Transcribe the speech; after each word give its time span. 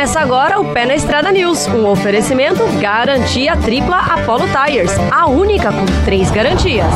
Começa 0.00 0.20
agora 0.20 0.58
o 0.58 0.72
Pé 0.72 0.86
na 0.86 0.94
Estrada 0.94 1.30
News, 1.30 1.66
um 1.66 1.86
oferecimento 1.86 2.66
garantia 2.80 3.54
tripla 3.54 3.98
Apollo 3.98 4.46
Tires, 4.48 4.90
a 5.12 5.26
única 5.26 5.70
com 5.70 5.84
três 6.06 6.30
garantias. 6.30 6.86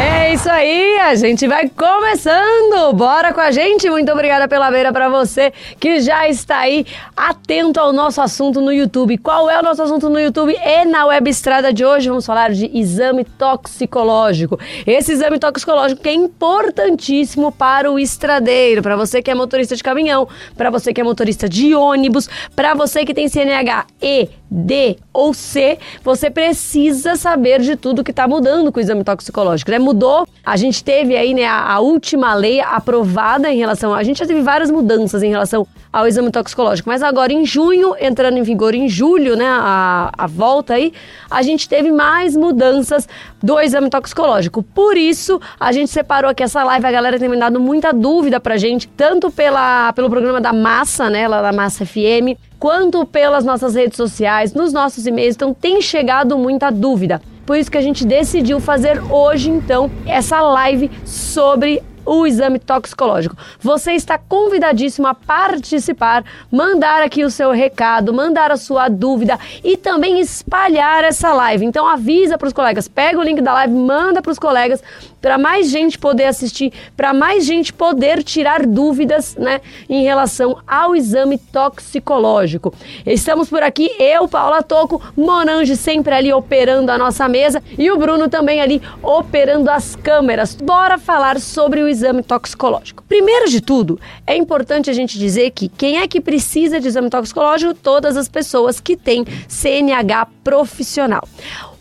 É 0.00 0.17
isso 0.26 0.50
aí, 0.50 0.98
a 0.98 1.14
gente 1.14 1.46
vai 1.46 1.68
começando. 1.68 2.92
Bora 2.92 3.32
com 3.32 3.40
a 3.40 3.50
gente. 3.50 3.88
Muito 3.88 4.10
obrigada 4.12 4.46
pela 4.46 4.70
beira 4.70 4.92
para 4.92 5.08
você 5.08 5.52
que 5.78 6.00
já 6.00 6.28
está 6.28 6.58
aí 6.58 6.84
atento 7.16 7.80
ao 7.80 7.92
nosso 7.92 8.20
assunto 8.20 8.60
no 8.60 8.72
YouTube. 8.72 9.16
Qual 9.18 9.48
é 9.48 9.58
o 9.58 9.62
nosso 9.62 9.82
assunto 9.82 10.08
no 10.10 10.20
YouTube 10.20 10.54
e 10.54 10.84
na 10.84 11.06
Web 11.06 11.30
Estrada 11.30 11.72
de 11.72 11.84
hoje? 11.84 12.08
Vamos 12.08 12.26
falar 12.26 12.50
de 12.50 12.70
exame 12.72 13.24
toxicológico. 13.24 14.58
Esse 14.86 15.12
exame 15.12 15.38
toxicológico 15.38 16.02
que 16.02 16.08
é 16.08 16.14
importantíssimo 16.14 17.50
para 17.52 17.90
o 17.90 17.98
estradeiro, 17.98 18.82
para 18.82 18.96
você 18.96 19.22
que 19.22 19.30
é 19.30 19.34
motorista 19.34 19.76
de 19.76 19.82
caminhão, 19.82 20.28
para 20.56 20.70
você 20.70 20.92
que 20.92 21.00
é 21.00 21.04
motorista 21.04 21.48
de 21.48 21.74
ônibus, 21.74 22.28
para 22.54 22.74
você 22.74 23.04
que 23.04 23.14
tem 23.14 23.28
CNH 23.28 23.86
E, 24.02 24.28
D 24.50 24.96
ou 25.12 25.34
C, 25.34 25.78
você 26.02 26.30
precisa 26.30 27.16
saber 27.16 27.60
de 27.60 27.76
tudo 27.76 28.02
que 28.02 28.10
está 28.10 28.26
mudando 28.26 28.72
com 28.72 28.78
o 28.78 28.82
exame 28.82 29.04
toxicológico, 29.04 29.70
né? 29.70 29.78
Mudou, 29.78 30.07
a 30.44 30.56
gente 30.56 30.82
teve 30.82 31.16
aí, 31.16 31.34
né, 31.34 31.44
a, 31.44 31.74
a, 31.74 31.80
última 31.80 32.34
lei 32.34 32.60
aprovada 32.60 33.50
em 33.50 33.58
relação, 33.58 33.94
a 33.94 34.02
gente 34.02 34.18
já 34.18 34.26
teve 34.26 34.40
várias 34.40 34.70
mudanças 34.70 35.22
em 35.22 35.28
relação 35.28 35.66
ao 35.92 36.06
exame 36.06 36.30
toxicológico, 36.30 36.88
mas 36.88 37.02
agora 37.02 37.32
em 37.32 37.44
junho, 37.44 37.94
entrando 38.00 38.38
em 38.38 38.42
vigor 38.42 38.74
em 38.74 38.88
julho, 38.88 39.36
né, 39.36 39.46
a, 39.46 40.10
a 40.16 40.26
volta 40.26 40.74
aí, 40.74 40.92
a 41.30 41.42
gente 41.42 41.68
teve 41.68 41.90
mais 41.90 42.36
mudanças 42.36 43.08
do 43.42 43.58
exame 43.60 43.90
toxicológico. 43.90 44.62
Por 44.62 44.96
isso, 44.96 45.40
a 45.58 45.72
gente 45.72 45.90
separou 45.90 46.30
aqui 46.30 46.42
essa 46.42 46.62
live, 46.64 46.86
a 46.86 46.92
galera 46.92 47.18
tem 47.18 47.28
me 47.28 47.36
dado 47.36 47.60
muita 47.60 47.92
dúvida 47.92 48.40
pra 48.40 48.56
gente, 48.56 48.88
tanto 48.88 49.30
pela, 49.30 49.92
pelo 49.92 50.10
programa 50.10 50.40
da 50.40 50.52
Massa, 50.52 51.08
né, 51.08 51.26
lá 51.28 51.42
da 51.42 51.52
Massa 51.52 51.84
FM, 51.84 52.38
quanto 52.58 53.04
pelas 53.06 53.44
nossas 53.44 53.74
redes 53.74 53.96
sociais, 53.96 54.52
nos 54.52 54.72
nossos 54.72 55.06
e-mails. 55.06 55.36
Então 55.36 55.54
tem 55.54 55.80
chegado 55.80 56.36
muita 56.36 56.70
dúvida. 56.70 57.20
Por 57.48 57.56
isso 57.56 57.70
que 57.70 57.78
a 57.78 57.80
gente 57.80 58.04
decidiu 58.04 58.60
fazer 58.60 59.00
hoje 59.10 59.48
então 59.48 59.90
essa 60.04 60.38
live 60.42 60.90
sobre 61.02 61.82
o 62.08 62.26
exame 62.26 62.58
toxicológico. 62.58 63.36
Você 63.60 63.92
está 63.92 64.16
convidadíssimo 64.16 65.06
a 65.06 65.14
participar, 65.14 66.24
mandar 66.50 67.02
aqui 67.02 67.24
o 67.24 67.30
seu 67.30 67.50
recado, 67.50 68.14
mandar 68.14 68.50
a 68.50 68.56
sua 68.56 68.88
dúvida 68.88 69.38
e 69.62 69.76
também 69.76 70.18
espalhar 70.18 71.04
essa 71.04 71.32
live. 71.34 71.66
Então 71.66 71.86
avisa 71.86 72.38
para 72.38 72.48
os 72.48 72.52
colegas, 72.52 72.88
pega 72.88 73.18
o 73.18 73.22
link 73.22 73.40
da 73.42 73.52
live, 73.52 73.74
manda 73.74 74.22
para 74.22 74.32
os 74.32 74.38
colegas 74.38 74.82
para 75.20 75.36
mais 75.36 75.68
gente 75.68 75.98
poder 75.98 76.24
assistir, 76.24 76.72
para 76.96 77.12
mais 77.12 77.44
gente 77.44 77.72
poder 77.72 78.22
tirar 78.22 78.64
dúvidas, 78.64 79.36
né, 79.36 79.60
em 79.88 80.04
relação 80.04 80.58
ao 80.66 80.94
exame 80.94 81.38
toxicológico. 81.38 82.72
Estamos 83.04 83.48
por 83.48 83.62
aqui, 83.62 83.90
eu, 83.98 84.28
Paula 84.28 84.62
Toco, 84.62 85.02
Monange 85.16 85.76
sempre 85.76 86.14
ali 86.14 86.32
operando 86.32 86.92
a 86.92 86.98
nossa 86.98 87.28
mesa 87.28 87.62
e 87.76 87.90
o 87.90 87.96
Bruno 87.96 88.28
também 88.28 88.60
ali 88.60 88.80
operando 89.02 89.70
as 89.70 89.96
câmeras. 89.96 90.54
Bora 90.54 90.98
falar 90.98 91.40
sobre 91.40 91.82
o 91.82 91.88
exame 91.98 92.22
toxicológico. 92.22 93.02
Primeiro 93.08 93.48
de 93.48 93.60
tudo, 93.60 94.00
é 94.26 94.36
importante 94.36 94.88
a 94.88 94.92
gente 94.92 95.18
dizer 95.18 95.50
que 95.50 95.68
quem 95.68 95.98
é 95.98 96.08
que 96.08 96.20
precisa 96.20 96.80
de 96.80 96.88
exame 96.88 97.10
toxicológico? 97.10 97.74
Todas 97.74 98.16
as 98.16 98.28
pessoas 98.28 98.80
que 98.80 98.96
têm 98.96 99.24
CNH 99.48 100.28
profissional. 100.42 101.26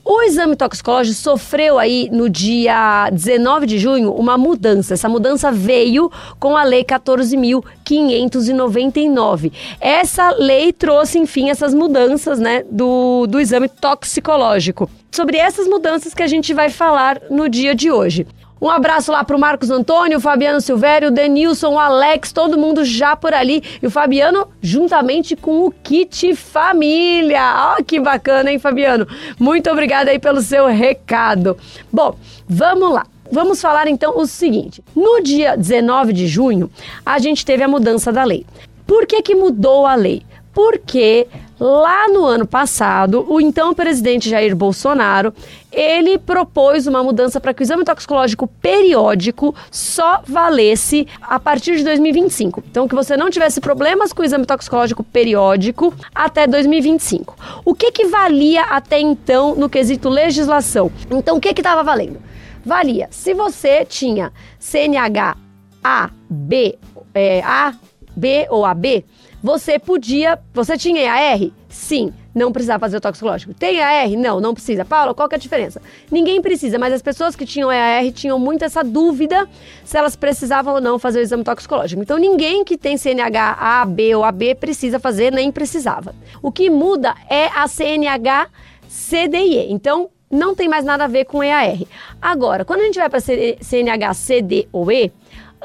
O 0.09 0.21
exame 0.21 0.55
toxicológico 0.55 1.17
sofreu 1.17 1.77
aí 1.77 2.07
no 2.13 2.29
dia 2.29 3.09
19 3.11 3.65
de 3.65 3.77
junho 3.77 4.13
uma 4.13 4.37
mudança. 4.37 4.93
Essa 4.93 5.09
mudança 5.09 5.51
veio 5.51 6.09
com 6.39 6.55
a 6.55 6.63
lei 6.63 6.85
14.599. 6.85 9.51
Essa 9.81 10.31
lei 10.31 10.71
trouxe, 10.71 11.19
enfim, 11.19 11.49
essas 11.49 11.73
mudanças, 11.73 12.39
né, 12.39 12.63
do, 12.71 13.27
do 13.27 13.37
exame 13.37 13.67
toxicológico. 13.67 14.89
Sobre 15.11 15.35
essas 15.35 15.67
mudanças 15.67 16.13
que 16.13 16.23
a 16.23 16.27
gente 16.27 16.53
vai 16.53 16.69
falar 16.69 17.21
no 17.29 17.49
dia 17.49 17.75
de 17.75 17.91
hoje. 17.91 18.25
Um 18.59 18.69
abraço 18.69 19.11
lá 19.11 19.23
pro 19.23 19.37
Marcos 19.37 19.69
Antônio, 19.69 20.19
Fabiano 20.19 20.59
Silvério, 20.59 21.11
Denilson, 21.11 21.73
o 21.73 21.79
Alex, 21.79 22.31
todo 22.31 22.57
mundo 22.57 22.83
já 22.83 23.15
por 23.15 23.33
ali. 23.33 23.63
E 23.81 23.85
o 23.85 23.91
Fabiano, 23.91 24.47
juntamente 24.61 25.35
com 25.35 25.65
o 25.65 25.71
Kit 25.71 26.35
Família. 26.35 27.75
Ó, 27.75 27.75
oh, 27.79 27.83
que 27.83 27.99
bacana, 27.99 28.51
hein, 28.51 28.59
Fabiano? 28.59 29.07
Muito 29.39 29.69
obrigada 29.69 30.09
aí 30.09 30.19
pelo 30.19 30.41
seu 30.41 30.65
recado. 30.65 31.55
Bom, 31.91 32.15
vamos 32.47 32.93
lá. 32.93 33.05
Vamos 33.31 33.61
falar 33.61 33.87
então 33.87 34.17
o 34.17 34.25
seguinte: 34.25 34.83
no 34.95 35.21
dia 35.21 35.55
19 35.55 36.13
de 36.13 36.27
junho, 36.27 36.71
a 37.05 37.19
gente 37.19 37.45
teve 37.45 37.63
a 37.63 37.67
mudança 37.67 38.11
da 38.11 38.23
lei. 38.23 38.45
Por 38.85 39.05
que, 39.05 39.21
que 39.21 39.35
mudou 39.35 39.85
a 39.85 39.95
lei? 39.95 40.23
Porque 40.53 41.27
Lá 41.59 42.07
no 42.07 42.23
ano 42.23 42.45
passado, 42.45 43.25
o 43.27 43.41
então 43.41 43.73
presidente 43.73 44.29
Jair 44.29 44.55
Bolsonaro, 44.55 45.33
ele 45.71 46.19
propôs 46.19 46.85
uma 46.85 47.03
mudança 47.03 47.41
para 47.41 47.51
que 47.51 47.61
o 47.61 47.63
exame 47.63 47.83
toxicológico 47.83 48.47
periódico 48.47 49.55
só 49.71 50.21
valesse 50.23 51.07
a 51.19 51.39
partir 51.39 51.75
de 51.77 51.83
2025. 51.83 52.63
Então, 52.69 52.87
que 52.87 52.93
você 52.93 53.17
não 53.17 53.31
tivesse 53.31 53.59
problemas 53.59 54.13
com 54.13 54.21
o 54.21 54.25
exame 54.25 54.45
toxicológico 54.45 55.03
periódico 55.03 55.91
até 56.13 56.45
2025. 56.45 57.35
O 57.65 57.73
que 57.73 57.91
que 57.91 58.05
valia 58.05 58.61
até 58.63 58.99
então 58.99 59.55
no 59.55 59.67
quesito 59.67 60.09
legislação? 60.09 60.91
Então, 61.09 61.37
o 61.37 61.41
que 61.41 61.55
que 61.55 61.61
estava 61.61 61.83
valendo? 61.83 62.19
Valia 62.63 63.07
se 63.09 63.33
você 63.33 63.83
tinha 63.83 64.31
CNH 64.59 65.35
A, 65.83 66.09
B, 66.29 66.77
é, 67.15 67.41
A, 67.41 67.73
B 68.15 68.45
ou 68.49 68.63
AB, 68.63 69.05
você 69.47 69.79
podia. 69.79 70.37
Você 70.53 70.77
tinha 70.77 71.03
EAR? 71.03 71.51
Sim. 71.69 72.13
Não 72.35 72.51
precisava 72.51 72.81
fazer 72.81 72.97
o 72.97 73.01
toxicológico. 73.01 73.53
Tem 73.53 73.77
EAR? 73.77 74.09
Não, 74.09 74.41
não 74.41 74.53
precisa. 74.53 74.83
Paula, 74.83 75.13
qual 75.13 75.29
que 75.29 75.35
é 75.35 75.37
a 75.37 75.39
diferença? 75.39 75.81
Ninguém 76.11 76.41
precisa, 76.41 76.77
mas 76.77 76.93
as 76.93 77.01
pessoas 77.01 77.33
que 77.33 77.45
tinham 77.45 77.71
EAR 77.71 78.11
tinham 78.11 78.37
muito 78.37 78.65
essa 78.65 78.83
dúvida 78.83 79.47
se 79.85 79.97
elas 79.97 80.17
precisavam 80.17 80.73
ou 80.73 80.81
não 80.81 80.99
fazer 80.99 81.19
o 81.19 81.21
exame 81.21 81.45
toxicológico. 81.45 82.01
Então, 82.01 82.17
ninguém 82.17 82.65
que 82.65 82.77
tem 82.77 82.97
CNH 82.97 83.57
A, 83.57 83.85
B 83.85 84.13
ou 84.15 84.25
AB 84.25 84.55
precisa 84.55 84.99
fazer, 84.99 85.31
nem 85.31 85.49
precisava. 85.49 86.13
O 86.41 86.51
que 86.51 86.69
muda 86.69 87.15
é 87.29 87.45
a 87.45 87.69
CNH 87.69 88.49
CDIE. 88.89 89.71
Então, 89.71 90.09
não 90.29 90.53
tem 90.53 90.67
mais 90.67 90.83
nada 90.83 91.05
a 91.05 91.07
ver 91.07 91.23
com 91.23 91.41
EAR. 91.41 91.77
Agora, 92.21 92.65
quando 92.65 92.81
a 92.81 92.83
gente 92.83 92.99
vai 92.99 93.09
para 93.09 93.21
CNH 93.21 94.13
CD 94.13 94.67
ou 94.73 94.91
E, 94.91 95.09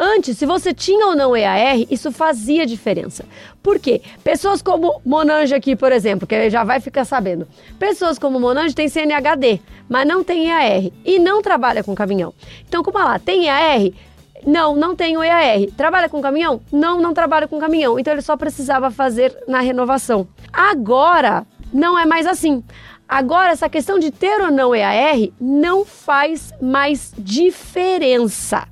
Antes, 0.05 0.37
se 0.37 0.45
você 0.45 0.75
tinha 0.75 1.07
ou 1.07 1.15
não 1.15 1.37
EAR, 1.37 1.79
isso 1.89 2.11
fazia 2.11 2.67
diferença. 2.67 3.25
Por 3.63 3.79
quê? 3.79 4.03
Pessoas 4.25 4.61
como 4.61 5.01
Monange 5.07 5.55
aqui, 5.55 5.77
por 5.77 5.93
exemplo, 5.93 6.27
que 6.27 6.51
já 6.51 6.65
vai 6.65 6.81
ficar 6.81 7.05
sabendo. 7.05 7.47
Pessoas 7.79 8.19
como 8.19 8.41
Monange 8.41 8.75
têm 8.75 8.89
CNHD, 8.89 9.61
mas 9.89 10.05
não 10.05 10.25
tem 10.25 10.49
EAR 10.49 10.91
e 11.05 11.21
não 11.21 11.41
trabalha 11.41 11.85
com 11.85 11.95
caminhão. 11.95 12.35
Então, 12.69 12.83
como 12.83 12.99
lá, 12.99 13.17
tem 13.21 13.47
EAR? 13.47 13.93
Não, 14.45 14.75
não 14.75 14.97
tenho 14.97 15.23
EAR. 15.23 15.71
Trabalha 15.77 16.09
com 16.09 16.21
caminhão? 16.21 16.61
Não, 16.73 17.01
não 17.01 17.15
trabalha 17.15 17.47
com 17.47 17.61
caminhão. 17.61 17.97
Então 17.97 18.13
ele 18.13 18.23
só 18.23 18.37
precisava 18.37 18.91
fazer 18.91 19.33
na 19.47 19.61
renovação. 19.61 20.27
Agora, 20.53 21.47
não 21.73 21.97
é 21.97 22.05
mais 22.05 22.27
assim. 22.27 22.65
Agora, 23.09 23.53
essa 23.53 23.69
questão 23.69 24.01
de 24.01 24.11
ter 24.11 24.41
ou 24.41 24.51
não 24.51 24.75
EAR 24.75 25.29
não 25.41 25.85
faz 25.85 26.53
mais 26.61 27.15
diferença 27.17 28.67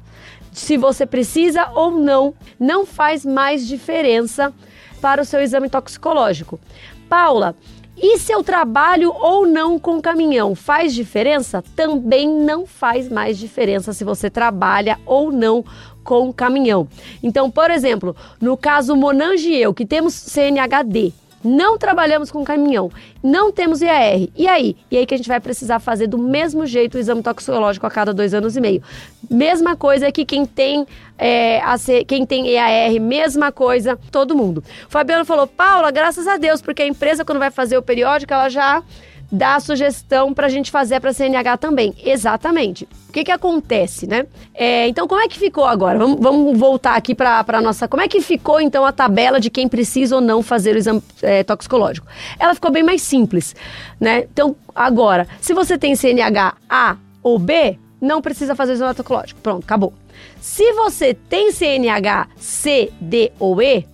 se 0.53 0.77
você 0.77 1.07
precisa 1.07 1.71
ou 1.75 1.91
não, 1.91 2.35
não 2.59 2.85
faz 2.85 3.25
mais 3.25 3.67
diferença 3.67 4.53
para 5.01 5.23
o 5.23 5.25
seu 5.25 5.41
exame 5.41 5.69
toxicológico. 5.69 6.61
Paula, 7.09 7.57
e 8.03 8.19
se 8.19 8.33
eu 8.33 8.43
trabalho 8.43 9.13
ou 9.13 9.47
não 9.47 9.79
com 9.79 10.01
caminhão, 10.01 10.55
faz 10.55 10.95
diferença? 10.95 11.63
Também 11.77 12.29
não 12.29 12.67
faz 12.67 13.11
mais 13.11 13.39
diferença 13.39 13.93
se 13.93 14.05
você 14.05 14.31
trabalha 14.31 14.99
ou 15.05 15.31
não 15.31 15.65
com 16.03 16.33
caminhão. 16.33 16.89
Então, 17.23 17.51
por 17.51 17.71
exemplo, 17.71 18.17
no 18.41 18.57
caso 18.57 18.97
Monange 18.97 19.51
e 19.51 19.61
eu, 19.61 19.75
que 19.75 19.85
temos 19.85 20.15
CNHD, 20.15 21.13
não 21.43 21.79
trabalhamos 21.79 22.31
com 22.31 22.45
caminhão, 22.45 22.91
não 23.23 23.51
temos 23.51 23.81
IAR. 23.81 24.29
E 24.37 24.47
aí? 24.47 24.77
E 24.91 24.97
aí 24.97 25.07
que 25.07 25.15
a 25.15 25.17
gente 25.17 25.29
vai 25.29 25.41
precisar 25.41 25.79
fazer 25.79 26.07
do 26.07 26.19
mesmo 26.19 26.67
jeito 26.67 26.97
o 26.97 26.99
exame 26.99 27.23
toxicológico 27.23 27.87
a 27.87 27.91
cada 27.91 28.13
dois 28.13 28.35
anos 28.35 28.57
e 28.57 28.61
meio. 28.61 28.83
Mesma 29.31 29.77
coisa 29.77 30.11
que 30.13 30.25
quem 30.25 30.45
tem, 30.45 30.87
é, 31.19 31.61
quem 32.07 32.27
tem 32.27 32.49
EAR, 32.49 33.01
mesma 33.01 33.51
coisa, 33.51 33.99
todo 34.11 34.37
mundo. 34.37 34.63
O 34.87 34.91
Fabiano 34.91 35.25
falou, 35.25 35.47
Paula, 35.47 35.91
graças 35.91 36.27
a 36.27 36.37
Deus, 36.37 36.61
porque 36.61 36.83
a 36.83 36.87
empresa 36.87 37.25
quando 37.25 37.39
vai 37.39 37.51
fazer 37.51 37.79
o 37.79 37.83
periódico, 37.83 38.33
ela 38.33 38.49
já 38.49 38.83
dá 39.31 39.57
a 39.57 39.61
sugestão 39.61 40.35
para 40.35 40.47
a 40.47 40.51
gente 40.51 40.71
fazer 40.71 41.01
para 41.01 41.11
a 41.11 41.13
CNH 41.13 41.57
também. 41.59 41.95
Exatamente. 42.05 42.89
O 43.09 43.13
que, 43.13 43.25
que 43.25 43.31
acontece, 43.31 44.07
né? 44.07 44.27
É, 44.55 44.89
então, 44.89 45.07
como 45.07 45.21
é 45.21 45.29
que 45.29 45.39
ficou 45.39 45.65
agora? 45.65 45.99
Vamos, 45.99 46.21
vamos 46.21 46.59
voltar 46.59 46.95
aqui 46.95 47.15
para 47.15 47.45
a 47.47 47.61
nossa. 47.61 47.89
Como 47.89 48.03
é 48.03 48.09
que 48.09 48.21
ficou, 48.21 48.61
então, 48.61 48.85
a 48.85 48.93
tabela 48.93 49.41
de 49.41 49.51
quem 49.51 49.69
precisa 49.69 50.15
ou 50.17 50.21
não 50.21 50.43
fazer 50.43 50.75
o 50.75 50.79
exame 50.79 51.03
é, 51.23 51.43
toxicológico? 51.45 52.07
Ela 52.39 52.55
ficou 52.55 52.71
bem 52.71 52.83
mais 52.83 53.03
simples, 53.03 53.55
né? 54.01 54.25
Então, 54.33 54.57
agora, 54.75 55.27
se 55.41 55.53
você 55.53 55.77
tem 55.79 55.95
CNH 55.95 56.55
A 56.69 56.97
ou 57.23 57.39
B, 57.39 57.79
não 58.01 58.23
precisa 58.23 58.55
fazer 58.55 58.73
o 58.73 58.75
exame 58.75 58.95
toxicológico. 58.95 59.41
Pronto, 59.41 59.65
acabou. 59.65 59.93
Se 60.41 60.73
você 60.73 61.15
tem 61.15 61.53
CNH 61.53 62.29
C, 62.37 62.93
D 63.01 63.33
ou 63.39 63.61
E, 63.63 63.87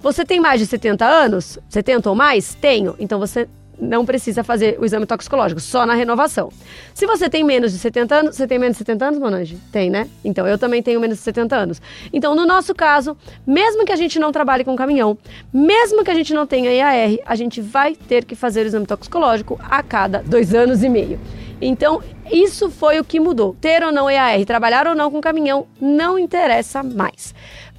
Você 0.00 0.22
tem 0.22 0.38
mais 0.38 0.60
de 0.60 0.66
70 0.66 1.02
anos? 1.02 1.58
70 1.70 2.10
ou 2.10 2.14
mais? 2.14 2.54
Tenho. 2.54 2.94
Então 2.98 3.18
você 3.18 3.48
não 3.78 4.04
precisa 4.04 4.44
fazer 4.44 4.78
o 4.78 4.84
exame 4.84 5.06
toxicológico, 5.06 5.60
só 5.60 5.84
na 5.86 5.94
renovação. 5.94 6.50
Se 6.92 7.06
você 7.06 7.28
tem 7.28 7.44
menos 7.44 7.72
de 7.72 7.78
70 7.78 8.14
anos, 8.14 8.36
você 8.36 8.46
tem 8.46 8.58
menos 8.58 8.76
de 8.76 8.78
70 8.78 9.06
anos, 9.06 9.18
Monange? 9.18 9.58
Tem, 9.72 9.90
né? 9.90 10.08
Então, 10.24 10.46
eu 10.46 10.58
também 10.58 10.82
tenho 10.82 11.00
menos 11.00 11.18
de 11.18 11.24
70 11.24 11.56
anos. 11.56 11.82
Então, 12.12 12.34
no 12.34 12.46
nosso 12.46 12.74
caso, 12.74 13.16
mesmo 13.46 13.84
que 13.84 13.92
a 13.92 13.96
gente 13.96 14.18
não 14.18 14.32
trabalhe 14.32 14.64
com 14.64 14.76
caminhão, 14.76 15.18
mesmo 15.52 16.04
que 16.04 16.10
a 16.10 16.14
gente 16.14 16.32
não 16.32 16.46
tenha 16.46 16.72
IAR, 16.72 17.18
a 17.26 17.34
gente 17.34 17.60
vai 17.60 17.94
ter 17.94 18.24
que 18.24 18.34
fazer 18.34 18.62
o 18.62 18.66
exame 18.66 18.86
toxicológico 18.86 19.58
a 19.62 19.82
cada 19.82 20.22
dois 20.22 20.54
anos 20.54 20.82
e 20.82 20.88
meio. 20.88 21.18
Então, 21.60 22.02
isso 22.30 22.70
foi 22.70 22.98
o 22.98 23.04
que 23.04 23.20
mudou. 23.20 23.56
Ter 23.60 23.82
ou 23.82 23.92
não 23.92 24.10
EAR, 24.10 24.44
trabalhar 24.44 24.86
ou 24.86 24.94
não 24.94 25.10
com 25.10 25.20
caminhão, 25.20 25.66
não 25.80 26.18
interessa 26.18 26.82
mais. 26.82 27.34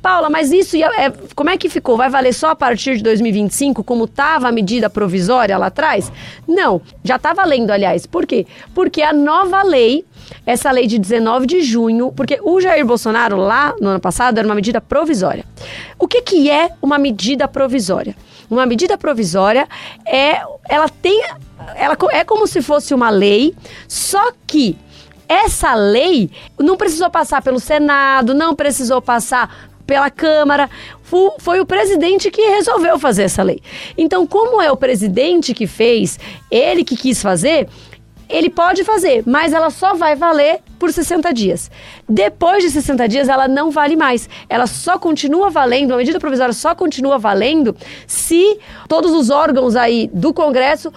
Paula, 0.06 0.30
mas 0.30 0.52
isso 0.52 0.78
é, 0.78 1.12
como 1.34 1.50
é 1.50 1.58
que 1.58 1.68
ficou? 1.68 1.98
Vai 1.98 2.12
valer 2.12 2.32
só 2.32 2.52
a 2.52 2.56
partir 2.56 2.98
de 2.98 3.02
2025, 3.02 3.84
como 3.84 4.06
estava 4.06 4.48
a 4.48 4.52
medida 4.52 4.88
provisória 4.88 5.58
lá 5.58 5.66
atrás? 5.66 6.12
Não, 6.48 6.80
já 7.04 7.16
está 7.16 7.34
valendo, 7.34 7.72
aliás. 7.72 8.06
Por 8.06 8.28
quê? 8.28 8.46
Porque 8.76 9.02
a 9.02 9.12
nova 9.12 9.64
lei, 9.64 10.06
essa 10.46 10.70
lei 10.70 10.86
de 10.86 11.00
19 11.00 11.48
de 11.48 11.62
junho, 11.62 12.12
porque 12.12 12.40
o 12.44 12.62
Jair 12.62 12.86
Bolsonaro 12.86 13.36
lá 13.38 13.74
no 13.82 13.90
ano 13.90 14.00
passado 14.00 14.38
era 14.38 14.48
uma 14.48 14.54
medida 14.54 14.80
provisória. 14.80 15.44
O 15.98 16.08
que, 16.08 16.22
que 16.22 16.52
é 16.52 16.70
uma 16.84 17.00
medida 17.00 17.48
provisória? 17.48 18.16
Uma 18.48 18.68
medida 18.68 19.00
provisória 19.00 19.68
é, 20.06 20.40
ela 20.70 20.88
tem, 20.88 21.20
ela 21.74 21.98
é 22.12 22.24
como 22.24 22.46
se 22.46 22.62
fosse 22.62 22.94
uma 22.94 23.10
lei, 23.10 23.56
só 23.88 24.32
que 24.46 24.78
essa 25.28 25.74
lei 25.74 26.30
não 26.60 26.78
precisou 26.78 27.10
passar 27.10 27.42
pelo 27.42 27.60
Senado, 27.60 28.36
não 28.36 28.56
precisou 28.56 29.02
passar 29.02 29.74
pela 29.86 30.10
Câmara. 30.10 30.70
Foi 31.38 31.60
o 31.60 31.66
presidente 31.66 32.32
que 32.32 32.42
resolveu 32.42 32.98
fazer 33.00 33.24
essa 33.24 33.44
lei. 33.44 33.62
Então, 33.98 34.26
como 34.26 34.62
é 34.62 34.72
o 34.72 34.78
presidente 34.78 35.54
que 35.54 35.68
fez, 35.68 36.20
ele 36.50 36.84
que 36.84 36.96
quis 36.96 37.22
fazer, 37.22 37.68
ele 38.28 38.50
pode 38.50 38.84
fazer, 38.84 39.24
mas 39.26 39.54
ela 39.54 39.70
só 39.70 39.94
vai 39.94 40.16
valer 40.16 40.60
por 40.80 40.92
60 40.92 41.32
dias. 41.34 41.70
Depois 42.10 42.64
de 42.64 42.72
60 42.72 43.08
dias, 43.08 43.30
ela 43.30 43.48
não 43.48 43.70
vale 43.70 43.96
mais. 43.96 44.28
Ela 44.50 44.68
só 44.68 44.98
continua 44.98 45.50
valendo, 45.50 45.94
a 45.94 45.98
medida 45.98 46.20
provisória 46.20 46.54
só 46.54 46.74
continua 46.74 47.18
valendo 47.18 47.76
se 48.08 48.60
todos 48.88 49.12
os 49.12 49.30
órgãos 49.30 49.76
aí 49.76 50.10
do 50.12 50.34
Congresso 50.34 50.92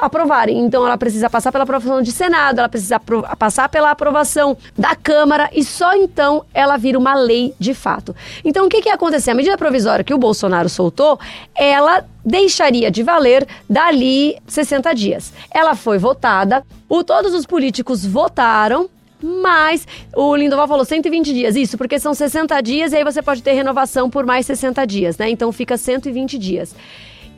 aprovarem. 0.00 0.58
Então 0.58 0.84
ela 0.84 0.98
precisa 0.98 1.30
passar 1.30 1.52
pela 1.52 1.64
aprovação 1.64 2.02
de 2.02 2.12
Senado, 2.12 2.58
ela 2.58 2.68
precisa 2.68 3.00
passar 3.38 3.68
pela 3.68 3.90
aprovação 3.90 4.56
da 4.76 4.94
Câmara 4.94 5.50
e 5.52 5.64
só 5.64 5.94
então 5.94 6.44
ela 6.52 6.76
vira 6.76 6.98
uma 6.98 7.14
lei 7.14 7.54
de 7.58 7.74
fato. 7.74 8.14
Então 8.44 8.66
o 8.66 8.68
que, 8.68 8.80
que 8.80 8.88
ia 8.88 8.94
acontecer? 8.94 9.30
A 9.30 9.34
medida 9.34 9.56
provisória 9.56 10.04
que 10.04 10.14
o 10.14 10.18
Bolsonaro 10.18 10.68
soltou, 10.68 11.18
ela 11.54 12.04
deixaria 12.24 12.90
de 12.90 13.02
valer 13.02 13.46
dali 13.68 14.36
60 14.46 14.94
dias. 14.94 15.32
Ela 15.50 15.74
foi 15.74 15.98
votada, 15.98 16.64
o, 16.88 17.04
todos 17.04 17.34
os 17.34 17.44
políticos 17.44 18.04
votaram, 18.04 18.88
mas 19.22 19.86
o 20.14 20.36
Lindoval 20.36 20.68
falou 20.68 20.84
120 20.84 21.32
dias, 21.32 21.56
isso, 21.56 21.78
porque 21.78 21.98
são 21.98 22.12
60 22.12 22.60
dias 22.60 22.92
e 22.92 22.96
aí 22.96 23.04
você 23.04 23.22
pode 23.22 23.42
ter 23.42 23.52
renovação 23.52 24.10
por 24.10 24.26
mais 24.26 24.44
60 24.46 24.86
dias, 24.86 25.16
né? 25.16 25.30
Então 25.30 25.50
fica 25.50 25.76
120 25.76 26.38
dias. 26.38 26.74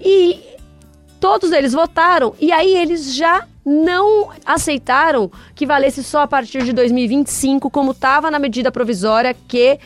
E 0.01 0.41
Todos 1.27 1.51
eles 1.51 1.73
votaram 1.73 2.37
e 2.41 2.53
aí 2.53 2.73
eles 2.77 3.13
já 3.13 3.45
não 3.65 4.31
aceitaram 4.45 5.29
que 5.57 5.67
valesse 5.67 6.05
só 6.05 6.21
a 6.21 6.27
partir 6.29 6.63
de 6.63 6.73
2025, 6.73 7.69
como 7.69 7.91
estava 7.91 8.31
na 8.31 8.39
medida 8.39 8.71
provisória 8.71 9.35
que 9.49 9.77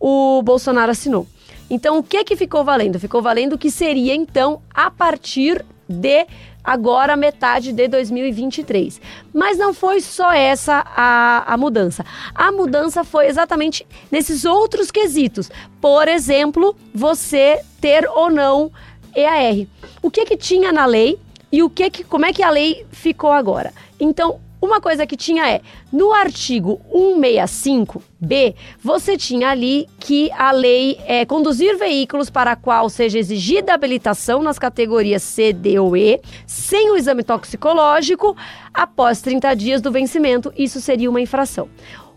o 0.00 0.40
Bolsonaro 0.42 0.90
assinou. 0.90 1.26
Então, 1.68 1.98
o 1.98 2.02
que 2.02 2.24
que 2.24 2.34
ficou 2.34 2.64
valendo? 2.64 2.98
Ficou 2.98 3.20
valendo 3.20 3.58
que 3.58 3.70
seria 3.70 4.14
então 4.14 4.62
a 4.72 4.90
partir 4.90 5.62
de 5.86 6.26
agora 6.64 7.14
metade 7.14 7.72
de 7.72 7.88
2023. 7.88 8.98
Mas 9.34 9.58
não 9.58 9.74
foi 9.74 10.00
só 10.00 10.32
essa 10.32 10.82
a, 10.96 11.44
a 11.52 11.58
mudança. 11.58 12.06
A 12.34 12.50
mudança 12.50 13.04
foi 13.04 13.26
exatamente 13.26 13.86
nesses 14.10 14.46
outros 14.46 14.90
quesitos. 14.90 15.50
Por 15.78 16.08
exemplo, 16.08 16.74
você 16.94 17.60
ter 17.82 18.08
ou 18.08 18.30
não 18.30 18.72
EAR. 19.16 19.66
O 20.02 20.10
que 20.10 20.26
que 20.26 20.36
tinha 20.36 20.70
na 20.70 20.84
lei 20.84 21.18
e 21.50 21.62
o 21.62 21.70
que 21.70 21.88
que, 21.88 22.04
como 22.04 22.26
é 22.26 22.32
que 22.32 22.42
a 22.42 22.50
lei 22.50 22.86
ficou 22.90 23.32
agora? 23.32 23.72
Então, 23.98 24.38
uma 24.60 24.80
coisa 24.80 25.06
que 25.06 25.16
tinha 25.16 25.48
é, 25.48 25.60
no 25.92 26.12
artigo 26.12 26.80
165b, 26.92 28.54
você 28.82 29.16
tinha 29.16 29.50
ali 29.50 29.86
que 30.00 30.30
a 30.32 30.50
lei 30.50 30.98
é 31.06 31.24
conduzir 31.24 31.78
veículos 31.78 32.30
para 32.30 32.52
a 32.52 32.56
qual 32.56 32.88
seja 32.88 33.18
exigida 33.18 33.74
habilitação 33.74 34.42
nas 34.42 34.58
categorias 34.58 35.22
C, 35.22 35.52
D 35.52 35.78
ou 35.78 35.96
E, 35.96 36.20
sem 36.46 36.90
o 36.90 36.96
exame 36.96 37.22
toxicológico, 37.22 38.36
após 38.72 39.20
30 39.20 39.54
dias 39.54 39.80
do 39.80 39.92
vencimento, 39.92 40.52
isso 40.56 40.80
seria 40.80 41.08
uma 41.08 41.20
infração 41.20 41.68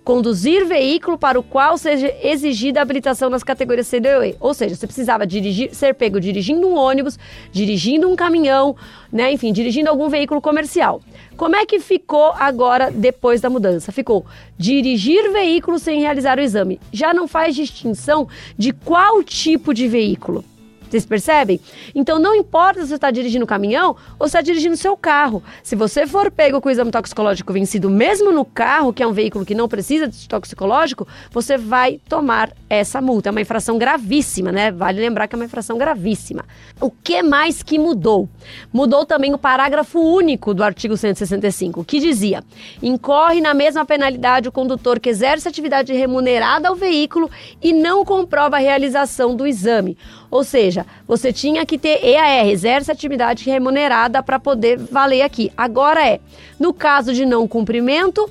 conduzir 0.10 0.66
veículo 0.66 1.20
para 1.20 1.40
o 1.40 1.44
qual 1.44 1.78
seja 1.78 2.12
exigida 2.24 2.82
habilitação 2.82 3.30
nas 3.30 3.44
categorias 3.44 3.86
C, 3.86 3.98
E. 3.98 4.36
Ou 4.40 4.56
seja, 4.56 4.74
você 4.74 4.88
precisava 4.88 5.24
dirigir, 5.24 5.72
ser 5.72 5.94
pego 5.94 6.20
dirigindo 6.20 6.68
um 6.68 6.76
ônibus, 6.76 7.20
dirigindo 7.52 8.10
um 8.10 8.16
caminhão, 8.16 8.76
né? 9.14 9.32
Enfim, 9.32 9.54
dirigindo 9.54 9.88
algum 9.88 10.10
veículo 10.10 10.42
comercial. 10.42 11.00
Como 11.38 11.56
é 11.56 11.64
que 11.64 11.80
ficou 11.80 12.34
agora 12.40 12.90
depois 12.90 13.40
da 13.40 13.52
mudança? 13.52 13.92
Ficou 13.92 14.26
dirigir 14.58 15.32
veículo 15.32 15.78
sem 15.78 16.00
realizar 16.00 16.40
o 16.40 16.42
exame. 16.42 16.82
Já 16.92 17.14
não 17.14 17.28
faz 17.28 17.56
distinção 17.56 18.28
de 18.58 18.74
qual 18.74 19.22
tipo 19.22 19.76
de 19.76 19.88
veículo. 19.88 20.44
Vocês 20.90 21.06
percebem? 21.06 21.60
Então 21.94 22.20
não 22.20 22.34
importa 22.34 22.82
se 22.82 22.88
você 22.88 22.96
está 22.96 23.12
dirigindo 23.12 23.46
o 23.46 23.48
caminhão 23.48 23.96
ou 24.18 24.28
se 24.28 24.32
está 24.32 24.42
dirigindo 24.42 24.74
o 24.74 24.78
seu 24.78 24.98
carro. 24.98 25.44
Se 25.62 25.76
você 25.76 26.08
for 26.08 26.32
pego 26.32 26.60
com 26.60 26.68
o 26.68 26.72
exame 26.72 26.92
toxicológico 26.92 27.54
vencido, 27.54 27.90
mesmo 27.90 28.32
no 28.32 28.44
carro, 28.44 28.92
que 28.92 29.04
é 29.04 29.08
um 29.08 29.14
veículo 29.14 29.46
que 29.46 29.54
não 29.54 29.68
precisa 29.68 30.08
de 30.08 30.28
toxicológico, 30.28 31.08
você 31.32 31.58
vai 31.58 32.00
tomar 32.10 32.52
essa 32.70 33.02
multa. 33.02 33.30
É 33.30 33.32
uma 33.32 33.42
infração 33.42 33.78
gravíssima, 33.78 34.52
né? 34.52 34.72
Vale 34.72 35.00
lembrar 35.00 35.28
que 35.28 35.36
é 35.36 35.38
uma 35.38 35.46
infração 35.46 35.78
gravíssima. 35.78 36.46
O 36.82 36.90
que 36.90 37.22
mais 37.22 37.62
que 37.62 37.78
mudou? 37.78 38.28
Mudou 38.74 39.06
também 39.06 39.34
o 39.34 39.38
parágrafo 39.38 40.00
único 40.00 40.54
do 40.54 40.64
artigo 40.64 40.98
165, 40.98 41.84
que 41.84 42.00
dizia: 42.00 42.44
incorre 42.82 43.42
na 43.42 43.54
mesma 43.54 43.86
penalidade 43.86 44.50
o 44.50 44.52
condutor 44.52 45.00
que 45.00 45.10
exerce 45.10 45.48
atividade 45.48 45.94
remunerada 45.94 46.70
ao 46.70 46.76
veículo 46.76 47.30
e 47.62 47.74
não 47.74 48.04
comprova 48.04 48.56
a 48.56 48.60
realização 48.60 49.36
do 49.36 49.46
exame. 49.46 49.98
Ou 50.30 50.44
seja, 50.44 50.86
você 51.08 51.34
tinha 51.34 51.66
que 51.66 51.78
ter 51.78 52.04
EAR, 52.06 52.48
exerce 52.48 52.92
atividade 52.92 53.46
remunerada 53.46 54.22
para 54.22 54.40
poder 54.40 54.78
valer 54.78 55.22
aqui. 55.22 55.52
Agora 55.58 56.06
é, 56.06 56.20
no 56.60 56.74
caso 56.74 57.14
de 57.14 57.26
não 57.26 57.48
cumprimento, 57.48 58.30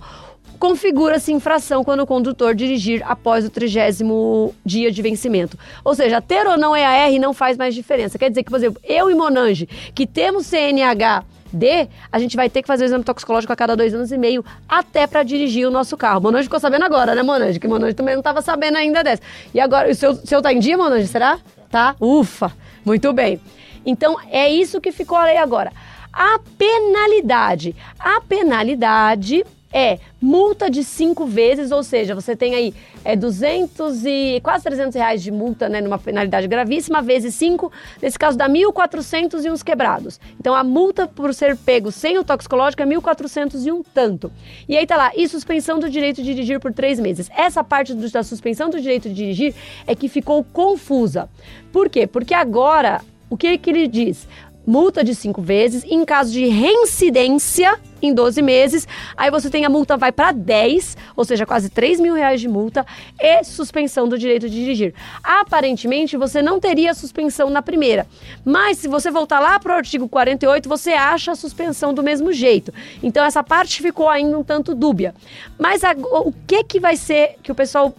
configura-se 0.58 1.32
infração 1.32 1.84
quando 1.84 2.00
o 2.00 2.06
condutor 2.06 2.54
dirigir 2.54 3.02
após 3.06 3.44
o 3.44 3.50
trigésimo 3.50 4.54
dia 4.64 4.90
de 4.90 5.00
vencimento. 5.00 5.56
Ou 5.84 5.94
seja, 5.94 6.20
ter 6.20 6.46
ou 6.46 6.58
não 6.58 6.76
EAR 6.76 7.12
não 7.20 7.32
faz 7.32 7.56
mais 7.56 7.74
diferença. 7.74 8.18
Quer 8.18 8.28
dizer 8.28 8.42
que, 8.42 8.50
por 8.50 8.56
exemplo, 8.56 8.80
eu 8.84 9.10
e 9.10 9.14
Monange, 9.14 9.66
que 9.94 10.06
temos 10.06 10.46
CNH 10.46 11.24
D, 11.52 11.88
a 12.10 12.18
gente 12.18 12.36
vai 12.36 12.48
ter 12.48 12.62
que 12.62 12.68
fazer 12.68 12.84
o 12.84 12.86
exame 12.86 13.04
toxicológico 13.04 13.52
a 13.52 13.56
cada 13.56 13.76
dois 13.76 13.94
anos 13.94 14.12
e 14.12 14.18
meio, 14.18 14.44
até 14.68 15.06
para 15.06 15.22
dirigir 15.22 15.66
o 15.66 15.70
nosso 15.70 15.96
carro. 15.96 16.20
Monange 16.20 16.44
ficou 16.44 16.60
sabendo 16.60 16.84
agora, 16.84 17.14
né, 17.14 17.22
Monange? 17.22 17.58
Que 17.58 17.68
Monange 17.68 17.94
também 17.94 18.14
não 18.14 18.20
estava 18.20 18.42
sabendo 18.42 18.76
ainda 18.76 19.02
dessa. 19.02 19.22
E 19.54 19.60
agora, 19.60 19.90
o 19.90 19.94
seu, 19.94 20.14
seu 20.14 20.42
tá 20.42 20.52
em 20.52 20.58
dia, 20.58 20.76
Monange, 20.76 21.06
será? 21.06 21.38
tá? 21.70 21.94
Ufa, 22.00 22.52
muito 22.84 23.12
bem. 23.12 23.40
Então 23.84 24.16
é 24.30 24.48
isso 24.48 24.80
que 24.80 24.92
ficou 24.92 25.16
a 25.16 25.24
lei 25.24 25.36
agora. 25.36 25.72
A 26.12 26.38
penalidade. 26.56 27.76
A 27.98 28.20
penalidade 28.20 29.44
é 29.72 29.98
multa 30.20 30.70
de 30.70 30.82
cinco 30.82 31.26
vezes, 31.26 31.70
ou 31.70 31.82
seja, 31.82 32.14
você 32.14 32.34
tem 32.34 32.54
aí 32.54 32.74
é, 33.04 33.14
200 33.14 34.04
e 34.04 34.40
quase 34.42 34.64
300 34.64 34.94
reais 34.94 35.22
de 35.22 35.30
multa, 35.30 35.68
né, 35.68 35.80
numa 35.80 35.98
penalidade 35.98 36.48
gravíssima, 36.48 37.02
vezes 37.02 37.34
cinco, 37.34 37.70
nesse 38.02 38.18
caso 38.18 38.36
dá 38.36 38.48
1.400 38.48 39.44
e 39.44 39.50
uns 39.50 39.62
quebrados. 39.62 40.18
Então 40.40 40.54
a 40.54 40.64
multa 40.64 41.06
por 41.06 41.32
ser 41.34 41.56
pego 41.56 41.92
sem 41.92 42.18
o 42.18 42.24
toxicológico 42.24 42.82
é 42.82 42.86
1.400 42.86 43.66
e 43.66 43.72
um 43.72 43.82
tanto. 43.82 44.32
E 44.68 44.76
aí 44.76 44.86
tá 44.86 44.96
lá, 44.96 45.12
e 45.14 45.28
suspensão 45.28 45.78
do 45.78 45.88
direito 45.88 46.22
de 46.22 46.34
dirigir 46.34 46.60
por 46.60 46.72
três 46.72 46.98
meses. 46.98 47.30
Essa 47.36 47.62
parte 47.62 47.94
do, 47.94 48.10
da 48.10 48.22
suspensão 48.22 48.70
do 48.70 48.80
direito 48.80 49.08
de 49.08 49.14
dirigir 49.14 49.54
é 49.86 49.94
que 49.94 50.08
ficou 50.08 50.42
confusa. 50.44 51.28
Por 51.72 51.88
quê? 51.88 52.06
Porque 52.06 52.34
agora, 52.34 53.00
o 53.30 53.36
que, 53.36 53.58
que 53.58 53.70
ele 53.70 53.86
diz? 53.86 54.26
Multa 54.68 55.02
de 55.02 55.14
cinco 55.14 55.40
vezes. 55.40 55.82
Em 55.84 56.04
caso 56.04 56.30
de 56.30 56.46
reincidência, 56.46 57.80
em 58.02 58.12
12 58.12 58.42
meses, 58.42 58.86
aí 59.16 59.30
você 59.30 59.48
tem 59.48 59.64
a 59.64 59.68
multa 59.68 59.96
vai 59.96 60.12
para 60.12 60.30
10, 60.30 60.96
ou 61.16 61.24
seja, 61.24 61.46
quase 61.46 61.70
3 61.70 61.98
mil 61.98 62.14
reais 62.14 62.40
de 62.40 62.46
multa 62.46 62.86
e 63.18 63.42
suspensão 63.42 64.06
do 64.06 64.18
direito 64.18 64.48
de 64.48 64.54
dirigir. 64.54 64.94
Aparentemente, 65.24 66.16
você 66.16 66.42
não 66.42 66.60
teria 66.60 66.94
suspensão 66.94 67.50
na 67.50 67.62
primeira, 67.62 68.06
mas 68.44 68.78
se 68.78 68.86
você 68.86 69.10
voltar 69.10 69.40
lá 69.40 69.58
para 69.58 69.72
o 69.72 69.76
artigo 69.76 70.08
48, 70.08 70.68
você 70.68 70.92
acha 70.92 71.32
a 71.32 71.34
suspensão 71.34 71.94
do 71.94 72.02
mesmo 72.02 72.32
jeito. 72.32 72.72
Então, 73.02 73.24
essa 73.24 73.42
parte 73.42 73.82
ficou 73.82 74.08
ainda 74.08 74.38
um 74.38 74.44
tanto 74.44 74.74
dúbia. 74.74 75.14
Mas 75.58 75.82
a, 75.82 75.92
o 75.92 76.32
que 76.46 76.62
que 76.62 76.78
vai 76.78 76.94
ser 76.94 77.36
que 77.42 77.50
o 77.50 77.54
pessoal, 77.54 77.94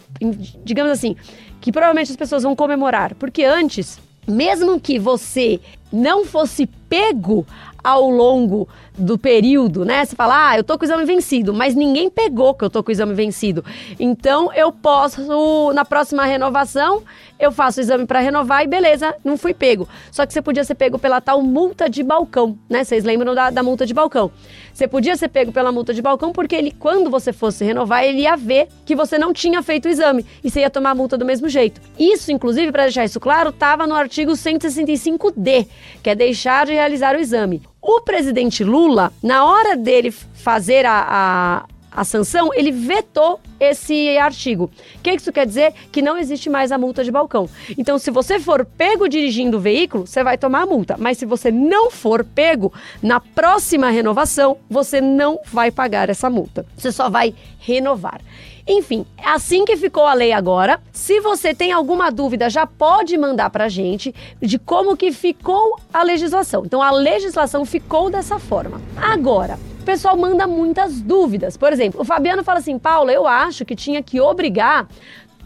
digamos 0.64 0.92
assim, 0.92 1.16
que 1.60 1.72
provavelmente 1.72 2.12
as 2.12 2.16
pessoas 2.16 2.44
vão 2.44 2.56
comemorar? 2.56 3.16
Porque 3.16 3.44
antes 3.44 4.00
mesmo 4.30 4.80
que 4.80 5.00
você 5.00 5.60
não 5.92 6.26
fosse 6.26 6.68
pego 6.88 7.46
ao 7.84 8.10
longo 8.10 8.68
do 8.98 9.18
período, 9.18 9.86
né? 9.86 10.04
Você 10.04 10.16
fala, 10.16 10.50
ah, 10.50 10.58
eu 10.58 10.64
tô 10.64 10.78
com 10.78 10.84
o 10.84 10.88
exame 10.88 11.06
vencido, 11.06 11.54
mas 11.54 11.74
ninguém 11.74 12.10
pegou 12.10 12.54
que 12.54 12.64
eu 12.64 12.70
tô 12.70 12.84
com 12.84 12.90
o 12.90 12.92
exame 12.92 13.14
vencido. 13.14 13.64
Então 14.00 14.54
eu 14.54 14.72
posso, 14.72 15.72
na 15.74 15.86
próxima 15.86 16.26
renovação, 16.26 17.02
eu 17.40 17.52
faço 17.52 17.80
o 17.80 17.82
exame 17.82 18.06
para 18.06 18.20
renovar 18.20 18.64
e 18.64 18.68
beleza, 18.68 19.16
não 19.24 19.38
fui 19.38 19.54
pego. 19.54 19.88
Só 20.12 20.26
que 20.26 20.34
você 20.34 20.42
podia 20.42 20.64
ser 20.66 20.76
pego 20.76 21.00
pela 21.00 21.22
tal 21.22 21.42
multa 21.42 21.90
de 21.90 22.04
balcão, 22.04 22.58
né? 22.70 22.84
Vocês 22.84 23.06
lembram 23.06 23.34
da, 23.34 23.50
da 23.50 23.64
multa 23.64 23.86
de 23.86 23.94
balcão? 23.94 24.30
Você 24.74 24.88
podia 24.88 25.16
ser 25.16 25.30
pego 25.30 25.52
pela 25.52 25.72
multa 25.72 25.94
de 25.94 26.02
balcão 26.02 26.34
porque 26.34 26.56
ele, 26.56 26.72
quando 26.72 27.10
você 27.10 27.32
fosse 27.32 27.64
renovar, 27.64 28.04
ele 28.04 28.22
ia 28.22 28.36
ver 28.36 28.68
que 28.86 28.96
você 28.96 29.18
não 29.18 29.32
tinha 29.32 29.64
feito 29.64 29.86
o 29.86 29.90
exame 29.90 30.26
e 30.44 30.50
você 30.50 30.62
ia 30.62 30.70
tomar 30.70 30.92
a 30.92 30.96
multa 30.96 31.18
do 31.18 31.26
mesmo 31.26 31.48
jeito. 31.48 31.80
Isso, 31.98 32.32
inclusive, 32.32 32.72
para 32.72 32.84
deixar 32.84 33.06
isso 33.06 33.20
claro, 33.20 33.50
estava 33.50 33.88
no 33.88 33.96
artigo 33.96 34.34
165D, 34.34 35.68
que 36.04 36.10
é 36.10 36.16
deixar 36.16 36.66
de 36.66 36.74
realizar 36.74 37.16
o 37.16 37.20
exame. 37.20 37.62
O 37.82 38.02
presidente 38.02 38.64
Lula, 38.64 39.14
na 39.24 39.46
hora 39.46 39.78
dele 39.78 40.12
fazer 40.12 40.86
a, 40.86 41.06
a, 41.10 41.66
a 42.00 42.06
sanção, 42.06 42.54
ele 42.54 42.72
vetou 42.72 43.42
esse 43.60 44.18
artigo. 44.18 44.72
O 44.96 45.00
que 45.04 45.12
isso 45.12 45.34
quer 45.34 45.46
dizer? 45.46 45.74
Que 45.92 46.02
não 46.02 46.18
existe 46.18 46.50
mais 46.50 46.72
a 46.72 46.78
multa 46.78 47.04
de 47.04 47.12
balcão. 47.12 47.50
Então, 47.78 48.00
se 48.00 48.10
você 48.10 48.40
for 48.40 48.64
pego 48.64 49.10
dirigindo 49.10 49.58
o 49.58 49.60
veículo, 49.60 50.08
você 50.08 50.24
vai 50.24 50.38
tomar 50.38 50.62
a 50.62 50.66
multa. 50.66 50.96
Mas 50.98 51.18
se 51.18 51.26
você 51.26 51.52
não 51.52 51.92
for 51.92 52.24
pego, 52.24 52.72
na 53.04 53.20
próxima 53.20 53.90
renovação, 53.90 54.56
você 54.70 55.02
não 55.02 55.42
vai 55.52 55.72
pagar 55.72 56.10
essa 56.10 56.30
multa. 56.30 56.66
Você 56.78 56.90
só 56.90 57.10
vai 57.10 57.36
renovar. 57.60 58.22
Enfim, 58.66 59.06
é 59.18 59.28
assim 59.28 59.66
que 59.66 59.76
ficou 59.76 60.06
a 60.06 60.14
lei 60.14 60.32
agora. 60.32 60.80
Se 60.94 61.20
você 61.20 61.54
tem 61.54 61.74
alguma 61.74 62.10
dúvida, 62.10 62.50
já 62.50 62.66
pode 62.66 63.18
mandar 63.18 63.50
pra 63.50 63.68
gente 63.68 64.16
de 64.42 64.58
como 64.58 64.96
que 64.96 65.12
ficou 65.12 65.78
a 65.94 66.02
legislação. 66.02 66.64
Então 66.66 66.82
a 66.82 66.92
legislação 66.92 67.66
ficou 67.66 68.10
dessa 68.10 68.40
forma. 68.40 68.80
Agora, 68.96 69.60
pessoal 69.90 70.16
manda 70.16 70.46
muitas 70.46 71.02
dúvidas. 71.02 71.58
Por 71.58 71.74
exemplo, 71.74 72.02
o 72.02 72.06
Fabiano 72.06 72.44
fala 72.44 72.60
assim: 72.60 72.78
"Paula, 72.78 73.12
eu 73.12 73.26
acho 73.26 73.66
que 73.66 73.76
tinha 73.76 74.04
que 74.04 74.22
obrigar 74.22 74.88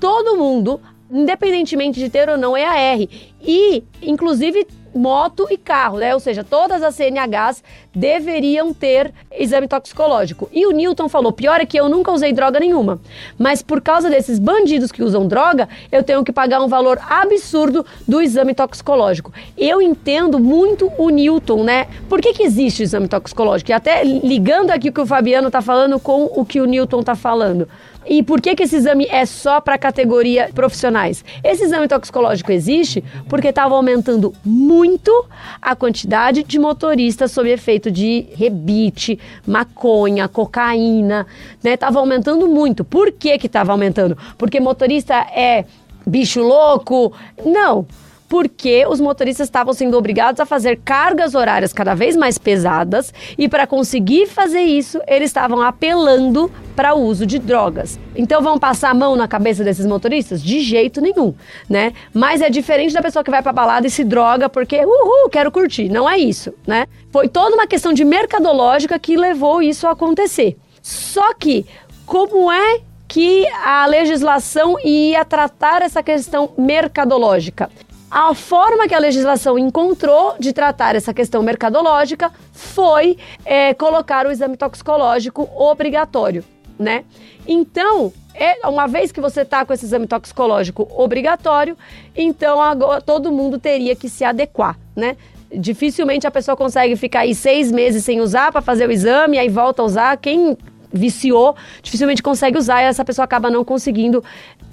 todo 0.01 0.35
mundo 0.37 0.81
independentemente 1.09 1.99
de 1.99 2.09
ter 2.09 2.27
ou 2.27 2.37
não 2.37 2.57
EAR. 2.57 3.07
E, 3.41 3.83
inclusive, 4.01 4.67
moto 4.95 5.47
e 5.49 5.57
carro, 5.57 5.97
né? 5.97 6.13
Ou 6.13 6.19
seja, 6.19 6.43
todas 6.43 6.83
as 6.83 6.95
CNHs 6.95 7.63
deveriam 7.93 8.73
ter 8.73 9.13
exame 9.31 9.67
toxicológico. 9.67 10.49
E 10.51 10.65
o 10.65 10.71
Newton 10.71 11.09
falou: 11.09 11.31
pior 11.31 11.59
é 11.59 11.65
que 11.65 11.79
eu 11.79 11.89
nunca 11.89 12.11
usei 12.11 12.33
droga 12.33 12.59
nenhuma. 12.59 12.99
Mas 13.37 13.61
por 13.61 13.81
causa 13.81 14.09
desses 14.09 14.39
bandidos 14.39 14.91
que 14.91 15.03
usam 15.03 15.27
droga, 15.27 15.67
eu 15.91 16.03
tenho 16.03 16.23
que 16.23 16.31
pagar 16.31 16.61
um 16.61 16.67
valor 16.67 16.99
absurdo 17.09 17.85
do 18.07 18.21
exame 18.21 18.53
toxicológico. 18.53 19.31
Eu 19.57 19.81
entendo 19.81 20.39
muito 20.39 20.91
o 20.97 21.09
Newton, 21.09 21.63
né? 21.63 21.87
Por 22.09 22.21
que, 22.21 22.33
que 22.33 22.43
existe 22.43 22.81
o 22.81 22.83
exame 22.83 23.07
toxicológico? 23.07 23.71
E 23.71 23.73
até 23.73 24.03
ligando 24.03 24.71
aqui 24.71 24.89
o 24.89 24.93
que 24.93 25.01
o 25.01 25.05
Fabiano 25.05 25.47
está 25.47 25.61
falando 25.61 25.99
com 25.99 26.25
o 26.25 26.45
que 26.45 26.61
o 26.61 26.65
Newton 26.65 26.99
está 26.99 27.15
falando. 27.15 27.67
E 28.05 28.21
por 28.21 28.41
que, 28.41 28.55
que 28.55 28.63
esse 28.63 28.75
exame 28.75 29.07
é 29.09 29.25
só 29.25 29.61
para 29.61 29.77
categoria 29.77 30.49
profissionais? 30.53 31.23
Esse 31.43 31.63
exame 31.63 31.87
toxicológico 31.87 32.51
existe 32.51 33.03
porque 33.27 33.49
estava 33.49 33.75
aumentando 33.75 34.33
muito 34.43 35.25
a 35.61 35.75
quantidade 35.75 36.43
de 36.43 36.59
motoristas 36.59 37.31
sob 37.31 37.49
efeito 37.49 37.89
de 37.89 38.27
rebite, 38.35 39.19
maconha, 39.45 40.27
cocaína, 40.27 41.25
né? 41.63 41.77
Tava 41.77 41.99
aumentando 41.99 42.47
muito. 42.47 42.83
Por 42.83 43.11
que 43.11 43.37
que 43.37 43.47
estava 43.47 43.71
aumentando? 43.71 44.17
Porque 44.37 44.59
motorista 44.59 45.15
é 45.15 45.65
bicho 46.05 46.41
louco? 46.41 47.13
Não 47.45 47.85
porque 48.27 48.85
os 48.87 48.99
motoristas 48.99 49.47
estavam 49.47 49.73
sendo 49.73 49.97
obrigados 49.97 50.39
a 50.39 50.45
fazer 50.45 50.79
cargas 50.83 51.35
horárias 51.35 51.71
cada 51.73 51.93
vez 51.93 52.15
mais 52.15 52.37
pesadas 52.37 53.13
e 53.37 53.47
para 53.47 53.67
conseguir 53.67 54.27
fazer 54.27 54.61
isso, 54.61 54.99
eles 55.07 55.29
estavam 55.29 55.61
apelando 55.61 56.51
para 56.75 56.95
o 56.95 57.01
uso 57.01 57.25
de 57.25 57.37
drogas. 57.37 57.99
Então 58.15 58.41
vão 58.41 58.57
passar 58.57 58.89
a 58.89 58.93
mão 58.93 59.15
na 59.15 59.27
cabeça 59.27 59.63
desses 59.63 59.85
motoristas? 59.85 60.41
De 60.41 60.61
jeito 60.61 61.01
nenhum, 61.01 61.33
né? 61.69 61.93
Mas 62.13 62.41
é 62.41 62.49
diferente 62.49 62.93
da 62.93 63.01
pessoa 63.01 63.23
que 63.23 63.31
vai 63.31 63.41
para 63.41 63.53
balada 63.53 63.87
e 63.87 63.89
se 63.89 64.03
droga 64.03 64.49
porque, 64.49 64.83
uhul, 64.83 65.29
quero 65.29 65.51
curtir. 65.51 65.89
Não 65.89 66.09
é 66.09 66.17
isso, 66.17 66.53
né? 66.65 66.87
Foi 67.11 67.27
toda 67.27 67.55
uma 67.55 67.67
questão 67.67 67.93
de 67.93 68.03
mercadológica 68.03 68.97
que 68.97 69.15
levou 69.15 69.61
isso 69.61 69.87
a 69.87 69.91
acontecer. 69.91 70.57
Só 70.81 71.33
que, 71.35 71.65
como 72.05 72.51
é 72.51 72.81
que 73.07 73.47
a 73.63 73.85
legislação 73.85 74.75
ia 74.83 75.23
tratar 75.23 75.81
essa 75.81 76.01
questão 76.01 76.49
mercadológica? 76.57 77.69
A 78.13 78.35
forma 78.35 78.87
que 78.87 78.93
a 78.93 78.99
legislação 78.99 79.57
encontrou 79.57 80.35
de 80.39 80.53
tratar 80.53 80.95
essa 80.95 81.11
questão 81.11 81.41
mercadológica 81.41 82.31
foi 82.51 83.17
é, 83.43 83.73
colocar 83.73 84.27
o 84.27 84.31
exame 84.31 84.55
toxicológico 84.55 85.49
obrigatório, 85.55 86.43
né? 86.77 87.05
Então, 87.47 88.13
é, 88.35 88.67
uma 88.67 88.85
vez 88.85 89.11
que 89.11 89.19
você 89.19 89.41
está 89.41 89.65
com 89.65 89.73
esse 89.73 89.85
exame 89.85 90.05
toxicológico 90.05 90.87
obrigatório, 90.95 91.75
então 92.15 92.61
agora 92.61 93.01
todo 93.01 93.31
mundo 93.31 93.57
teria 93.57 93.95
que 93.95 94.07
se 94.07 94.23
adequar, 94.23 94.77
né? 94.95 95.17
Dificilmente 95.51 96.27
a 96.27 96.31
pessoa 96.31 96.55
consegue 96.55 96.95
ficar 96.95 97.21
aí 97.21 97.33
seis 97.33 97.71
meses 97.71 98.05
sem 98.05 98.21
usar 98.21 98.51
para 98.51 98.61
fazer 98.61 98.87
o 98.87 98.91
exame, 98.91 99.39
aí 99.39 99.49
volta 99.49 99.81
a 99.81 99.85
usar. 99.85 100.17
Quem 100.17 100.55
viciou, 100.93 101.55
dificilmente 101.81 102.21
consegue 102.21 102.59
usar 102.59 102.83
e 102.83 102.85
essa 102.85 103.03
pessoa 103.03 103.25
acaba 103.25 103.49
não 103.49 103.65
conseguindo 103.65 104.23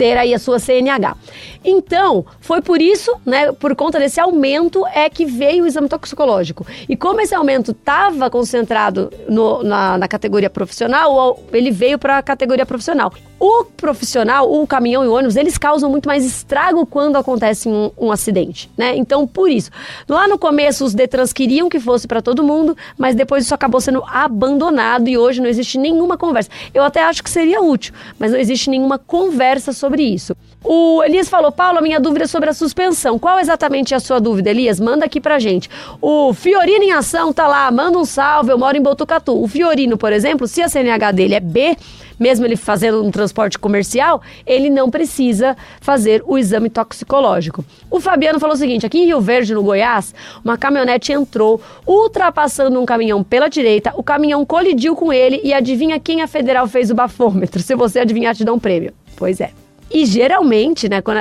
ter 0.00 0.16
aí 0.16 0.32
a 0.32 0.38
sua 0.38 0.58
CNH. 0.58 1.14
Então, 1.62 2.24
foi 2.40 2.62
por 2.62 2.80
isso, 2.80 3.14
né, 3.26 3.52
por 3.52 3.76
conta 3.76 3.98
desse 3.98 4.18
aumento, 4.18 4.86
é 4.94 5.10
que 5.10 5.26
veio 5.26 5.64
o 5.64 5.66
exame 5.66 5.90
toxicológico. 5.90 6.66
E 6.88 6.96
como 6.96 7.20
esse 7.20 7.34
aumento 7.34 7.72
estava 7.72 8.30
concentrado 8.30 9.12
no, 9.28 9.62
na, 9.62 9.98
na, 9.98 10.08
categoria 10.08 10.48
profissional, 10.48 11.38
ele 11.52 11.70
veio 11.70 11.98
para 11.98 12.16
a 12.16 12.22
categoria 12.22 12.64
profissional. 12.64 13.12
O 13.38 13.64
profissional, 13.64 14.50
o 14.50 14.66
caminhão 14.66 15.04
e 15.04 15.08
o 15.08 15.12
ônibus, 15.12 15.36
eles 15.36 15.58
causam 15.58 15.90
muito 15.90 16.06
mais 16.06 16.24
estrago 16.24 16.86
quando 16.86 17.16
acontece 17.16 17.68
um, 17.68 17.90
um 17.98 18.10
acidente, 18.10 18.70
né? 18.78 18.96
Então, 18.96 19.26
por 19.26 19.50
isso, 19.50 19.70
lá 20.08 20.26
no 20.26 20.38
começo 20.38 20.84
os 20.84 20.94
Detrans 20.94 21.32
queriam 21.32 21.68
que 21.68 21.78
fosse 21.78 22.08
para 22.08 22.22
todo 22.22 22.42
mundo, 22.42 22.74
mas 22.96 23.14
depois 23.14 23.44
isso 23.44 23.54
acabou 23.54 23.80
sendo 23.80 24.02
abandonado 24.06 25.08
e 25.08 25.18
hoje 25.18 25.42
não 25.42 25.48
existe 25.48 25.76
nenhuma 25.78 26.16
conversa. 26.16 26.50
Eu 26.72 26.82
até 26.82 27.02
acho 27.04 27.22
que 27.22 27.30
seria 27.30 27.60
útil, 27.60 27.92
mas 28.18 28.32
não 28.32 28.38
existe 28.38 28.70
nenhuma 28.70 28.98
conversa 28.98 29.72
sobre 29.72 29.89
sobre 29.90 30.04
isso. 30.04 30.36
O 30.62 31.02
Elias 31.02 31.28
falou, 31.28 31.50
Paulo, 31.50 31.78
a 31.78 31.82
minha 31.82 31.98
dúvida 31.98 32.24
é 32.24 32.28
sobre 32.28 32.48
a 32.48 32.52
suspensão. 32.52 33.18
Qual 33.18 33.40
exatamente 33.40 33.92
é 33.92 33.96
a 33.96 34.00
sua 34.00 34.20
dúvida, 34.20 34.50
Elias? 34.50 34.78
Manda 34.78 35.04
aqui 35.04 35.20
pra 35.20 35.38
gente. 35.40 35.68
O 36.00 36.32
Fiorino 36.32 36.84
em 36.84 36.92
ação 36.92 37.32
tá 37.32 37.48
lá, 37.48 37.68
manda 37.72 37.98
um 37.98 38.04
salve, 38.04 38.52
eu 38.52 38.58
moro 38.58 38.76
em 38.76 38.82
Botucatu. 38.82 39.42
O 39.42 39.48
Fiorino, 39.48 39.96
por 39.96 40.12
exemplo, 40.12 40.46
se 40.46 40.62
a 40.62 40.68
CNH 40.68 41.12
dele 41.12 41.34
é 41.34 41.40
B, 41.40 41.76
mesmo 42.20 42.46
ele 42.46 42.54
fazendo 42.54 43.02
um 43.02 43.10
transporte 43.10 43.58
comercial, 43.58 44.22
ele 44.46 44.70
não 44.70 44.90
precisa 44.90 45.56
fazer 45.80 46.22
o 46.26 46.38
exame 46.38 46.70
toxicológico. 46.70 47.64
O 47.90 47.98
Fabiano 47.98 48.38
falou 48.38 48.54
o 48.54 48.58
seguinte: 48.58 48.86
aqui 48.86 48.98
em 48.98 49.06
Rio 49.06 49.20
Verde, 49.20 49.54
no 49.54 49.62
Goiás, 49.62 50.14
uma 50.44 50.56
caminhonete 50.56 51.12
entrou 51.12 51.60
ultrapassando 51.84 52.78
um 52.78 52.84
caminhão 52.84 53.24
pela 53.24 53.48
direita, 53.48 53.92
o 53.96 54.02
caminhão 54.02 54.44
colidiu 54.44 54.94
com 54.94 55.12
ele 55.12 55.40
e 55.42 55.52
adivinha 55.52 55.98
quem 55.98 56.20
a 56.20 56.28
federal 56.28 56.68
fez 56.68 56.90
o 56.90 56.94
bafômetro? 56.94 57.60
Se 57.60 57.74
você 57.74 58.00
adivinhar, 58.00 58.36
te 58.36 58.44
dá 58.44 58.52
um 58.52 58.58
prêmio. 58.58 58.92
Pois 59.16 59.40
é. 59.40 59.50
E 59.90 60.04
geralmente, 60.04 60.88
né, 60.88 61.02
quando, 61.02 61.20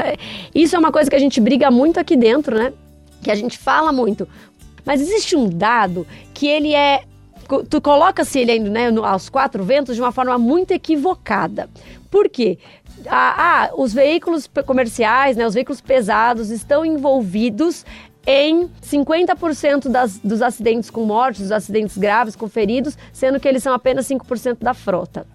isso 0.53 0.75
é 0.75 0.79
uma 0.79 0.91
coisa 0.91 1.09
que 1.09 1.15
a 1.15 1.19
gente 1.19 1.41
briga 1.41 1.71
muito 1.71 1.99
aqui 1.99 2.15
dentro, 2.15 2.55
né? 2.55 2.71
Que 3.21 3.31
a 3.31 3.35
gente 3.35 3.57
fala 3.57 3.91
muito. 3.91 4.27
Mas 4.85 5.01
existe 5.01 5.35
um 5.35 5.49
dado 5.49 6.05
que 6.33 6.47
ele 6.47 6.73
é 6.73 7.03
tu 7.67 7.81
coloca-se 7.81 8.39
ele 8.39 8.59
né, 8.59 8.89
aos 9.03 9.27
quatro 9.27 9.63
ventos 9.63 9.95
de 9.95 10.01
uma 10.01 10.11
forma 10.11 10.37
muito 10.37 10.71
equivocada. 10.71 11.67
Por 12.11 12.29
quê? 12.29 12.59
Ah, 13.07 13.35
ah, 13.37 13.69
os 13.75 13.93
veículos 13.93 14.49
comerciais, 14.65 15.35
né, 15.35 15.47
os 15.47 15.55
veículos 15.55 15.81
pesados 15.81 16.51
estão 16.51 16.85
envolvidos 16.85 17.85
em 18.27 18.69
50% 18.83 19.87
das, 19.89 20.19
dos 20.19 20.41
acidentes 20.41 20.89
com 20.89 21.03
mortes, 21.03 21.41
dos 21.41 21.51
acidentes 21.51 21.97
graves 21.97 22.35
com 22.35 22.47
feridos, 22.47 22.97
sendo 23.11 23.39
que 23.39 23.47
eles 23.47 23.63
são 23.63 23.73
apenas 23.73 24.07
5% 24.07 24.57
da 24.59 24.73
frota. 24.73 25.25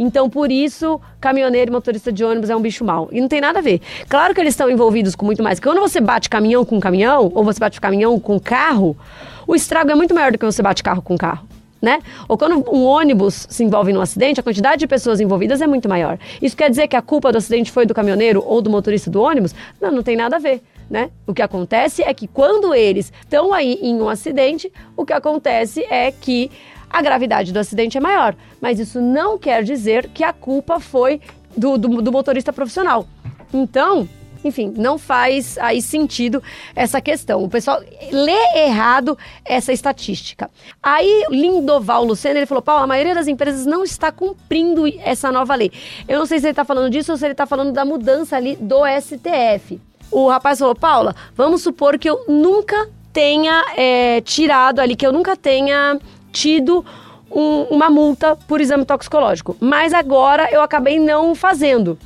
Então, 0.00 0.30
por 0.30 0.52
isso, 0.52 1.00
caminhoneiro 1.20 1.72
e 1.72 1.72
motorista 1.72 2.12
de 2.12 2.24
ônibus 2.24 2.48
é 2.48 2.56
um 2.56 2.62
bicho 2.62 2.84
mau. 2.84 3.08
E 3.10 3.20
não 3.20 3.26
tem 3.26 3.40
nada 3.40 3.58
a 3.58 3.62
ver. 3.62 3.80
Claro 4.08 4.32
que 4.32 4.40
eles 4.40 4.52
estão 4.52 4.70
envolvidos 4.70 5.16
com 5.16 5.26
muito 5.26 5.42
mais. 5.42 5.58
Quando 5.58 5.80
você 5.80 6.00
bate 6.00 6.30
caminhão 6.30 6.64
com 6.64 6.78
caminhão, 6.78 7.32
ou 7.34 7.42
você 7.42 7.58
bate 7.58 7.80
caminhão 7.80 8.18
com 8.20 8.38
carro, 8.38 8.96
o 9.44 9.56
estrago 9.56 9.90
é 9.90 9.96
muito 9.96 10.14
maior 10.14 10.30
do 10.30 10.38
que 10.38 10.44
você 10.44 10.62
bate 10.62 10.84
carro 10.84 11.02
com 11.02 11.18
carro. 11.18 11.48
Né? 11.82 12.00
Ou 12.28 12.38
quando 12.38 12.64
um 12.72 12.84
ônibus 12.84 13.46
se 13.50 13.64
envolve 13.64 13.92
num 13.92 14.00
acidente, 14.00 14.38
a 14.38 14.42
quantidade 14.42 14.80
de 14.80 14.86
pessoas 14.86 15.20
envolvidas 15.20 15.60
é 15.60 15.66
muito 15.66 15.88
maior. 15.88 16.16
Isso 16.40 16.56
quer 16.56 16.70
dizer 16.70 16.86
que 16.86 16.96
a 16.96 17.02
culpa 17.02 17.32
do 17.32 17.38
acidente 17.38 17.72
foi 17.72 17.84
do 17.84 17.94
caminhoneiro 17.94 18.42
ou 18.46 18.62
do 18.62 18.70
motorista 18.70 19.10
do 19.10 19.20
ônibus? 19.20 19.54
Não, 19.80 19.90
não 19.90 20.02
tem 20.02 20.16
nada 20.16 20.36
a 20.36 20.38
ver. 20.38 20.62
Né? 20.88 21.10
O 21.26 21.34
que 21.34 21.42
acontece 21.42 22.02
é 22.02 22.14
que 22.14 22.26
quando 22.26 22.72
eles 22.74 23.12
estão 23.20 23.52
aí 23.52 23.78
em 23.82 24.00
um 24.00 24.08
acidente, 24.08 24.72
o 24.96 25.04
que 25.04 25.12
acontece 25.12 25.84
é 25.90 26.10
que 26.10 26.50
a 26.90 27.02
gravidade 27.02 27.52
do 27.52 27.58
acidente 27.58 27.96
é 27.96 28.00
maior. 28.00 28.34
Mas 28.60 28.78
isso 28.78 29.00
não 29.00 29.38
quer 29.38 29.62
dizer 29.62 30.08
que 30.08 30.24
a 30.24 30.32
culpa 30.32 30.80
foi 30.80 31.20
do, 31.56 31.76
do, 31.76 32.02
do 32.02 32.12
motorista 32.12 32.52
profissional. 32.52 33.06
Então, 33.52 34.08
enfim, 34.44 34.72
não 34.76 34.98
faz 34.98 35.58
aí 35.58 35.82
sentido 35.82 36.42
essa 36.74 37.00
questão. 37.00 37.42
O 37.42 37.48
pessoal 37.48 37.80
lê 38.12 38.66
errado 38.66 39.18
essa 39.44 39.72
estatística. 39.72 40.50
Aí, 40.82 41.24
Lindoval 41.30 42.04
Lucena, 42.04 42.38
ele 42.38 42.46
falou, 42.46 42.62
Paulo, 42.62 42.84
a 42.84 42.86
maioria 42.86 43.14
das 43.14 43.26
empresas 43.26 43.66
não 43.66 43.82
está 43.82 44.12
cumprindo 44.12 44.86
essa 45.00 45.32
nova 45.32 45.54
lei. 45.54 45.72
Eu 46.06 46.18
não 46.18 46.26
sei 46.26 46.38
se 46.38 46.46
ele 46.46 46.52
está 46.52 46.64
falando 46.64 46.90
disso 46.90 47.12
ou 47.12 47.18
se 47.18 47.24
ele 47.24 47.32
está 47.32 47.46
falando 47.46 47.72
da 47.72 47.84
mudança 47.84 48.36
ali 48.36 48.56
do 48.56 48.82
STF. 49.00 49.80
O 50.10 50.28
rapaz 50.28 50.58
falou, 50.58 50.74
Paula, 50.74 51.14
vamos 51.34 51.62
supor 51.62 51.98
que 51.98 52.08
eu 52.08 52.24
nunca 52.28 52.88
tenha 53.12 53.64
é, 53.76 54.20
tirado 54.20 54.80
ali, 54.80 54.94
que 54.94 55.06
eu 55.06 55.12
nunca 55.12 55.36
tenha 55.36 55.98
tido 56.38 56.84
um, 57.30 57.62
uma 57.64 57.90
multa 57.90 58.36
por 58.46 58.60
exame 58.60 58.84
toxicológico. 58.84 59.56
Mas 59.58 59.92
agora 59.92 60.48
eu 60.52 60.62
acabei 60.62 61.00
não 61.00 61.34
fazendo. 61.34 61.98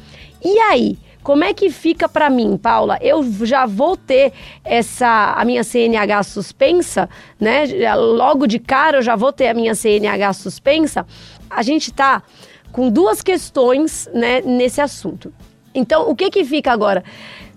E 0.43 0.59
aí? 0.59 0.99
Como 1.23 1.45
é 1.45 1.55
que 1.55 1.71
fica 1.71 2.09
para 2.09 2.29
mim, 2.29 2.57
Paula? 2.57 2.99
Eu 3.01 3.23
já 3.47 3.65
vou 3.65 3.97
ter 3.97 4.33
essa 4.65 5.35
a 5.37 5.45
minha 5.45 5.63
CNH 5.63 6.25
suspensa, 6.25 7.09
né? 7.39 7.65
Logo 7.95 8.45
de 8.49 8.59
cara 8.59 8.99
eu 8.99 9.03
já 9.03 9.15
vou 9.15 9.33
ter 9.33 9.47
a 9.47 9.55
minha 9.55 9.73
CNH 9.73 10.33
suspensa. 10.33 11.07
A 11.49 11.63
gente 11.63 11.93
tá 11.93 12.25
com 12.73 12.91
duas 12.91 13.23
questões, 13.23 14.09
né, 14.13 14.41
nesse 14.41 14.81
assunto. 14.81 15.33
Então, 15.73 16.11
o 16.11 16.17
que 16.17 16.29
que 16.29 16.45
fica 16.45 16.73
agora? 16.73 17.05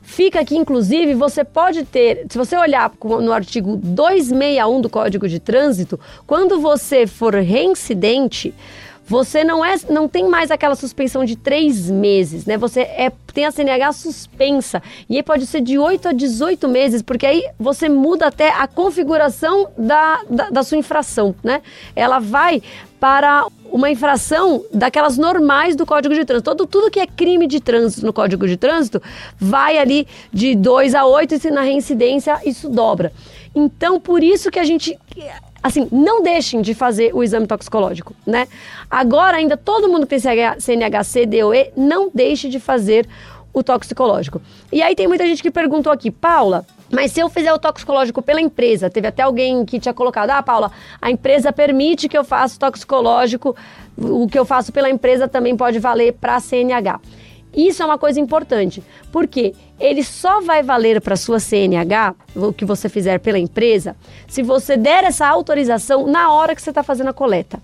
Fica 0.06 0.46
que, 0.46 0.56
inclusive, 0.56 1.16
você 1.16 1.44
pode 1.44 1.84
ter, 1.84 2.28
se 2.30 2.38
você 2.38 2.56
olhar 2.56 2.92
no 3.04 3.34
artigo 3.34 3.76
261 3.76 4.80
do 4.80 4.88
Código 4.88 5.28
de 5.28 5.40
Trânsito, 5.40 6.00
quando 6.28 6.62
você 6.62 7.08
for 7.08 7.34
reincidente, 7.34 8.54
você 9.08 9.44
não 9.44 9.64
é, 9.64 9.76
não 9.90 10.08
tem 10.08 10.28
mais 10.28 10.50
aquela 10.50 10.76
suspensão 10.76 11.24
de 11.24 11.36
três 11.36 11.90
meses, 11.90 12.46
né? 12.46 12.58
Você 12.58 12.82
é, 12.82 13.12
tem 13.34 13.46
a 13.46 13.52
CNH 13.52 13.94
suspensa 13.94 14.82
e 15.08 15.18
aí 15.18 15.24
pode 15.24 15.46
ser 15.46 15.62
de 15.62 15.78
8 15.78 16.10
a 16.10 16.12
18 16.12 16.68
meses, 16.68 17.02
porque 17.02 17.26
aí 17.26 17.44
você 17.60 17.88
muda 17.88 18.28
até 18.28 18.50
a 18.50 18.68
configuração 18.68 19.70
da, 19.78 20.22
da, 20.30 20.50
da 20.50 20.64
sua 20.64 20.78
infração, 20.78 21.36
né? 21.44 21.62
Ela 21.96 22.20
vai 22.20 22.62
para 23.00 23.46
uma 23.72 23.92
infração 23.92 24.64
daquelas 24.74 25.18
normais 25.18 25.76
do 25.76 25.86
Código 25.86 26.16
de 26.16 26.26
Trânsito. 26.26 26.50
Todo, 26.50 26.66
tudo 26.66 26.90
que 26.90 27.00
é 27.00 27.06
crime 27.06 27.46
de 27.46 27.60
trânsito 27.60 28.06
no 28.06 28.14
Código 28.14 28.48
de 28.48 28.58
Trânsito 28.58 29.02
vai 29.38 29.78
ali 29.78 30.08
de 30.34 30.56
2 30.56 30.96
a 30.96 31.06
8 31.06 31.36
e 31.36 31.40
se 31.40 31.52
na 31.52 31.62
reincidência 31.62 32.40
isso 32.46 32.70
dobra. 32.70 33.12
Então, 33.54 34.00
por 34.00 34.24
isso 34.24 34.50
que 34.50 34.60
a 34.60 34.64
gente 34.64 34.98
assim, 35.66 35.88
não 35.92 36.22
deixem 36.22 36.62
de 36.62 36.76
fazer 36.76 37.10
o 37.12 37.24
exame 37.24 37.48
toxicológico, 37.48 38.14
né? 38.24 38.48
Agora 38.88 39.38
ainda 39.38 39.58
todo 39.58 39.90
mundo 39.90 40.06
que 40.06 40.16
tem 40.16 40.20
CNHC, 40.60 41.26
DOE, 41.26 41.72
não 41.76 42.12
deixe 42.14 42.48
de 42.48 42.60
fazer 42.60 43.08
o 43.52 43.64
toxicológico. 43.64 44.40
E 44.72 44.84
aí 44.84 44.96
tem 44.96 45.08
muita 45.08 45.26
gente 45.26 45.42
que 45.42 45.50
perguntou 45.50 45.92
aqui, 45.92 46.12
Paula, 46.12 46.68
mas 46.92 47.14
se 47.14 47.20
eu 47.20 47.30
fizer 47.30 47.52
o 47.52 47.58
toxicológico 47.58 48.22
pela 48.22 48.40
empresa, 48.40 48.92
teve 48.92 49.08
até 49.08 49.24
alguém 49.24 49.66
que 49.66 49.80
tinha 49.80 49.94
colocado, 49.94 50.30
ah, 50.30 50.44
Paula, 50.44 50.72
a 51.02 51.10
empresa 51.10 51.52
permite 51.52 52.08
que 52.08 52.16
eu 52.16 52.24
faça 52.24 52.60
toxicológico, 52.60 53.56
o 53.98 54.28
que 54.28 54.38
eu 54.38 54.46
faço 54.46 54.72
pela 54.72 54.88
empresa 54.88 55.28
também 55.28 55.58
pode 55.58 55.80
valer 55.80 56.14
para 56.14 56.36
a 56.36 56.40
CNH. 56.40 57.00
Isso 57.56 57.82
é 57.82 57.86
uma 57.86 57.98
coisa 57.98 58.20
importante, 58.20 58.84
porque 59.12 59.54
ele 59.80 60.04
só 60.04 60.42
vai 60.42 60.62
valer 60.62 61.00
para 61.00 61.16
sua 61.16 61.40
CNH, 61.40 62.14
o 62.36 62.52
que 62.52 62.66
você 62.66 62.90
fizer 62.90 63.20
pela 63.20 63.40
empresa, 63.40 63.96
se 64.28 64.44
você 64.44 64.76
der 64.76 65.04
essa 65.04 65.28
autorização 65.28 66.06
na 66.08 66.32
hora 66.32 66.54
que 66.54 66.62
você 66.62 66.72
está 66.72 66.84
fazendo 66.84 67.10
a 67.10 67.14
coleta. 67.14 67.60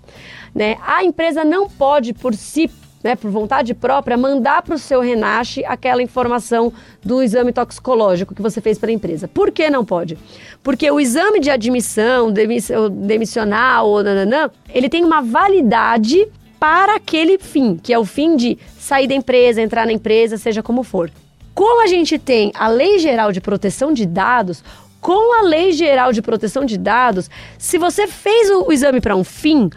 Né? 0.54 0.78
A 0.86 1.04
empresa 1.04 1.44
não 1.44 1.68
pode, 1.68 2.12
por 2.12 2.34
si 2.34 2.70
né, 3.02 3.16
por 3.16 3.30
vontade 3.30 3.74
própria, 3.74 4.16
mandar 4.16 4.62
para 4.62 4.74
o 4.74 4.78
seu 4.78 5.00
Renache 5.00 5.64
aquela 5.64 6.02
informação 6.02 6.72
do 7.04 7.22
exame 7.22 7.52
toxicológico 7.52 8.34
que 8.34 8.42
você 8.42 8.60
fez 8.60 8.78
para 8.78 8.90
a 8.90 8.92
empresa. 8.92 9.26
Por 9.26 9.50
que 9.50 9.68
não 9.68 9.84
pode? 9.84 10.16
Porque 10.62 10.88
o 10.90 11.00
exame 11.00 11.40
de 11.40 11.50
admissão, 11.50 12.32
demissional, 12.32 14.02
nananã, 14.02 14.50
ele 14.72 14.88
tem 14.88 15.04
uma 15.04 15.20
validade 15.20 16.28
para 16.62 16.94
aquele 16.94 17.38
fim, 17.38 17.76
que 17.76 17.92
é 17.92 17.98
o 17.98 18.04
fim 18.04 18.36
de 18.36 18.56
sair 18.78 19.08
da 19.08 19.14
empresa, 19.16 19.60
entrar 19.60 19.84
na 19.84 19.92
empresa, 19.92 20.38
seja 20.38 20.62
como 20.62 20.84
for. 20.84 21.10
Como 21.52 21.82
a 21.82 21.88
gente 21.88 22.20
tem 22.20 22.52
a 22.54 22.68
Lei 22.68 23.00
Geral 23.00 23.32
de 23.32 23.40
Proteção 23.40 23.92
de 23.92 24.06
Dados, 24.06 24.62
com 25.00 25.40
a 25.40 25.42
Lei 25.42 25.72
Geral 25.72 26.12
de 26.12 26.22
Proteção 26.22 26.64
de 26.64 26.78
Dados, 26.78 27.28
se 27.58 27.78
você 27.78 28.06
fez 28.06 28.48
o, 28.48 28.70
exame 28.70 29.00
para 29.00 29.16
um 29.16 29.24
fim, 29.24 29.70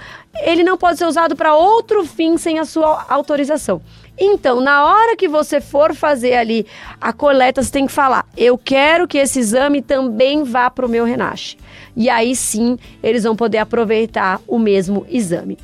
ele 0.43 0.63
não 0.63 0.78
pode 0.78 1.00
ser 1.00 1.08
usado 1.08 1.36
para 1.36 1.56
outro 1.56 2.06
fim 2.06 2.38
sem 2.38 2.60
a 2.60 2.65
sua 2.65 3.08
autorização. 3.10 3.82
Então, 4.15 4.62
na 4.62 4.86
hora 4.86 5.17
que 5.17 5.28
você 5.28 5.60
for 5.60 5.95
fazer 5.95 6.36
ali 6.36 6.67
a 7.02 7.12
coleta, 7.12 7.63
você 7.63 7.71
tem 7.71 7.88
que 7.88 7.91
falar: 7.91 8.28
eu 8.38 8.60
quero 8.60 9.08
que 9.08 9.17
esse 9.17 9.39
exame 9.39 9.82
também 9.82 10.43
vá 10.43 10.69
para 10.69 10.86
o 10.86 10.89
meu 10.89 11.04
Renache. 11.04 11.58
E 11.98 12.12
aí 12.12 12.36
sim, 12.36 12.78
eles 13.02 13.24
vão 13.24 13.36
poder 13.36 13.58
aproveitar 13.58 14.39
o 14.48 14.60
mesmo 14.60 15.04
exame. 15.10 15.58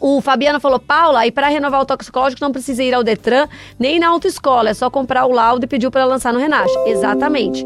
O 0.00 0.20
Fabiano 0.22 0.58
falou, 0.58 0.80
Paula, 0.80 1.26
e 1.26 1.30
para 1.30 1.48
renovar 1.48 1.82
o 1.82 1.84
toxicológico 1.84 2.42
não 2.42 2.50
precisa 2.50 2.82
ir 2.82 2.94
ao 2.94 3.04
Detran 3.04 3.46
nem 3.78 4.00
na 4.00 4.08
autoescola, 4.08 4.70
é 4.70 4.74
só 4.74 4.88
comprar 4.88 5.26
o 5.26 5.32
laudo 5.32 5.64
e 5.64 5.68
pedir 5.68 5.90
para 5.90 6.06
lançar 6.06 6.32
no 6.32 6.38
Renache. 6.38 6.74
Exatamente. 6.86 7.64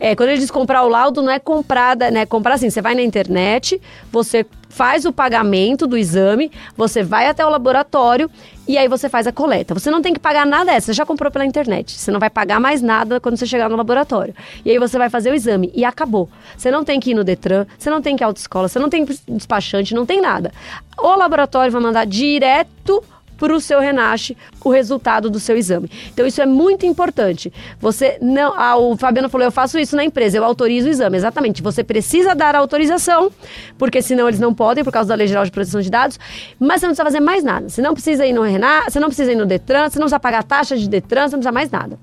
É, 0.00 0.14
quando 0.14 0.30
ele 0.30 0.38
diz 0.38 0.50
comprar 0.50 0.82
o 0.82 0.88
laudo, 0.88 1.22
não 1.22 1.30
é 1.30 1.38
comprada, 1.38 2.10
né? 2.10 2.26
Comprar 2.26 2.54
assim, 2.54 2.70
você 2.70 2.82
vai 2.82 2.94
na 2.94 3.02
internet, 3.02 3.80
você 4.10 4.44
faz 4.74 5.04
o 5.04 5.12
pagamento 5.12 5.86
do 5.86 5.96
exame, 5.96 6.50
você 6.76 7.00
vai 7.02 7.28
até 7.28 7.46
o 7.46 7.48
laboratório 7.48 8.28
e 8.66 8.76
aí 8.76 8.88
você 8.88 9.08
faz 9.08 9.24
a 9.24 9.32
coleta. 9.32 9.72
Você 9.72 9.88
não 9.88 10.02
tem 10.02 10.12
que 10.12 10.18
pagar 10.18 10.44
nada 10.44 10.72
dessa, 10.72 10.86
você 10.86 10.92
já 10.92 11.06
comprou 11.06 11.30
pela 11.30 11.46
internet. 11.46 11.92
Você 11.92 12.10
não 12.10 12.18
vai 12.18 12.28
pagar 12.28 12.58
mais 12.58 12.82
nada 12.82 13.20
quando 13.20 13.36
você 13.36 13.46
chegar 13.46 13.68
no 13.68 13.76
laboratório. 13.76 14.34
E 14.64 14.70
aí 14.72 14.78
você 14.78 14.98
vai 14.98 15.08
fazer 15.08 15.30
o 15.30 15.34
exame 15.34 15.70
e 15.74 15.84
acabou. 15.84 16.28
Você 16.56 16.72
não 16.72 16.82
tem 16.82 16.98
que 16.98 17.12
ir 17.12 17.14
no 17.14 17.22
Detran, 17.22 17.66
você 17.78 17.88
não 17.88 18.02
tem 18.02 18.16
que 18.16 18.22
ir 18.22 18.24
à 18.24 18.26
autoescola, 18.26 18.66
você 18.66 18.80
não 18.80 18.88
tem 18.88 19.06
despachante, 19.28 19.94
não 19.94 20.04
tem 20.04 20.20
nada. 20.20 20.52
O 20.98 21.14
laboratório 21.14 21.70
vai 21.70 21.80
mandar 21.80 22.04
direto 22.04 23.00
para 23.36 23.54
o 23.54 23.60
seu 23.60 23.80
Renache 23.80 24.36
o 24.64 24.70
resultado 24.70 25.28
do 25.28 25.38
seu 25.38 25.56
exame. 25.56 25.90
Então 26.12 26.26
isso 26.26 26.40
é 26.40 26.46
muito 26.46 26.86
importante. 26.86 27.52
Você 27.80 28.18
não, 28.20 28.54
ah, 28.56 28.76
o 28.76 28.96
Fabiano 28.96 29.28
falou, 29.28 29.46
eu 29.46 29.52
faço 29.52 29.78
isso 29.78 29.94
na 29.94 30.04
empresa, 30.04 30.38
eu 30.38 30.44
autorizo 30.44 30.88
o 30.88 30.90
exame. 30.90 31.16
Exatamente. 31.16 31.62
Você 31.62 31.84
precisa 31.84 32.34
dar 32.34 32.54
a 32.54 32.58
autorização, 32.58 33.30
porque 33.76 34.00
senão 34.00 34.28
eles 34.28 34.40
não 34.40 34.54
podem 34.54 34.82
por 34.82 34.92
causa 34.92 35.08
da 35.08 35.14
Lei 35.14 35.26
Geral 35.26 35.44
de 35.44 35.50
Proteção 35.50 35.80
de 35.80 35.90
Dados, 35.90 36.18
mas 36.58 36.80
você 36.80 36.86
não 36.86 36.94
precisa 36.94 37.04
fazer 37.04 37.20
mais 37.20 37.44
nada. 37.44 37.68
Você 37.68 37.82
não 37.82 37.92
precisa 37.92 38.26
ir 38.26 38.32
no 38.32 38.42
Renache, 38.42 38.90
você 38.90 39.00
não 39.00 39.08
precisa 39.08 39.32
ir 39.32 39.36
no 39.36 39.46
Detran, 39.46 39.88
você 39.88 39.98
não 39.98 40.04
precisa 40.04 40.20
pagar 40.20 40.42
taxa 40.44 40.76
de 40.76 40.88
Detran, 40.88 41.28
você 41.28 41.36
não 41.36 41.40
precisa 41.40 41.52
mais 41.52 41.70
nada. 41.70 41.98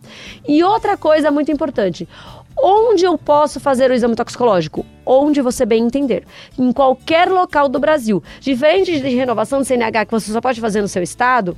E 0.47 0.63
outra 0.63 0.95
coisa 0.97 1.31
muito 1.31 1.51
importante, 1.51 2.07
Onde 2.57 3.05
eu 3.05 3.17
posso 3.17 3.59
fazer 3.59 3.89
o 3.89 3.93
exame 3.93 4.15
toxicológico? 4.15 4.85
Onde 5.05 5.41
você 5.41 5.65
bem 5.65 5.83
entender. 5.83 6.23
Em 6.57 6.71
qualquer 6.71 7.29
local 7.29 7.67
do 7.67 7.79
Brasil. 7.79 8.21
Diferente 8.39 8.99
de 8.99 9.09
renovação 9.15 9.59
do 9.59 9.65
CNH 9.65 10.05
que 10.05 10.11
você 10.11 10.31
só 10.31 10.39
pode 10.41 10.61
fazer 10.61 10.81
no 10.81 10.87
seu 10.87 11.01
estado, 11.01 11.57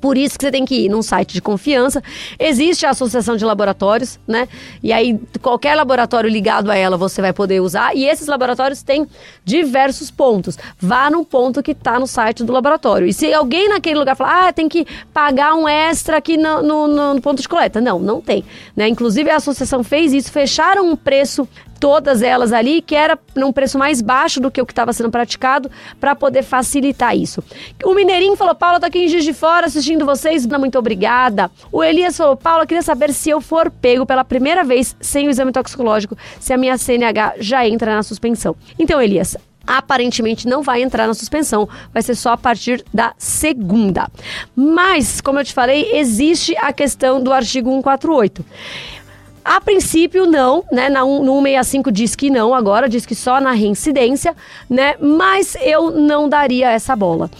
por 0.00 0.16
isso 0.16 0.38
que 0.38 0.44
você 0.44 0.50
tem 0.50 0.64
que 0.64 0.86
ir 0.86 0.88
num 0.88 1.02
site 1.02 1.34
de 1.34 1.42
confiança. 1.42 2.02
Existe 2.38 2.86
a 2.86 2.90
associação 2.90 3.36
de 3.36 3.44
laboratórios, 3.44 4.18
né? 4.26 4.48
E 4.82 4.92
aí 4.92 5.18
qualquer 5.40 5.74
laboratório 5.74 6.30
ligado 6.30 6.70
a 6.70 6.76
ela 6.76 6.96
você 6.96 7.20
vai 7.20 7.32
poder 7.32 7.60
usar. 7.60 7.94
E 7.96 8.04
esses 8.04 8.26
laboratórios 8.26 8.82
têm 8.82 9.06
diversos 9.44 10.10
pontos. 10.10 10.58
Vá 10.78 11.10
no 11.10 11.24
ponto 11.24 11.62
que 11.62 11.72
está 11.72 11.98
no 11.98 12.06
site 12.06 12.44
do 12.44 12.52
laboratório. 12.52 13.06
E 13.06 13.12
se 13.12 13.32
alguém 13.32 13.68
naquele 13.68 13.98
lugar 13.98 14.16
falar, 14.16 14.48
ah, 14.48 14.52
tem 14.52 14.68
que 14.68 14.86
pagar 15.12 15.54
um 15.54 15.68
extra 15.68 16.18
aqui 16.18 16.36
no, 16.36 16.62
no, 16.62 17.14
no 17.14 17.20
ponto 17.20 17.42
de 17.42 17.48
coleta. 17.48 17.80
Não, 17.80 17.98
não 17.98 18.20
tem. 18.20 18.44
Né? 18.76 18.88
Inclusive 18.88 19.30
a 19.30 19.36
associação 19.36 19.82
fez 19.82 20.12
isso, 20.12 20.30
fecharam 20.30 20.88
um 20.88 20.96
preço 20.96 21.48
todas 21.78 22.22
elas 22.22 22.52
ali, 22.52 22.82
que 22.82 22.94
era 22.94 23.18
num 23.34 23.52
preço 23.52 23.78
mais 23.78 24.00
baixo 24.00 24.40
do 24.40 24.50
que 24.50 24.60
o 24.60 24.66
que 24.66 24.72
estava 24.72 24.92
sendo 24.92 25.10
praticado, 25.10 25.70
para 26.00 26.14
poder 26.14 26.42
facilitar 26.42 27.16
isso. 27.16 27.42
O 27.84 27.94
Mineirinho 27.94 28.36
falou: 28.36 28.54
Paula, 28.54 28.80
tô 28.80 28.86
aqui 28.86 28.98
em 28.98 29.08
Juiz 29.08 29.24
de 29.24 29.32
Fora 29.32 29.66
assistindo 29.66 30.04
vocês, 30.04 30.46
muito 30.46 30.78
obrigada. 30.78 31.50
O 31.70 31.82
Elias 31.82 32.16
falou: 32.16 32.36
Paula, 32.36 32.66
queria 32.66 32.82
saber 32.82 33.12
se 33.12 33.30
eu 33.30 33.40
for 33.40 33.70
pego 33.70 34.04
pela 34.04 34.24
primeira 34.24 34.64
vez 34.64 34.96
sem 35.00 35.26
o 35.26 35.30
exame 35.30 35.52
toxicológico, 35.52 36.16
se 36.40 36.52
a 36.52 36.56
minha 36.56 36.76
CNH 36.76 37.34
já 37.38 37.66
entra 37.66 37.94
na 37.94 38.02
suspensão. 38.02 38.56
Então, 38.78 39.00
Elias, 39.00 39.36
aparentemente 39.68 40.48
não 40.48 40.62
vai 40.62 40.82
entrar 40.82 41.06
na 41.06 41.12
suspensão, 41.12 41.68
vai 41.92 42.02
ser 42.02 42.14
só 42.14 42.32
a 42.32 42.36
partir 42.38 42.82
da 42.92 43.12
segunda. 43.18 44.08
Mas, 44.56 45.20
como 45.20 45.38
eu 45.38 45.44
te 45.44 45.52
falei, 45.52 45.90
existe 45.92 46.56
a 46.56 46.72
questão 46.72 47.22
do 47.22 47.32
artigo 47.32 47.70
148. 47.70 48.44
A 49.48 49.62
princípio, 49.62 50.26
não, 50.26 50.62
né? 50.70 50.90
Na, 50.90 51.00
no 51.00 51.40
165 51.40 51.90
diz 51.90 52.14
que 52.14 52.28
não, 52.28 52.52
agora 52.52 52.86
diz 52.86 53.06
que 53.06 53.14
só 53.14 53.40
na 53.40 53.52
reincidência, 53.52 54.36
né? 54.68 54.94
Mas 55.00 55.56
eu 55.62 55.90
não 55.90 56.28
daria 56.28 56.70
essa 56.70 56.94
bola. 56.94 57.30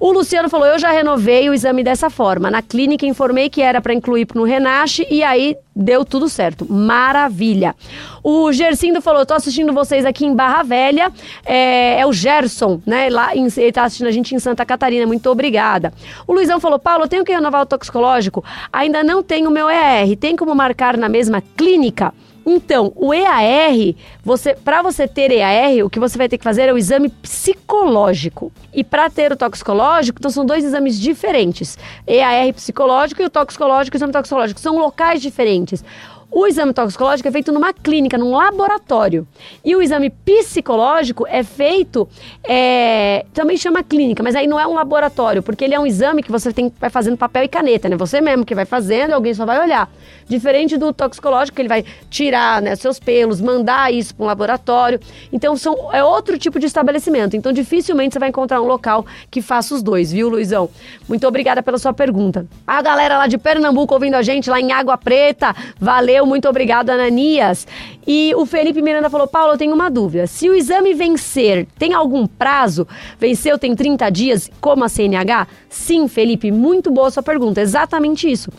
O 0.00 0.10
Luciano 0.10 0.48
falou: 0.48 0.66
eu 0.66 0.78
já 0.78 0.90
renovei 0.90 1.50
o 1.50 1.52
exame 1.52 1.84
dessa 1.84 2.08
forma. 2.08 2.50
Na 2.50 2.62
clínica 2.62 3.04
informei 3.04 3.50
que 3.50 3.60
era 3.60 3.82
para 3.82 3.92
incluir 3.92 4.26
no 4.34 4.44
Renache 4.44 5.06
e 5.10 5.22
aí 5.22 5.58
deu 5.78 6.04
tudo 6.04 6.28
certo. 6.28 6.70
Maravilha. 6.70 7.74
O 8.22 8.52
Gercindo 8.52 9.00
falou: 9.00 9.24
tô 9.24 9.34
assistindo 9.34 9.72
vocês 9.72 10.04
aqui 10.04 10.26
em 10.26 10.34
Barra 10.34 10.64
Velha. 10.64 11.12
É, 11.46 12.00
é 12.00 12.06
o 12.06 12.12
Gerson, 12.12 12.80
né? 12.84 13.08
Lá 13.08 13.34
em, 13.36 13.46
ele 13.56 13.72
tá 13.72 13.84
assistindo 13.84 14.08
a 14.08 14.10
gente 14.10 14.34
em 14.34 14.38
Santa 14.38 14.66
Catarina. 14.66 15.06
Muito 15.06 15.30
obrigada. 15.30 15.92
O 16.26 16.32
Luizão 16.32 16.58
falou: 16.58 16.78
Paulo, 16.78 17.04
eu 17.04 17.08
tenho 17.08 17.24
que 17.24 17.32
renovar 17.32 17.62
o 17.62 17.66
toxicológico. 17.66 18.44
Ainda 18.72 19.04
não 19.04 19.22
tenho 19.22 19.48
o 19.48 19.52
meu 19.52 19.70
ER. 19.70 20.16
Tem 20.18 20.36
como 20.36 20.54
marcar 20.54 20.96
na 20.96 21.08
mesma 21.08 21.42
clínica? 21.56 22.12
Então, 22.46 22.92
o 22.96 23.12
EAR, 23.12 23.94
você, 24.24 24.54
para 24.54 24.82
você 24.82 25.06
ter 25.06 25.30
EAR, 25.30 25.84
o 25.84 25.90
que 25.90 26.00
você 26.00 26.16
vai 26.16 26.28
ter 26.28 26.38
que 26.38 26.44
fazer 26.44 26.68
é 26.68 26.72
o 26.72 26.78
exame 26.78 27.08
psicológico. 27.08 28.50
E 28.72 28.82
para 28.82 29.10
ter 29.10 29.32
o 29.32 29.36
toxicológico, 29.36 30.18
então 30.18 30.30
são 30.30 30.46
dois 30.46 30.64
exames 30.64 30.98
diferentes. 30.98 31.78
EAR 32.06 32.52
psicológico 32.54 33.22
e 33.22 33.26
o 33.26 33.30
toxicológico 33.30 33.96
o 33.96 33.98
exame 33.98 34.12
toxicológico 34.12 34.60
são 34.60 34.78
locais 34.78 35.20
diferentes. 35.20 35.84
O 36.30 36.46
exame 36.46 36.74
toxicológico 36.74 37.26
é 37.26 37.32
feito 37.32 37.50
numa 37.50 37.72
clínica, 37.72 38.18
num 38.18 38.32
laboratório. 38.32 39.26
E 39.64 39.74
o 39.74 39.80
exame 39.80 40.10
psicológico 40.10 41.26
é 41.26 41.42
feito, 41.42 42.06
é, 42.44 43.24
também 43.32 43.56
chama 43.56 43.82
clínica, 43.82 44.22
mas 44.22 44.36
aí 44.36 44.46
não 44.46 44.60
é 44.60 44.66
um 44.66 44.74
laboratório, 44.74 45.42
porque 45.42 45.64
ele 45.64 45.74
é 45.74 45.80
um 45.80 45.86
exame 45.86 46.22
que 46.22 46.30
você 46.30 46.52
tem, 46.52 46.70
vai 46.78 46.90
fazendo 46.90 47.16
papel 47.16 47.44
e 47.44 47.48
caneta, 47.48 47.88
né? 47.88 47.96
Você 47.96 48.20
mesmo 48.20 48.44
que 48.44 48.54
vai 48.54 48.66
fazendo, 48.66 49.14
alguém 49.14 49.32
só 49.32 49.46
vai 49.46 49.58
olhar. 49.58 49.90
Diferente 50.28 50.76
do 50.76 50.92
toxicológico, 50.92 51.56
que 51.56 51.62
ele 51.62 51.68
vai 51.68 51.82
tirar 52.10 52.60
né, 52.60 52.76
seus 52.76 52.98
pelos, 52.98 53.40
mandar 53.40 53.90
isso 53.92 54.14
para 54.14 54.24
um 54.24 54.26
laboratório. 54.26 55.00
Então 55.32 55.56
são, 55.56 55.88
é 55.94 56.04
outro 56.04 56.38
tipo 56.38 56.58
de 56.60 56.66
estabelecimento. 56.66 57.36
Então 57.36 57.52
dificilmente 57.52 58.12
você 58.12 58.18
vai 58.18 58.28
encontrar 58.28 58.60
um 58.60 58.66
local 58.66 59.06
que 59.30 59.40
faça 59.40 59.74
os 59.74 59.82
dois, 59.82 60.12
viu, 60.12 60.28
Luizão? 60.28 60.68
Muito 61.08 61.26
obrigada 61.26 61.62
pela 61.62 61.78
sua 61.78 61.94
pergunta. 61.94 62.46
A 62.66 62.82
galera 62.82 63.16
lá 63.16 63.26
de 63.26 63.38
Pernambuco 63.38 63.94
ouvindo 63.94 64.14
a 64.14 64.22
gente 64.22 64.50
lá 64.50 64.60
em 64.60 64.70
Água 64.72 64.98
Preta, 64.98 65.56
valeu 65.80 66.17
Valeu, 66.18 66.26
muito 66.26 66.48
obrigado, 66.48 66.90
Ananias. 66.90 67.64
E 68.04 68.34
o 68.34 68.44
Felipe 68.44 68.82
Miranda 68.82 69.08
falou: 69.08 69.28
Paulo, 69.28 69.52
eu 69.52 69.58
tenho 69.58 69.72
uma 69.72 69.88
dúvida. 69.88 70.26
Se 70.26 70.50
o 70.50 70.54
exame 70.54 70.92
vencer, 70.92 71.66
tem 71.78 71.94
algum 71.94 72.26
prazo? 72.26 72.88
Venceu, 73.20 73.56
tem 73.56 73.74
30 73.74 74.10
dias, 74.10 74.50
como 74.60 74.82
a 74.84 74.88
CNH? 74.88 75.46
Sim, 75.68 76.08
Felipe, 76.08 76.50
muito 76.50 76.90
boa 76.90 77.08
sua 77.10 77.22
pergunta. 77.22 77.60
Exatamente 77.60 78.28
isso. 78.28 78.50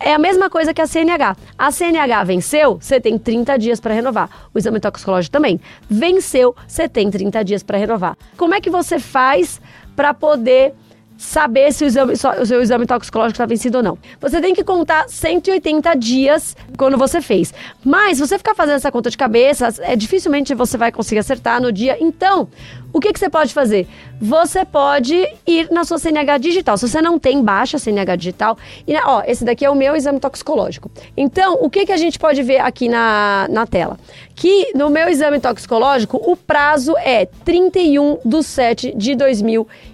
É 0.00 0.14
a 0.14 0.18
mesma 0.18 0.48
coisa 0.48 0.72
que 0.72 0.80
a 0.80 0.86
CNH. 0.86 1.36
A 1.58 1.70
CNH 1.70 2.24
venceu, 2.24 2.78
você 2.80 2.98
tem 2.98 3.18
30 3.18 3.58
dias 3.58 3.80
para 3.80 3.92
renovar. 3.92 4.48
O 4.54 4.58
exame 4.58 4.80
toxicológico 4.80 5.32
também. 5.32 5.60
Venceu, 5.88 6.56
você 6.66 6.88
tem 6.88 7.10
30 7.10 7.44
dias 7.44 7.62
para 7.62 7.76
renovar. 7.76 8.16
Como 8.36 8.54
é 8.54 8.60
que 8.62 8.70
você 8.70 8.98
faz 8.98 9.60
para 9.94 10.14
poder 10.14 10.72
saber 11.16 11.72
se 11.72 11.84
o, 11.84 11.86
exame, 11.86 12.12
o 12.12 12.46
seu 12.46 12.60
exame 12.60 12.86
toxicológico 12.86 13.34
está 13.34 13.46
vencido 13.46 13.78
ou 13.78 13.84
não. 13.84 13.98
Você 14.20 14.40
tem 14.40 14.54
que 14.54 14.64
contar 14.64 15.08
180 15.08 15.94
dias 15.94 16.56
quando 16.76 16.98
você 16.98 17.20
fez. 17.20 17.52
Mas 17.84 18.18
se 18.18 18.26
você 18.26 18.38
ficar 18.38 18.54
fazendo 18.54 18.76
essa 18.76 18.90
conta 18.90 19.10
de 19.10 19.16
cabeça, 19.16 19.68
é 19.80 19.96
dificilmente 19.96 20.54
você 20.54 20.76
vai 20.76 20.90
conseguir 20.90 21.20
acertar 21.20 21.60
no 21.60 21.72
dia. 21.72 21.96
Então, 22.00 22.48
o 22.92 23.00
que, 23.00 23.12
que 23.12 23.18
você 23.18 23.28
pode 23.28 23.52
fazer? 23.52 23.88
Você 24.20 24.64
pode 24.64 25.26
ir 25.46 25.70
na 25.70 25.84
sua 25.84 25.98
CNH 25.98 26.38
digital. 26.38 26.76
Se 26.76 26.88
você 26.88 27.02
não 27.02 27.18
tem 27.18 27.42
baixa 27.42 27.78
CNH 27.78 28.16
digital, 28.16 28.56
e 28.86 28.96
ó, 28.96 29.22
esse 29.26 29.44
daqui 29.44 29.64
é 29.64 29.70
o 29.70 29.74
meu 29.74 29.96
exame 29.96 30.20
toxicológico. 30.20 30.90
Então, 31.16 31.54
o 31.60 31.68
que, 31.68 31.86
que 31.86 31.92
a 31.92 31.96
gente 31.96 32.18
pode 32.18 32.42
ver 32.42 32.60
aqui 32.60 32.88
na, 32.88 33.46
na 33.50 33.66
tela? 33.66 33.98
Que 34.34 34.72
no 34.74 34.90
meu 34.90 35.08
exame 35.08 35.40
toxicológico, 35.40 36.20
o 36.24 36.36
prazo 36.36 36.96
é 36.98 37.26
31 37.44 38.18
de 38.24 38.42
7 38.42 38.94
de 38.96 39.14
2020 39.14 39.93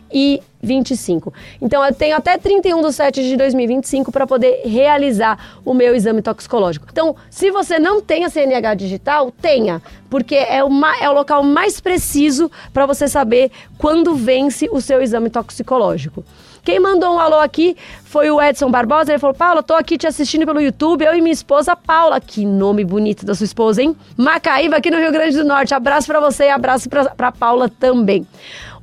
25. 0.62 1.32
Então 1.60 1.84
eu 1.84 1.94
tenho 1.94 2.16
até 2.16 2.36
31 2.36 2.82
de 2.82 2.92
7 2.92 3.22
de 3.22 3.36
2025 3.36 4.12
para 4.12 4.26
poder 4.26 4.62
realizar 4.64 5.58
o 5.64 5.72
meu 5.72 5.94
exame 5.94 6.22
toxicológico. 6.22 6.86
Então, 6.90 7.16
se 7.30 7.50
você 7.50 7.78
não 7.78 8.00
tem 8.00 8.24
a 8.24 8.30
CNH 8.30 8.74
digital, 8.74 9.30
tenha, 9.30 9.80
porque 10.08 10.34
é, 10.34 10.58
é 10.58 10.64
o 10.64 11.12
local 11.12 11.42
mais 11.42 11.80
preciso 11.80 12.50
para 12.72 12.86
você 12.86 13.08
saber 13.08 13.50
quando 13.78 14.14
vence 14.14 14.68
o 14.70 14.80
seu 14.80 15.00
exame 15.00 15.30
toxicológico. 15.30 16.24
Quem 16.62 16.78
mandou 16.78 17.14
um 17.14 17.18
alô 17.18 17.38
aqui 17.38 17.76
foi 18.04 18.30
o 18.30 18.40
Edson 18.40 18.70
Barbosa. 18.70 19.12
Ele 19.12 19.18
falou: 19.18 19.34
Paula, 19.34 19.62
tô 19.62 19.74
aqui 19.74 19.96
te 19.96 20.06
assistindo 20.06 20.44
pelo 20.44 20.60
YouTube. 20.60 21.04
Eu 21.04 21.14
e 21.14 21.20
minha 21.20 21.32
esposa 21.32 21.74
Paula. 21.74 22.20
Que 22.20 22.44
nome 22.44 22.84
bonito 22.84 23.24
da 23.24 23.34
sua 23.34 23.44
esposa, 23.44 23.82
hein? 23.82 23.96
Macaíba, 24.16 24.76
aqui 24.76 24.90
no 24.90 24.98
Rio 24.98 25.10
Grande 25.10 25.36
do 25.36 25.44
Norte. 25.44 25.74
Abraço 25.74 26.06
para 26.06 26.20
você 26.20 26.44
e 26.44 26.50
abraço 26.50 26.88
para 26.88 27.32
Paula 27.32 27.68
também. 27.68 28.26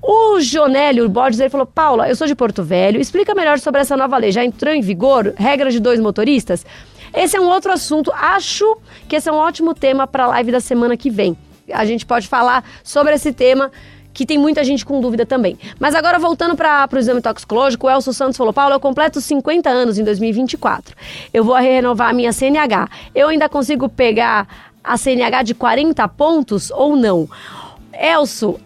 O 0.09 0.39
Jonélio 0.39 1.09
Borges 1.09 1.37
ele 1.37 1.49
falou: 1.49 1.67
Paula, 1.67 2.07
eu 2.07 2.15
sou 2.15 2.25
de 2.25 2.33
Porto 2.33 2.63
Velho, 2.63 3.01
explica 3.01 3.35
melhor 3.35 3.59
sobre 3.59 3.81
essa 3.81 3.97
nova 3.97 4.15
lei. 4.15 4.31
Já 4.31 4.41
entrou 4.41 4.73
em 4.73 4.79
vigor? 4.79 5.33
Regra 5.35 5.69
de 5.69 5.81
dois 5.81 5.99
motoristas? 5.99 6.65
Esse 7.13 7.35
é 7.35 7.41
um 7.41 7.49
outro 7.49 7.73
assunto. 7.73 8.09
Acho 8.13 8.77
que 9.09 9.17
esse 9.17 9.27
é 9.27 9.31
um 9.33 9.35
ótimo 9.35 9.73
tema 9.73 10.07
para 10.07 10.23
a 10.23 10.27
live 10.27 10.49
da 10.49 10.61
semana 10.61 10.95
que 10.95 11.09
vem. 11.09 11.35
A 11.73 11.83
gente 11.83 12.05
pode 12.05 12.25
falar 12.25 12.63
sobre 12.85 13.15
esse 13.15 13.33
tema 13.33 13.69
que 14.13 14.25
tem 14.25 14.37
muita 14.37 14.63
gente 14.63 14.85
com 14.85 15.01
dúvida 15.01 15.25
também. 15.25 15.57
Mas 15.77 15.93
agora 15.93 16.17
voltando 16.17 16.55
para 16.55 16.87
o 16.89 16.97
exame 16.97 17.21
toxicológico, 17.21 17.87
o 17.87 17.89
Elson 17.89 18.13
Santos 18.13 18.37
falou: 18.37 18.53
Paulo, 18.53 18.75
eu 18.75 18.79
completo 18.79 19.19
50 19.19 19.69
anos 19.69 19.99
em 19.99 20.05
2024. 20.05 20.95
Eu 21.33 21.43
vou 21.43 21.55
renovar 21.55 22.11
a 22.11 22.13
minha 22.13 22.31
CNH. 22.31 22.87
Eu 23.13 23.27
ainda 23.27 23.49
consigo 23.49 23.89
pegar 23.89 24.47
a 24.81 24.95
CNH 24.95 25.43
de 25.43 25.53
40 25.53 26.07
pontos 26.07 26.71
ou 26.71 26.95
não? 26.95 27.27
Elson, 27.91 28.57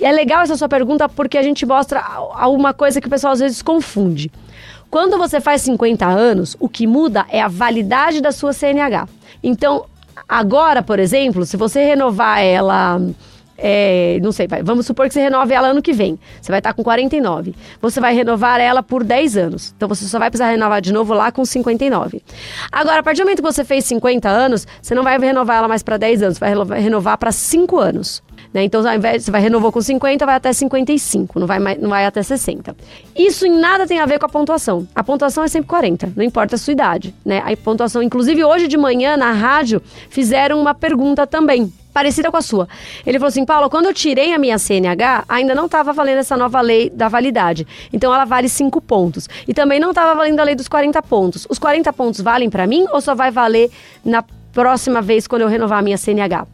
é 0.00 0.12
legal 0.12 0.42
essa 0.42 0.56
sua 0.56 0.68
pergunta 0.68 1.08
porque 1.08 1.38
a 1.38 1.42
gente 1.42 1.64
mostra 1.64 2.00
alguma 2.34 2.72
coisa 2.72 3.00
que 3.00 3.06
o 3.06 3.10
pessoal 3.10 3.32
às 3.32 3.40
vezes 3.40 3.62
confunde. 3.62 4.30
Quando 4.90 5.18
você 5.18 5.40
faz 5.40 5.62
50 5.62 6.06
anos, 6.06 6.56
o 6.60 6.68
que 6.68 6.86
muda 6.86 7.26
é 7.28 7.40
a 7.40 7.48
validade 7.48 8.20
da 8.20 8.30
sua 8.30 8.52
CNH. 8.52 9.08
Então, 9.42 9.86
agora, 10.28 10.82
por 10.82 10.98
exemplo, 10.98 11.44
se 11.44 11.56
você 11.56 11.84
renovar 11.84 12.40
ela 12.40 13.00
é, 13.56 14.18
não 14.20 14.32
sei, 14.32 14.48
vamos 14.62 14.84
supor 14.84 15.06
que 15.06 15.14
você 15.14 15.20
renove 15.20 15.54
ela 15.54 15.68
ano 15.68 15.80
que 15.80 15.92
vem. 15.92 16.18
Você 16.40 16.50
vai 16.50 16.58
estar 16.58 16.72
com 16.74 16.82
49. 16.82 17.54
Você 17.80 18.00
vai 18.00 18.14
renovar 18.14 18.60
ela 18.60 18.82
por 18.82 19.04
10 19.04 19.36
anos. 19.36 19.72
Então 19.76 19.88
você 19.88 20.04
só 20.06 20.18
vai 20.18 20.30
precisar 20.30 20.50
renovar 20.50 20.80
de 20.80 20.92
novo 20.92 21.14
lá 21.14 21.30
com 21.30 21.44
59. 21.44 22.20
Agora, 22.70 23.00
a 23.00 23.02
partir 23.02 23.20
do 23.20 23.24
momento 23.24 23.42
que 23.42 23.52
você 23.52 23.64
fez 23.64 23.84
50 23.84 24.28
anos, 24.28 24.66
você 24.82 24.94
não 24.94 25.04
vai 25.04 25.18
renovar 25.18 25.58
ela 25.58 25.68
mais 25.68 25.82
para 25.82 25.96
10 25.96 26.22
anos, 26.22 26.38
vai 26.38 26.52
renovar 26.80 27.16
para 27.16 27.30
5 27.30 27.78
anos. 27.78 28.22
Né? 28.54 28.62
Então, 28.62 28.86
ao 28.86 28.94
invés 28.94 29.24
você 29.24 29.30
vai 29.32 29.40
renovou 29.40 29.72
com 29.72 29.82
50, 29.82 30.24
vai 30.24 30.36
até 30.36 30.52
55, 30.52 31.40
não 31.40 31.46
vai, 31.46 31.58
mais, 31.58 31.80
não 31.80 31.90
vai 31.90 32.06
até 32.06 32.22
60. 32.22 32.74
Isso 33.16 33.44
em 33.44 33.58
nada 33.58 33.84
tem 33.84 33.98
a 33.98 34.06
ver 34.06 34.20
com 34.20 34.26
a 34.26 34.28
pontuação. 34.28 34.86
A 34.94 35.02
pontuação 35.02 35.42
é 35.42 35.48
sempre 35.48 35.68
40, 35.68 36.12
não 36.14 36.22
importa 36.22 36.54
a 36.54 36.58
sua 36.58 36.72
idade. 36.72 37.12
Né? 37.24 37.42
A 37.44 37.56
pontuação, 37.56 38.00
inclusive 38.00 38.44
hoje 38.44 38.68
de 38.68 38.76
manhã 38.76 39.16
na 39.16 39.32
rádio, 39.32 39.82
fizeram 40.08 40.60
uma 40.60 40.72
pergunta 40.72 41.26
também 41.26 41.72
parecida 41.92 42.30
com 42.30 42.36
a 42.36 42.42
sua. 42.42 42.68
Ele 43.04 43.18
falou 43.18 43.28
assim: 43.28 43.44
Paulo, 43.44 43.68
quando 43.68 43.86
eu 43.86 43.94
tirei 43.94 44.32
a 44.32 44.38
minha 44.38 44.58
CNH, 44.58 45.24
ainda 45.28 45.54
não 45.54 45.66
estava 45.66 45.92
valendo 45.92 46.18
essa 46.18 46.36
nova 46.36 46.60
lei 46.60 46.90
da 46.90 47.08
validade. 47.08 47.66
Então 47.92 48.14
ela 48.14 48.24
vale 48.24 48.48
5 48.48 48.80
pontos. 48.80 49.28
E 49.48 49.54
também 49.54 49.80
não 49.80 49.90
estava 49.90 50.14
valendo 50.14 50.38
a 50.40 50.44
lei 50.44 50.54
dos 50.54 50.68
40 50.68 51.02
pontos. 51.02 51.46
Os 51.48 51.58
40 51.58 51.92
pontos 51.92 52.20
valem 52.20 52.50
para 52.50 52.66
mim 52.66 52.86
ou 52.92 53.00
só 53.00 53.14
vai 53.14 53.30
valer 53.30 53.70
na 54.04 54.24
próxima 54.52 55.02
vez 55.02 55.26
quando 55.26 55.42
eu 55.42 55.48
renovar 55.48 55.80
a 55.80 55.82
minha 55.82 55.98
CNH? 55.98 56.46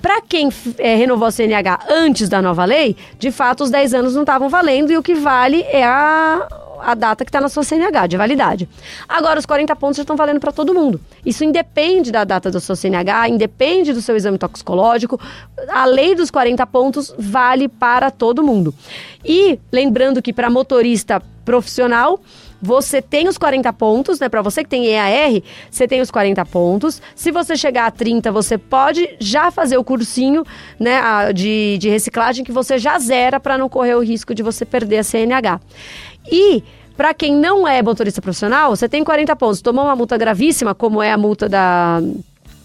Para 0.00 0.20
quem 0.22 0.48
é, 0.78 0.94
renovou 0.94 1.28
a 1.28 1.30
CNH 1.30 1.80
antes 1.88 2.28
da 2.28 2.40
nova 2.40 2.64
lei, 2.64 2.96
de 3.18 3.30
fato 3.30 3.64
os 3.64 3.70
10 3.70 3.94
anos 3.94 4.14
não 4.14 4.22
estavam 4.22 4.48
valendo 4.48 4.90
e 4.90 4.96
o 4.96 5.02
que 5.02 5.14
vale 5.14 5.62
é 5.62 5.84
a, 5.84 6.48
a 6.82 6.94
data 6.94 7.24
que 7.24 7.28
está 7.28 7.40
na 7.40 7.48
sua 7.48 7.62
CNH 7.62 8.06
de 8.06 8.16
validade. 8.16 8.68
Agora, 9.08 9.38
os 9.38 9.46
40 9.46 9.76
pontos 9.76 9.96
já 9.96 10.02
estão 10.02 10.16
valendo 10.16 10.40
para 10.40 10.52
todo 10.52 10.74
mundo. 10.74 11.00
Isso 11.24 11.44
independe 11.44 12.10
da 12.10 12.24
data 12.24 12.50
do 12.50 12.60
seu 12.60 12.74
CNH, 12.74 13.28
independe 13.28 13.92
do 13.92 14.00
seu 14.00 14.16
exame 14.16 14.38
toxicológico. 14.38 15.20
A 15.68 15.84
lei 15.84 16.14
dos 16.14 16.30
40 16.30 16.66
pontos 16.66 17.14
vale 17.18 17.68
para 17.68 18.10
todo 18.10 18.42
mundo. 18.42 18.74
E 19.24 19.58
lembrando 19.70 20.22
que 20.22 20.32
para 20.32 20.48
motorista 20.48 21.22
profissional, 21.44 22.20
você 22.60 23.00
tem 23.00 23.28
os 23.28 23.38
40 23.38 23.72
pontos, 23.72 24.20
né? 24.20 24.28
Para 24.28 24.42
você 24.42 24.62
que 24.62 24.70
tem 24.70 24.86
EAR, 24.86 25.42
você 25.70 25.88
tem 25.88 26.00
os 26.00 26.10
40 26.10 26.44
pontos. 26.46 27.00
Se 27.14 27.30
você 27.30 27.56
chegar 27.56 27.86
a 27.86 27.90
30, 27.90 28.30
você 28.30 28.58
pode 28.58 29.16
já 29.18 29.50
fazer 29.50 29.76
o 29.76 29.84
cursinho, 29.84 30.44
né, 30.78 31.32
de, 31.32 31.78
de 31.78 31.88
reciclagem 31.88 32.44
que 32.44 32.52
você 32.52 32.78
já 32.78 32.98
zera 32.98 33.40
para 33.40 33.56
não 33.56 33.68
correr 33.68 33.94
o 33.94 34.00
risco 34.00 34.34
de 34.34 34.42
você 34.42 34.64
perder 34.64 34.98
a 34.98 35.04
CNH. 35.04 35.60
E 36.30 36.62
para 36.96 37.14
quem 37.14 37.34
não 37.34 37.66
é 37.66 37.82
motorista 37.82 38.20
profissional, 38.20 38.76
você 38.76 38.88
tem 38.88 39.02
40 39.02 39.34
pontos. 39.36 39.62
Tomou 39.62 39.84
uma 39.84 39.96
multa 39.96 40.18
gravíssima, 40.18 40.74
como 40.74 41.02
é 41.02 41.10
a 41.10 41.16
multa 41.16 41.48
da 41.48 42.02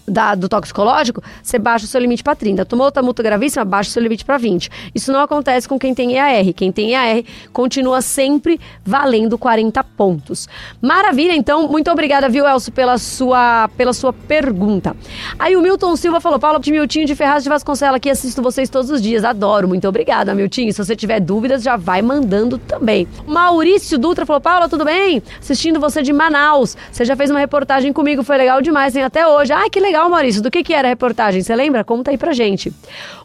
da, 0.06 0.34
do 0.34 0.48
toxicológico, 0.48 1.22
você 1.42 1.58
baixa 1.58 1.84
o 1.84 1.88
seu 1.88 2.00
limite 2.00 2.22
para 2.22 2.34
30. 2.34 2.64
Tomou 2.64 2.86
outra 2.86 3.02
multa 3.02 3.22
gravíssima, 3.22 3.64
baixa 3.64 3.90
o 3.90 3.92
seu 3.92 4.02
limite 4.02 4.24
para 4.24 4.38
20. 4.38 4.70
Isso 4.94 5.12
não 5.12 5.20
acontece 5.20 5.68
com 5.68 5.78
quem 5.78 5.94
tem 5.94 6.14
EAR. 6.14 6.52
Quem 6.54 6.70
tem 6.70 6.92
EAR 6.92 7.22
continua 7.52 8.00
sempre 8.00 8.60
valendo 8.84 9.36
40 9.36 9.82
pontos. 9.84 10.48
Maravilha, 10.80 11.34
então, 11.34 11.68
muito 11.68 11.90
obrigada, 11.90 12.28
viu, 12.28 12.46
Elcio, 12.46 12.72
pela 12.72 12.98
sua, 12.98 13.68
pela 13.76 13.92
sua 13.92 14.12
pergunta. 14.12 14.96
Aí 15.38 15.56
o 15.56 15.62
Milton 15.62 15.96
Silva 15.96 16.20
falou: 16.20 16.38
Paulo 16.38 16.60
Miltinho 16.66 17.06
de 17.06 17.14
Ferraz 17.14 17.42
de 17.42 17.48
Vasconcelos 17.48 17.96
aqui, 17.96 18.10
assisto 18.10 18.42
vocês 18.42 18.68
todos 18.68 18.90
os 18.90 19.00
dias. 19.02 19.24
Adoro, 19.24 19.68
muito 19.68 19.88
obrigada, 19.88 20.34
Miltinho. 20.34 20.72
Se 20.72 20.84
você 20.84 20.94
tiver 20.94 21.20
dúvidas, 21.20 21.62
já 21.62 21.76
vai 21.76 22.02
mandando 22.02 22.58
também. 22.58 23.08
Maurício 23.26 23.98
Dutra 23.98 24.26
falou: 24.26 24.40
Paula, 24.40 24.68
tudo 24.68 24.84
bem? 24.84 25.22
Assistindo 25.40 25.80
você 25.80 26.02
de 26.02 26.12
Manaus. 26.12 26.76
Você 26.90 27.04
já 27.04 27.16
fez 27.16 27.30
uma 27.30 27.40
reportagem 27.40 27.92
comigo, 27.92 28.22
foi 28.22 28.36
legal 28.36 28.60
demais, 28.60 28.94
hein? 28.94 29.04
Até 29.04 29.26
hoje. 29.26 29.52
Ai, 29.52 29.70
que 29.70 29.80
legal 29.80 29.95
legal, 29.96 30.10
Maurício. 30.10 30.42
Do 30.42 30.50
que, 30.50 30.62
que 30.62 30.74
era 30.74 30.88
a 30.88 30.90
reportagem? 30.90 31.42
Você 31.42 31.56
lembra? 31.56 31.82
Conta 31.82 32.10
aí 32.10 32.18
pra 32.18 32.32
gente. 32.34 32.72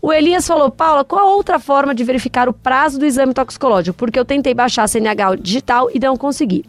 O 0.02 0.14
Elias 0.14 0.48
falou, 0.48 0.72
Paula, 0.72 1.04
qual 1.04 1.28
a 1.28 1.36
outra 1.36 1.60
forma 1.60 1.94
de 1.94 2.04
verificar 2.04 2.48
o 2.48 2.54
prazo 2.54 2.98
do 2.98 3.06
exame 3.06 3.34
toxicológico? 3.34 3.98
Porque 3.98 4.18
eu 4.18 4.24
tentei 4.24 4.54
baixar 4.54 4.84
a 4.84 4.88
CNH 4.88 5.36
digital 5.42 5.90
e 5.94 6.00
não 6.00 6.16
consegui. 6.16 6.64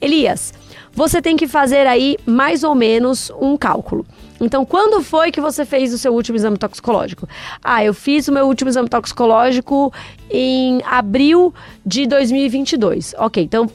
Elias, 0.00 0.54
você 0.92 1.20
tem 1.20 1.36
que 1.36 1.46
fazer 1.46 1.86
aí 1.86 2.16
mais 2.24 2.64
ou 2.64 2.74
menos 2.74 3.30
um 3.38 3.56
cálculo. 3.56 4.06
Então, 4.40 4.64
quando 4.64 5.02
foi 5.02 5.30
que 5.30 5.40
você 5.40 5.64
fez 5.64 5.92
o 5.92 5.98
seu 5.98 6.12
último 6.14 6.36
exame 6.36 6.56
toxicológico? 6.56 7.28
Ah, 7.62 7.84
eu 7.84 7.92
fiz 7.92 8.26
o 8.28 8.32
meu 8.32 8.46
último 8.46 8.70
exame 8.70 8.88
toxicológico 8.88 9.92
em 10.30 10.82
abril 10.84 11.54
de 11.84 12.06
2022. 12.06 13.14
Ok, 13.18 13.44
então 13.44 13.70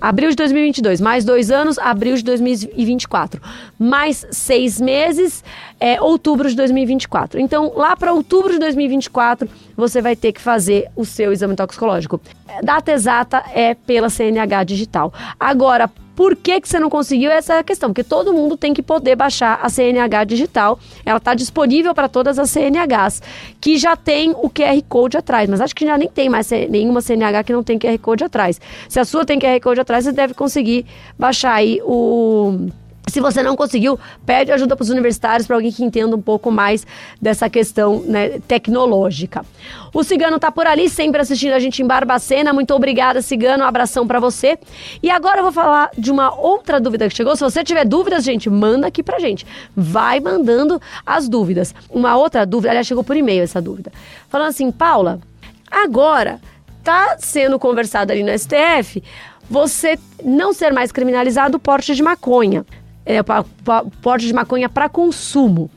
Abril 0.00 0.30
de 0.30 0.36
2022, 0.36 1.00
mais 1.00 1.24
dois 1.24 1.50
anos, 1.50 1.78
abril 1.78 2.16
de 2.16 2.24
2024. 2.24 3.40
Mais 3.78 4.26
seis 4.30 4.80
meses, 4.80 5.44
é, 5.78 6.00
outubro 6.00 6.48
de 6.48 6.56
2024. 6.56 7.38
Então, 7.38 7.72
lá 7.76 7.94
para 7.94 8.12
outubro 8.12 8.52
de 8.52 8.58
2024, 8.58 9.48
você 9.76 10.00
vai 10.00 10.16
ter 10.16 10.32
que 10.32 10.40
fazer 10.40 10.88
o 10.96 11.04
seu 11.04 11.32
exame 11.32 11.54
toxicológico. 11.54 12.20
Data 12.62 12.92
exata 12.92 13.42
é 13.54 13.74
pela 13.74 14.08
CNH 14.08 14.64
digital. 14.64 15.12
Agora, 15.38 15.90
por 16.20 16.36
que, 16.36 16.60
que 16.60 16.68
você 16.68 16.78
não 16.78 16.90
conseguiu? 16.90 17.30
Essa 17.30 17.64
questão, 17.64 17.88
porque 17.88 18.04
todo 18.04 18.34
mundo 18.34 18.54
tem 18.54 18.74
que 18.74 18.82
poder 18.82 19.16
baixar 19.16 19.58
a 19.62 19.70
CNH 19.70 20.24
digital. 20.24 20.78
Ela 21.02 21.16
está 21.16 21.32
disponível 21.32 21.94
para 21.94 22.10
todas 22.10 22.38
as 22.38 22.50
CNHs, 22.50 23.22
que 23.58 23.78
já 23.78 23.96
tem 23.96 24.32
o 24.32 24.50
QR 24.50 24.82
Code 24.86 25.16
atrás. 25.16 25.48
Mas 25.48 25.62
acho 25.62 25.74
que 25.74 25.86
já 25.86 25.96
nem 25.96 26.08
tem 26.08 26.28
mais 26.28 26.50
nenhuma 26.68 27.00
CNH 27.00 27.42
que 27.44 27.54
não 27.54 27.62
tem 27.62 27.78
QR 27.78 27.98
Code 27.98 28.22
atrás. 28.22 28.60
Se 28.86 29.00
a 29.00 29.04
sua 29.06 29.24
tem 29.24 29.38
QR 29.38 29.58
Code 29.62 29.80
atrás, 29.80 30.04
você 30.04 30.12
deve 30.12 30.34
conseguir 30.34 30.84
baixar 31.18 31.54
aí 31.54 31.80
o 31.84 32.68
se 33.10 33.20
você 33.20 33.42
não 33.42 33.56
conseguiu, 33.56 33.98
pede 34.24 34.52
ajuda 34.52 34.76
para 34.76 34.82
os 34.82 34.90
universitários, 34.90 35.46
para 35.46 35.56
alguém 35.56 35.72
que 35.72 35.84
entenda 35.84 36.14
um 36.14 36.20
pouco 36.20 36.50
mais 36.50 36.86
dessa 37.20 37.50
questão 37.50 38.00
né, 38.00 38.40
tecnológica. 38.46 39.44
O 39.92 40.04
Cigano 40.04 40.36
está 40.36 40.50
por 40.52 40.66
ali, 40.66 40.88
sempre 40.88 41.20
assistindo 41.20 41.52
a 41.52 41.58
gente 41.58 41.82
em 41.82 41.86
Barbacena. 41.86 42.52
Muito 42.52 42.72
obrigada, 42.74 43.20
Cigano. 43.20 43.64
Um 43.64 43.66
abração 43.66 44.06
para 44.06 44.20
você. 44.20 44.58
E 45.02 45.10
agora 45.10 45.38
eu 45.38 45.42
vou 45.42 45.52
falar 45.52 45.90
de 45.98 46.10
uma 46.10 46.34
outra 46.34 46.80
dúvida 46.80 47.08
que 47.08 47.16
chegou. 47.16 47.34
Se 47.34 47.42
você 47.42 47.64
tiver 47.64 47.84
dúvidas, 47.84 48.24
gente, 48.24 48.48
manda 48.48 48.86
aqui 48.86 49.02
para 49.02 49.18
gente. 49.18 49.46
Vai 49.74 50.20
mandando 50.20 50.80
as 51.04 51.28
dúvidas. 51.28 51.74
Uma 51.90 52.16
outra 52.16 52.46
dúvida, 52.46 52.70
aliás, 52.70 52.86
chegou 52.86 53.02
por 53.02 53.16
e-mail 53.16 53.42
essa 53.42 53.60
dúvida. 53.60 53.92
Falando 54.28 54.48
assim, 54.48 54.70
Paula, 54.70 55.18
agora 55.70 56.40
está 56.78 57.16
sendo 57.18 57.58
conversado 57.58 58.12
ali 58.12 58.22
no 58.22 58.36
STF 58.38 59.02
você 59.50 59.98
não 60.24 60.52
ser 60.52 60.72
mais 60.72 60.92
criminalizado 60.92 61.56
o 61.56 61.60
porte 61.60 61.94
de 61.94 62.02
maconha 62.02 62.64
é, 63.04 63.20
porte 64.02 64.26
de 64.26 64.32
maconha 64.32 64.68
para 64.68 64.88
consumo. 64.88 65.70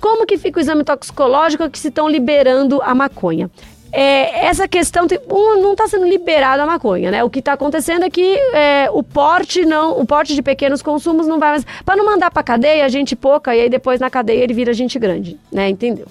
Como 0.00 0.26
que 0.26 0.38
fica 0.38 0.58
o 0.58 0.62
exame 0.62 0.84
toxicológico 0.84 1.68
que 1.68 1.78
se 1.78 1.88
estão 1.88 2.08
liberando 2.08 2.80
a 2.82 2.94
maconha? 2.94 3.50
É, 3.90 4.46
essa 4.46 4.68
questão 4.68 5.06
um, 5.30 5.62
não 5.62 5.72
está 5.72 5.88
sendo 5.88 6.06
liberada 6.06 6.62
a 6.62 6.66
maconha, 6.66 7.10
né? 7.10 7.24
O 7.24 7.30
que 7.30 7.38
está 7.38 7.54
acontecendo 7.54 8.04
é 8.04 8.10
que 8.10 8.36
é, 8.52 8.90
o 8.92 9.02
porte 9.02 9.64
não, 9.64 9.98
o 9.98 10.06
porte 10.06 10.34
de 10.34 10.42
pequenos 10.42 10.82
consumos 10.82 11.26
não 11.26 11.38
vai 11.38 11.50
mais 11.50 11.66
para 11.86 11.96
não 11.96 12.04
mandar 12.04 12.30
para 12.30 12.42
cadeia 12.42 12.84
a 12.84 12.88
gente 12.88 13.16
pouca 13.16 13.56
e 13.56 13.62
aí 13.62 13.70
depois 13.70 13.98
na 13.98 14.10
cadeia 14.10 14.44
ele 14.44 14.52
vira 14.52 14.74
gente 14.74 14.98
grande, 14.98 15.40
né? 15.50 15.70
Entendeu? 15.70 16.06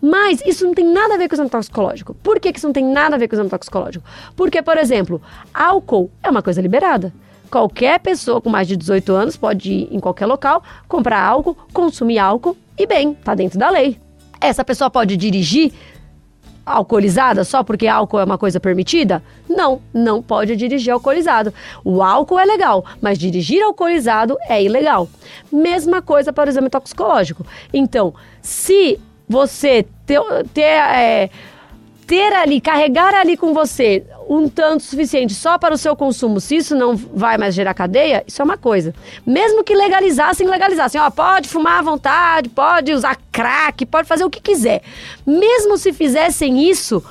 Mas 0.00 0.40
isso 0.46 0.64
não 0.64 0.72
tem 0.72 0.84
nada 0.84 1.14
a 1.14 1.18
ver 1.18 1.28
com 1.28 1.34
o 1.34 1.36
exame 1.36 1.50
toxicológico. 1.50 2.14
Por 2.14 2.38
que, 2.38 2.52
que 2.52 2.58
isso 2.58 2.66
não 2.68 2.72
tem 2.72 2.84
nada 2.84 3.16
a 3.16 3.18
ver 3.18 3.26
com 3.26 3.34
o 3.34 3.36
exame 3.36 3.50
toxicológico? 3.50 4.04
Porque, 4.36 4.62
por 4.62 4.78
exemplo, 4.78 5.20
álcool 5.52 6.10
é 6.22 6.30
uma 6.30 6.42
coisa 6.42 6.60
liberada. 6.60 7.12
Qualquer 7.50 8.00
pessoa 8.00 8.40
com 8.40 8.50
mais 8.50 8.66
de 8.66 8.76
18 8.76 9.12
anos 9.14 9.36
pode 9.36 9.72
ir 9.72 9.88
em 9.90 10.00
qualquer 10.00 10.26
local, 10.26 10.62
comprar 10.88 11.22
álcool, 11.22 11.56
consumir 11.72 12.18
álcool 12.18 12.56
e 12.78 12.86
bem, 12.86 13.14
tá 13.14 13.34
dentro 13.34 13.58
da 13.58 13.70
lei. 13.70 13.98
Essa 14.40 14.64
pessoa 14.64 14.90
pode 14.90 15.16
dirigir 15.16 15.72
alcoolizada 16.66 17.44
só 17.44 17.62
porque 17.62 17.86
álcool 17.86 18.18
é 18.18 18.24
uma 18.24 18.36
coisa 18.36 18.58
permitida? 18.58 19.22
Não, 19.48 19.80
não 19.94 20.20
pode 20.20 20.56
dirigir 20.56 20.92
alcoolizado. 20.92 21.54
O 21.84 22.02
álcool 22.02 22.40
é 22.40 22.44
legal, 22.44 22.84
mas 23.00 23.18
dirigir 23.18 23.62
alcoolizado 23.62 24.36
é 24.48 24.62
ilegal. 24.62 25.08
Mesma 25.50 26.02
coisa 26.02 26.32
para 26.32 26.48
o 26.48 26.50
exame 26.50 26.68
toxicológico. 26.68 27.46
Então, 27.72 28.12
se 28.42 28.98
você 29.28 29.86
ter, 30.04 30.20
ter 30.52 30.62
é, 30.62 31.30
ter 32.06 32.32
ali, 32.32 32.60
carregar 32.60 33.14
ali 33.14 33.36
com 33.36 33.52
você 33.52 34.04
um 34.28 34.48
tanto 34.48 34.82
suficiente 34.82 35.34
só 35.34 35.56
para 35.56 35.74
o 35.74 35.78
seu 35.78 35.94
consumo, 35.94 36.40
se 36.40 36.56
isso 36.56 36.74
não 36.74 36.96
vai 36.96 37.38
mais 37.38 37.54
gerar 37.54 37.74
cadeia, 37.74 38.24
isso 38.26 38.42
é 38.42 38.44
uma 38.44 38.58
coisa. 38.58 38.94
Mesmo 39.24 39.62
que 39.62 39.74
legalizassem, 39.74 40.46
legalizassem, 40.46 41.00
ó, 41.00 41.08
pode 41.10 41.48
fumar 41.48 41.78
à 41.78 41.82
vontade, 41.82 42.48
pode 42.48 42.92
usar 42.92 43.16
crack, 43.30 43.86
pode 43.86 44.08
fazer 44.08 44.24
o 44.24 44.30
que 44.30 44.40
quiser. 44.40 44.82
Mesmo 45.26 45.78
se 45.78 45.92
fizessem 45.92 46.68
isso, 46.68 47.02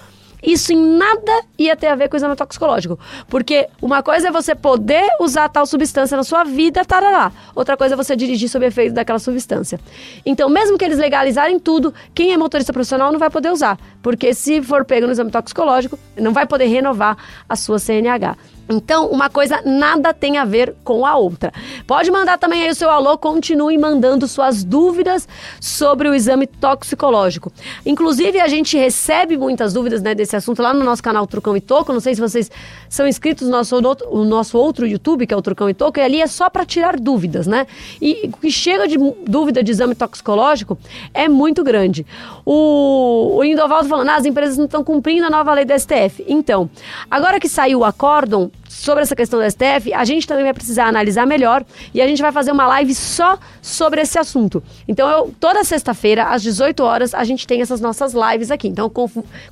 isso 0.45 0.71
em 0.71 0.97
nada 0.97 1.43
ia 1.57 1.75
ter 1.75 1.87
a 1.87 1.95
ver 1.95 2.07
com 2.09 2.15
o 2.15 2.17
exame 2.17 2.35
toxicológico. 2.35 2.99
Porque 3.27 3.67
uma 3.81 4.03
coisa 4.03 4.27
é 4.27 4.31
você 4.31 4.53
poder 4.53 5.07
usar 5.19 5.49
tal 5.49 5.65
substância 5.65 6.15
na 6.15 6.23
sua 6.23 6.43
vida, 6.43 6.85
tarará. 6.85 7.31
Outra 7.55 7.75
coisa 7.75 7.95
é 7.95 7.97
você 7.97 8.15
dirigir 8.15 8.49
sob 8.49 8.65
efeito 8.65 8.93
daquela 8.93 9.19
substância. 9.19 9.79
Então, 10.25 10.49
mesmo 10.49 10.77
que 10.77 10.85
eles 10.85 10.97
legalizarem 10.97 11.59
tudo, 11.59 11.93
quem 12.13 12.33
é 12.33 12.37
motorista 12.37 12.71
profissional 12.71 13.11
não 13.11 13.19
vai 13.19 13.29
poder 13.29 13.51
usar. 13.51 13.77
Porque 14.01 14.33
se 14.33 14.61
for 14.61 14.85
pego 14.85 15.07
no 15.07 15.11
exame 15.11 15.31
toxicológico, 15.31 15.97
não 16.17 16.33
vai 16.33 16.45
poder 16.45 16.65
renovar 16.65 17.17
a 17.47 17.55
sua 17.55 17.79
CNH. 17.79 18.37
Então, 18.67 19.07
uma 19.07 19.29
coisa 19.29 19.61
nada 19.63 20.13
tem 20.13 20.37
a 20.37 20.45
ver 20.45 20.75
com 20.83 21.05
a 21.05 21.15
outra. 21.15 21.53
Pode 21.85 22.09
mandar 22.09 22.37
também 22.37 22.63
aí 22.63 22.69
o 22.69 22.75
seu 22.75 22.89
alô, 22.89 23.17
continue 23.17 23.77
mandando 23.77 24.27
suas 24.27 24.63
dúvidas 24.63 25.27
sobre 25.61 26.09
o 26.09 26.15
exame 26.15 26.47
toxicológico. 26.47 27.51
Inclusive, 27.85 28.39
a 28.39 28.47
gente 28.47 28.77
recebe 28.77 29.37
muitas 29.37 29.73
dúvidas 29.73 30.01
né, 30.01 30.15
desse 30.15 30.35
assunto 30.35 30.61
lá 30.61 30.73
no 30.73 30.83
nosso 30.83 31.03
canal 31.03 31.27
Trucão 31.27 31.55
e 31.55 31.61
Toco. 31.61 31.93
Não 31.93 31.99
sei 31.99 32.15
se 32.15 32.21
vocês 32.21 32.49
são 32.89 33.07
inscritos 33.07 33.47
no 33.47 33.51
nosso, 33.51 33.79
no 33.79 34.25
nosso 34.25 34.57
outro 34.57 34.87
YouTube, 34.87 35.27
que 35.27 35.33
é 35.33 35.37
o 35.37 35.41
Trucão 35.41 35.69
e 35.69 35.73
Toco, 35.73 35.99
e 35.99 36.01
ali 36.01 36.21
é 36.21 36.27
só 36.27 36.49
para 36.49 36.65
tirar 36.65 36.99
dúvidas, 36.99 37.45
né? 37.45 37.67
E 38.01 38.29
o 38.33 38.37
que 38.37 38.49
chega 38.49 38.87
de 38.87 38.97
dúvida 39.27 39.63
de 39.63 39.71
exame 39.71 39.93
toxicológico 39.93 40.77
é 41.13 41.27
muito 41.27 41.63
grande. 41.63 42.05
O, 42.43 43.37
o 43.37 43.43
Indovaldo 43.43 43.87
falando, 43.87 44.09
ah, 44.09 44.15
as 44.15 44.25
empresas 44.25 44.57
não 44.57 44.65
estão 44.65 44.83
cumprindo 44.83 45.25
a 45.25 45.29
nova 45.29 45.53
lei 45.53 45.65
do 45.65 45.77
STF. 45.77 46.23
Então, 46.27 46.69
agora 47.09 47.39
que 47.39 47.47
saiu 47.47 47.79
o 47.79 47.83
acórdão, 47.83 48.51
sobre 48.67 49.01
essa 49.01 49.15
questão 49.15 49.39
do 49.39 49.49
STF, 49.49 49.93
a 49.93 50.03
gente 50.03 50.27
também 50.27 50.43
vai 50.43 50.53
precisar 50.53 50.85
analisar 50.85 51.25
melhor 51.25 51.65
e 51.93 52.01
a 52.01 52.07
gente 52.07 52.21
vai 52.21 52.31
fazer 52.31 52.51
uma 52.51 52.67
live 52.67 52.93
só 52.93 53.37
sobre 53.61 54.01
esse 54.01 54.19
assunto. 54.19 54.61
Então, 54.87 55.09
eu, 55.09 55.33
toda 55.39 55.63
sexta-feira, 55.63 56.25
às 56.25 56.43
18 56.43 56.83
horas, 56.83 57.13
a 57.13 57.23
gente 57.23 57.47
tem 57.47 57.61
essas 57.61 57.79
nossas 57.81 58.13
lives 58.13 58.51
aqui. 58.51 58.67
Então, 58.67 58.91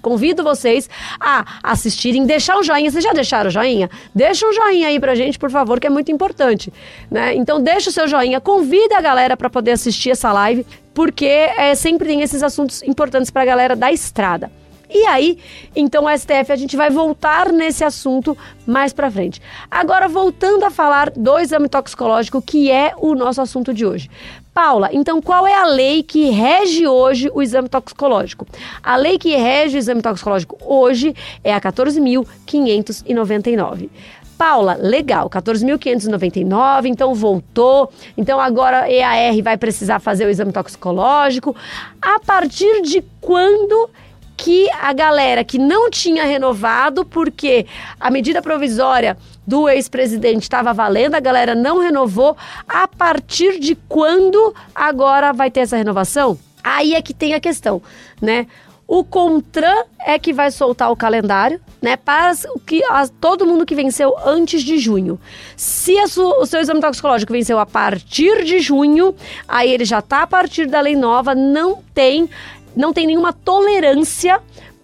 convido 0.01 0.43
vocês 0.43 0.89
a 1.19 1.45
assistirem, 1.63 2.25
deixar 2.25 2.57
um 2.57 2.63
joinha. 2.63 2.91
Vocês 2.91 3.03
já 3.03 3.13
deixaram 3.13 3.49
o 3.49 3.51
joinha? 3.51 3.89
Deixa 4.13 4.47
um 4.47 4.53
joinha 4.53 4.89
aí 4.89 4.99
pra 4.99 5.15
gente, 5.15 5.39
por 5.39 5.49
favor, 5.49 5.79
que 5.79 5.87
é 5.87 5.89
muito 5.89 6.11
importante. 6.11 6.71
Né? 7.09 7.35
Então, 7.35 7.61
deixa 7.61 7.89
o 7.89 7.93
seu 7.93 8.07
joinha, 8.07 8.39
convida 8.41 8.97
a 8.97 9.01
galera 9.01 9.37
para 9.37 9.49
poder 9.49 9.71
assistir 9.71 10.11
essa 10.11 10.31
live, 10.31 10.65
porque 10.93 11.25
é, 11.25 11.73
sempre 11.75 12.07
tem 12.07 12.21
esses 12.21 12.43
assuntos 12.43 12.83
importantes 12.83 13.31
para 13.31 13.41
a 13.41 13.45
galera 13.45 13.75
da 13.75 13.91
estrada. 13.91 14.51
E 14.93 15.07
aí, 15.07 15.39
então, 15.75 16.05
o 16.05 16.17
STF, 16.17 16.51
a 16.51 16.55
gente 16.55 16.77
vai 16.77 16.91
voltar 16.91 17.51
nesse 17.51 17.83
assunto 17.83 18.37
mais 18.65 18.93
para 18.93 19.09
frente. 19.09 19.41
Agora, 19.69 20.07
voltando 20.07 20.63
a 20.63 20.69
falar 20.69 21.09
do 21.09 21.39
exame 21.39 21.67
toxicológico, 21.67 22.41
que 22.41 22.69
é 22.69 22.93
o 22.97 23.15
nosso 23.15 23.41
assunto 23.41 23.73
de 23.73 23.85
hoje. 23.85 24.09
Paula, 24.53 24.89
então 24.93 25.19
qual 25.19 25.47
é 25.47 25.55
a 25.55 25.65
lei 25.65 26.03
que 26.03 26.29
rege 26.29 26.85
hoje 26.85 27.27
o 27.33 27.41
exame 27.41 27.67
toxicológico? 27.67 28.45
A 28.83 28.95
lei 28.95 29.17
que 29.17 29.35
rege 29.35 29.77
o 29.77 29.79
exame 29.79 30.03
toxicológico 30.03 30.59
hoje 30.61 31.15
é 31.43 31.51
a 31.51 31.59
14.599. 31.59 33.89
Paula, 34.37 34.77
legal, 34.79 35.27
14.599, 35.27 36.85
então 36.85 37.15
voltou. 37.15 37.91
Então 38.15 38.39
agora 38.39 38.87
EAR 38.91 39.41
vai 39.41 39.57
precisar 39.57 39.99
fazer 39.99 40.27
o 40.27 40.29
exame 40.29 40.51
toxicológico. 40.51 41.55
A 41.99 42.19
partir 42.19 42.83
de 42.83 43.03
quando 43.21 43.89
que 44.35 44.69
a 44.71 44.93
galera 44.93 45.43
que 45.43 45.57
não 45.57 45.89
tinha 45.89 46.25
renovado, 46.25 47.05
porque 47.05 47.65
a 47.99 48.09
medida 48.09 48.41
provisória 48.41 49.17
do 49.45 49.67
ex-presidente 49.69 50.43
estava 50.43 50.73
valendo, 50.73 51.15
a 51.15 51.19
galera 51.19 51.53
não 51.53 51.79
renovou, 51.79 52.35
a 52.67 52.87
partir 52.87 53.59
de 53.59 53.75
quando 53.87 54.53
agora 54.73 55.33
vai 55.33 55.51
ter 55.51 55.61
essa 55.61 55.77
renovação? 55.77 56.37
Aí 56.63 56.93
é 56.93 57.01
que 57.01 57.13
tem 57.13 57.33
a 57.33 57.39
questão, 57.39 57.81
né? 58.21 58.47
O 58.87 59.03
Contran 59.03 59.85
é 60.05 60.19
que 60.19 60.33
vai 60.33 60.51
soltar 60.51 60.91
o 60.91 60.95
calendário, 60.95 61.59
né? 61.81 61.95
Para 61.95 62.33
o 62.53 62.59
que 62.59 62.83
a, 62.83 63.07
todo 63.07 63.45
mundo 63.45 63.65
que 63.65 63.73
venceu 63.73 64.13
antes 64.25 64.61
de 64.61 64.77
junho. 64.77 65.19
Se 65.55 65.95
o 65.95 66.45
seu 66.45 66.59
exame 66.59 66.81
toxicológico 66.81 67.31
venceu 67.31 67.57
a 67.59 67.65
partir 67.65 68.43
de 68.43 68.59
junho, 68.59 69.15
aí 69.47 69.71
ele 69.71 69.85
já 69.85 69.99
está 69.99 70.23
a 70.23 70.27
partir 70.27 70.67
da 70.67 70.81
lei 70.81 70.95
nova, 70.95 71.33
não 71.33 71.81
tem 71.93 72.29
não 72.75 72.93
tem 72.93 73.07
nenhuma 73.07 73.33
tolerância 73.33 74.41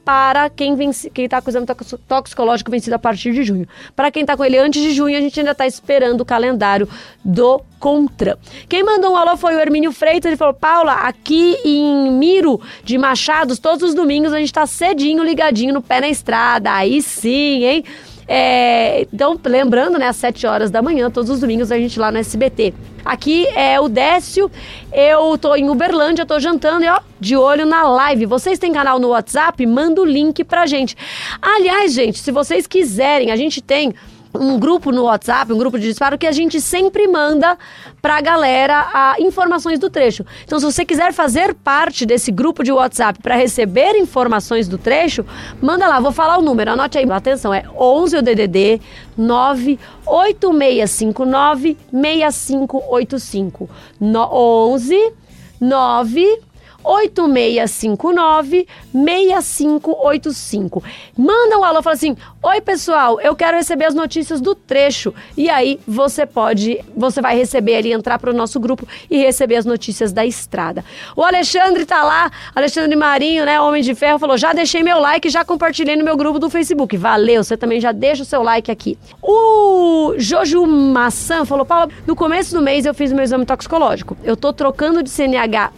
para 0.09 0.49
quem 0.49 0.75
está 1.17 1.39
com 1.39 1.47
o 1.47 1.51
exame 1.51 1.67
toxicológico 2.07 2.71
vencido 2.71 2.95
a 2.95 2.99
partir 2.99 3.31
de 3.31 3.43
junho. 3.43 3.67
Para 3.95 4.09
quem 4.09 4.21
está 4.21 4.35
com 4.35 4.43
ele 4.43 4.57
antes 4.57 4.81
de 4.81 4.91
junho, 4.91 5.15
a 5.15 5.21
gente 5.21 5.39
ainda 5.39 5.51
está 5.51 5.67
esperando 5.67 6.21
o 6.21 6.25
calendário 6.25 6.89
do 7.23 7.61
Contran. 7.79 8.35
Quem 8.67 8.83
mandou 8.83 9.11
um 9.11 9.15
alô 9.15 9.37
foi 9.37 9.53
o 9.55 9.59
Hermínio 9.59 9.91
Freitas. 9.91 10.25
Ele 10.25 10.35
falou: 10.35 10.55
Paula, 10.55 10.93
aqui 10.93 11.57
em 11.63 12.11
Miro 12.11 12.59
de 12.83 12.97
Machados, 12.97 13.59
todos 13.59 13.87
os 13.87 13.93
domingos 13.93 14.33
a 14.33 14.39
gente 14.39 14.47
está 14.47 14.65
cedinho, 14.65 15.23
ligadinho 15.23 15.75
no 15.75 15.81
pé 15.81 16.01
na 16.01 16.09
estrada. 16.09 16.73
Aí 16.73 17.03
sim, 17.03 17.63
hein? 17.65 17.85
É, 18.31 19.07
então, 19.11 19.39
lembrando, 19.43 19.97
né, 19.97 20.07
às 20.07 20.15
7 20.17 20.45
horas 20.45 20.69
da 20.69 20.83
manhã, 20.83 21.09
todos 21.09 21.31
os 21.31 21.39
domingos, 21.39 21.71
a 21.71 21.77
gente 21.79 21.99
lá 21.99 22.11
no 22.11 22.19
SBT. 22.19 22.75
Aqui 23.03 23.47
é 23.55 23.79
o 23.79 23.89
Décio, 23.89 24.51
eu 24.93 25.35
tô 25.35 25.55
em 25.55 25.67
Uberlândia, 25.67 26.27
tô 26.27 26.39
jantando 26.39 26.85
e 26.85 26.87
ó, 26.87 26.99
de 27.19 27.35
olho 27.35 27.65
na 27.65 27.81
live. 27.89 28.27
Vocês 28.27 28.59
têm 28.59 28.71
canal 28.71 28.99
no 28.99 29.07
WhatsApp? 29.07 29.65
Manda 29.65 29.99
o 30.01 30.05
link 30.05 30.43
pra 30.43 30.67
gente. 30.67 30.95
Aliás, 31.41 31.91
gente, 31.91 32.19
se 32.19 32.31
vocês 32.31 32.67
quiserem, 32.67 33.31
a 33.31 33.35
gente 33.35 33.63
tem 33.63 33.95
um 34.33 34.57
grupo 34.59 34.91
no 34.91 35.03
WhatsApp, 35.03 35.53
um 35.53 35.57
grupo 35.57 35.79
de 35.79 35.87
disparo 35.87 36.17
que 36.17 36.27
a 36.27 36.31
gente 36.31 36.61
sempre 36.61 37.07
manda 37.07 37.57
pra 38.01 38.21
galera 38.21 38.89
a, 38.93 39.15
informações 39.19 39.77
do 39.79 39.89
trecho. 39.89 40.25
Então, 40.43 40.57
se 40.59 40.65
você 40.65 40.85
quiser 40.85 41.11
fazer 41.13 41.53
parte 41.53 42.05
desse 42.05 42.31
grupo 42.31 42.63
de 42.63 42.71
WhatsApp 42.71 43.21
para 43.21 43.35
receber 43.35 43.97
informações 43.97 44.65
do 44.67 44.77
trecho, 44.77 45.25
manda 45.61 45.87
lá, 45.87 45.99
vou 45.99 46.11
falar 46.11 46.37
o 46.37 46.41
número, 46.41 46.71
anote 46.71 46.97
aí. 46.97 47.09
Atenção, 47.09 47.53
é 47.53 47.65
11 47.75 48.17
o 48.17 48.21
DDD 48.21 48.79
98659 49.17 51.75
6585. 51.91 53.69
No, 53.99 54.29
11 54.31 55.13
9 55.59 56.39
8659 56.83 58.67
6585. 58.93 60.83
Manda 61.17 61.57
um 61.57 61.63
alô, 61.63 61.81
fala 61.81 61.95
assim: 61.95 62.15
"Oi, 62.41 62.61
pessoal, 62.61 63.19
eu 63.21 63.35
quero 63.35 63.57
receber 63.57 63.85
as 63.85 63.93
notícias 63.93 64.41
do 64.41 64.55
trecho". 64.55 65.13
E 65.37 65.49
aí 65.49 65.79
você 65.87 66.25
pode, 66.25 66.79
você 66.95 67.21
vai 67.21 67.35
receber 67.35 67.75
ali 67.75 67.91
entrar 67.91 68.19
para 68.19 68.31
o 68.31 68.33
nosso 68.33 68.59
grupo 68.59 68.87
e 69.09 69.17
receber 69.17 69.55
as 69.57 69.65
notícias 69.65 70.11
da 70.11 70.25
estrada. 70.25 70.83
O 71.15 71.23
Alexandre 71.23 71.85
tá 71.85 72.03
lá, 72.03 72.31
Alexandre 72.55 72.95
Marinho, 72.95 73.45
né, 73.45 73.59
Homem 73.59 73.81
de 73.81 73.93
Ferro, 73.95 74.19
falou: 74.19 74.37
"Já 74.37 74.53
deixei 74.53 74.83
meu 74.83 74.99
like, 74.99 75.29
já 75.29 75.43
compartilhei 75.45 75.95
no 75.95 76.03
meu 76.03 76.17
grupo 76.17 76.39
do 76.39 76.49
Facebook". 76.49 76.95
Valeu, 76.97 77.43
você 77.43 77.57
também 77.57 77.79
já 77.79 77.91
deixa 77.91 78.23
o 78.23 78.25
seu 78.25 78.41
like 78.41 78.71
aqui. 78.71 78.97
O 79.21 80.15
Jojo 80.17 80.65
Maçã 80.65 81.45
falou: 81.45 81.65
"Paulo, 81.65 81.91
no 82.07 82.15
começo 82.15 82.53
do 82.55 82.61
mês 82.61 82.85
eu 82.85 82.93
fiz 82.93 83.11
meu 83.11 83.23
exame 83.23 83.45
toxicológico. 83.45 84.17
Eu 84.23 84.35
tô 84.35 84.53
trocando 84.53 85.03
de 85.03 85.09
CNH 85.09 85.71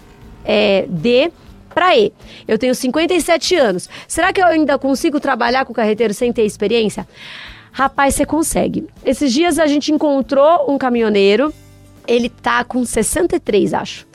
é, 0.45 0.85
D 0.87 1.31
para 1.73 1.95
E. 1.97 2.11
Eu 2.47 2.57
tenho 2.57 2.75
57 2.75 3.55
anos. 3.55 3.89
Será 4.07 4.33
que 4.33 4.41
eu 4.41 4.45
ainda 4.45 4.77
consigo 4.77 5.19
trabalhar 5.19 5.65
com 5.65 5.73
carreteiro 5.73 6.13
sem 6.13 6.31
ter 6.31 6.45
experiência? 6.45 7.07
Rapaz, 7.71 8.15
você 8.15 8.25
consegue. 8.25 8.87
Esses 9.05 9.31
dias 9.31 9.57
a 9.57 9.65
gente 9.65 9.91
encontrou 9.91 10.69
um 10.69 10.77
caminhoneiro, 10.77 11.53
ele 12.07 12.29
tá 12.29 12.63
com 12.63 12.83
63, 12.83 13.73
acho. 13.73 14.07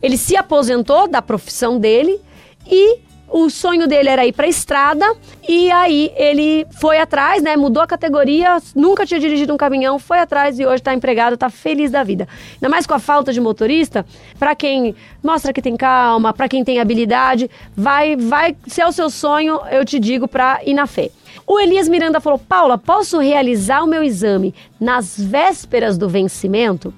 Ele 0.00 0.16
se 0.16 0.36
aposentou 0.36 1.08
da 1.08 1.20
profissão 1.20 1.78
dele 1.78 2.20
e 2.66 2.98
o 3.30 3.48
sonho 3.48 3.86
dele 3.86 4.08
era 4.08 4.26
ir 4.26 4.32
para 4.32 4.46
a 4.46 4.48
estrada 4.48 5.14
e 5.48 5.70
aí 5.70 6.12
ele 6.16 6.66
foi 6.80 6.98
atrás, 6.98 7.42
né? 7.42 7.56
Mudou 7.56 7.82
a 7.82 7.86
categoria, 7.86 8.58
nunca 8.74 9.06
tinha 9.06 9.20
dirigido 9.20 9.54
um 9.54 9.56
caminhão, 9.56 9.98
foi 9.98 10.18
atrás 10.18 10.58
e 10.58 10.66
hoje 10.66 10.76
está 10.76 10.92
empregado, 10.92 11.34
está 11.34 11.48
feliz 11.48 11.90
da 11.90 12.02
vida. 12.02 12.26
Ainda 12.54 12.68
mais 12.68 12.86
com 12.86 12.94
a 12.94 12.98
falta 12.98 13.32
de 13.32 13.40
motorista, 13.40 14.04
para 14.38 14.54
quem 14.54 14.94
mostra 15.22 15.52
que 15.52 15.62
tem 15.62 15.76
calma, 15.76 16.32
para 16.32 16.48
quem 16.48 16.64
tem 16.64 16.80
habilidade, 16.80 17.48
vai, 17.76 18.16
vai, 18.16 18.56
se 18.66 18.80
é 18.80 18.86
o 18.86 18.92
seu 18.92 19.08
sonho, 19.08 19.60
eu 19.70 19.84
te 19.84 20.00
digo 20.00 20.26
para 20.26 20.60
ir 20.64 20.74
na 20.74 20.86
fé. 20.86 21.10
O 21.46 21.58
Elias 21.58 21.88
Miranda 21.88 22.20
falou: 22.20 22.38
Paula, 22.38 22.76
posso 22.76 23.18
realizar 23.18 23.82
o 23.82 23.86
meu 23.86 24.02
exame 24.02 24.54
nas 24.80 25.18
vésperas 25.18 25.96
do 25.96 26.08
vencimento? 26.08 26.92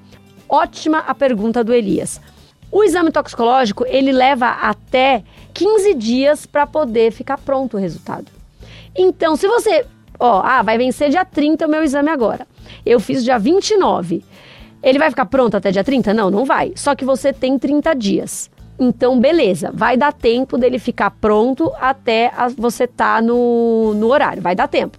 Ótima 0.49 0.99
a 1.07 1.15
pergunta 1.15 1.63
do 1.63 1.75
Elias. 1.75 2.21
O 2.71 2.83
exame 2.83 3.11
toxicológico, 3.11 3.85
ele 3.87 4.13
leva 4.13 4.49
até 4.49 5.23
15 5.53 5.95
dias 5.95 6.47
para 6.47 6.67
poder 6.67 7.13
ficar 7.13 7.39
pronto 7.39 7.77
o 7.77 7.81
resultado. 7.81 8.27
Então, 8.97 9.37
se 9.37 9.47
você, 9.47 9.85
ó, 10.19 10.43
ah, 10.45 10.63
vai 10.63 10.77
vencer 10.79 11.11
dia 11.11 11.25
30 11.25 11.67
o 11.67 11.71
meu 11.71 11.83
exame 11.83 12.11
agora. 12.11 12.47
Eu 12.85 13.01
fiz 13.01 13.25
dia 13.25 13.39
29. 13.39 14.25
Ele 14.83 14.99
vai 14.99 15.11
ficar 15.11 15.27
pronto 15.27 15.57
até 15.57 15.71
dia 15.71 15.85
30? 15.85 16.13
Não, 16.13 16.31
não 16.31 16.45
vai. 16.45 16.73
Só 16.75 16.95
que 16.95 17.05
você 17.05 17.33
tem 17.33 17.59
30 17.59 17.95
dias. 17.95 18.51
Então, 18.79 19.21
beleza, 19.21 19.71
vai 19.73 19.97
dar 19.97 20.13
tempo 20.13 20.59
dele 20.59 20.79
ficar 20.79 21.11
pronto 21.11 21.73
até 21.81 22.33
você 22.57 22.87
tá 22.87 23.21
no, 23.23 23.95
no 23.95 24.09
horário, 24.09 24.43
vai 24.43 24.57
dar 24.57 24.67
tempo. 24.67 24.99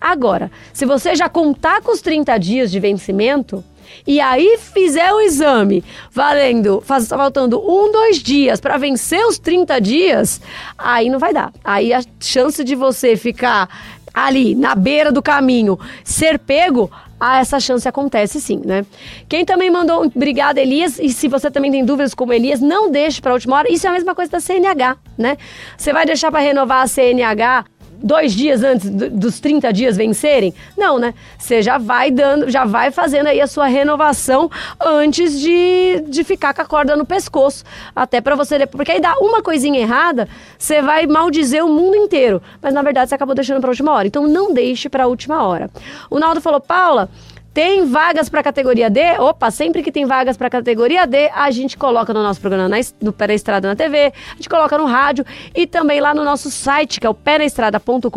Agora, 0.00 0.50
se 0.72 0.84
você 0.84 1.14
já 1.14 1.28
contar 1.28 1.80
com 1.82 1.92
os 1.92 2.00
30 2.00 2.36
dias 2.38 2.70
de 2.70 2.80
vencimento, 2.80 3.62
e 4.06 4.20
aí 4.20 4.58
fizer 4.58 5.12
o 5.12 5.20
exame 5.20 5.84
valendo, 6.10 6.80
faz, 6.84 7.08
faltando 7.08 7.60
um, 7.60 7.90
dois 7.92 8.18
dias 8.18 8.60
para 8.60 8.76
vencer 8.76 9.24
os 9.26 9.38
30 9.38 9.80
dias, 9.80 10.40
aí 10.78 11.08
não 11.08 11.18
vai 11.18 11.32
dar. 11.32 11.52
Aí 11.64 11.92
a 11.92 12.00
chance 12.18 12.62
de 12.64 12.74
você 12.74 13.16
ficar 13.16 13.68
ali 14.12 14.54
na 14.54 14.74
beira 14.74 15.12
do 15.12 15.22
caminho 15.22 15.78
ser 16.04 16.38
pego, 16.38 16.90
ah, 17.18 17.38
essa 17.38 17.60
chance 17.60 17.86
acontece 17.86 18.40
sim, 18.40 18.62
né? 18.64 18.84
Quem 19.28 19.44
também 19.44 19.70
mandou, 19.70 20.04
obrigado 20.06 20.58
Elias, 20.58 20.98
e 20.98 21.10
se 21.10 21.28
você 21.28 21.50
também 21.50 21.70
tem 21.70 21.84
dúvidas 21.84 22.14
como 22.14 22.32
Elias, 22.32 22.60
não 22.60 22.90
deixe 22.90 23.20
para 23.20 23.34
última 23.34 23.56
hora, 23.56 23.70
isso 23.70 23.86
é 23.86 23.90
a 23.90 23.92
mesma 23.92 24.14
coisa 24.14 24.32
da 24.32 24.40
CNH, 24.40 24.96
né? 25.18 25.36
Você 25.76 25.92
vai 25.92 26.06
deixar 26.06 26.30
para 26.30 26.40
renovar 26.40 26.82
a 26.82 26.86
CNH 26.86 27.66
dois 28.02 28.32
dias 28.32 28.62
antes 28.62 28.88
dos 28.90 29.40
30 29.40 29.72
dias 29.72 29.96
vencerem? 29.96 30.54
Não, 30.76 30.98
né? 30.98 31.14
Você 31.38 31.62
já 31.62 31.78
vai 31.78 32.10
dando, 32.10 32.50
já 32.50 32.64
vai 32.64 32.90
fazendo 32.90 33.26
aí 33.26 33.40
a 33.40 33.46
sua 33.46 33.66
renovação 33.66 34.50
antes 34.80 35.38
de, 35.40 36.04
de 36.08 36.24
ficar 36.24 36.54
com 36.54 36.62
a 36.62 36.64
corda 36.64 36.96
no 36.96 37.04
pescoço. 37.04 37.64
Até 37.94 38.20
para 38.20 38.34
você. 38.34 38.66
Porque 38.66 38.92
aí 38.92 39.00
dá 39.00 39.16
uma 39.18 39.42
coisinha 39.42 39.80
errada, 39.80 40.28
você 40.58 40.82
vai 40.82 41.06
maldizer 41.06 41.64
o 41.64 41.68
mundo 41.68 41.96
inteiro. 41.96 42.42
Mas 42.60 42.74
na 42.74 42.82
verdade 42.82 43.08
você 43.08 43.14
acabou 43.14 43.34
deixando 43.34 43.60
para 43.60 43.70
última 43.70 43.92
hora. 43.92 44.06
Então 44.06 44.26
não 44.26 44.52
deixe 44.52 44.88
para 44.88 45.06
última 45.06 45.46
hora. 45.46 45.70
O 46.08 46.18
Naldo 46.18 46.40
falou, 46.40 46.60
Paula. 46.60 47.08
Tem 47.52 47.84
vagas 47.84 48.28
para 48.28 48.44
categoria 48.44 48.88
D? 48.88 49.00
Opa, 49.18 49.50
sempre 49.50 49.82
que 49.82 49.90
tem 49.90 50.06
vagas 50.06 50.36
para 50.36 50.48
categoria 50.48 51.04
D, 51.04 51.28
a 51.34 51.50
gente 51.50 51.76
coloca 51.76 52.14
no 52.14 52.22
nosso 52.22 52.40
programa 52.40 52.68
na, 52.68 53.12
Pé 53.12 53.26
na 53.26 53.34
Estrada 53.34 53.66
na 53.66 53.74
TV, 53.74 54.12
a 54.30 54.36
gente 54.36 54.48
coloca 54.48 54.78
no 54.78 54.84
rádio 54.84 55.26
e 55.52 55.66
também 55.66 56.00
lá 56.00 56.14
no 56.14 56.24
nosso 56.24 56.48
site, 56.48 57.00
que 57.00 57.06
é 57.06 57.10
o 57.10 57.14
penaestrada.com.br. 57.14 58.10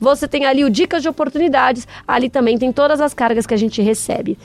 Você 0.00 0.26
tem 0.26 0.46
ali 0.46 0.64
o 0.64 0.70
Dicas 0.70 1.02
de 1.02 1.10
Oportunidades, 1.10 1.86
ali 2.08 2.30
também 2.30 2.56
tem 2.56 2.72
todas 2.72 3.02
as 3.02 3.12
cargas 3.12 3.46
que 3.46 3.52
a 3.52 3.58
gente 3.58 3.82
recebe. 3.82 4.38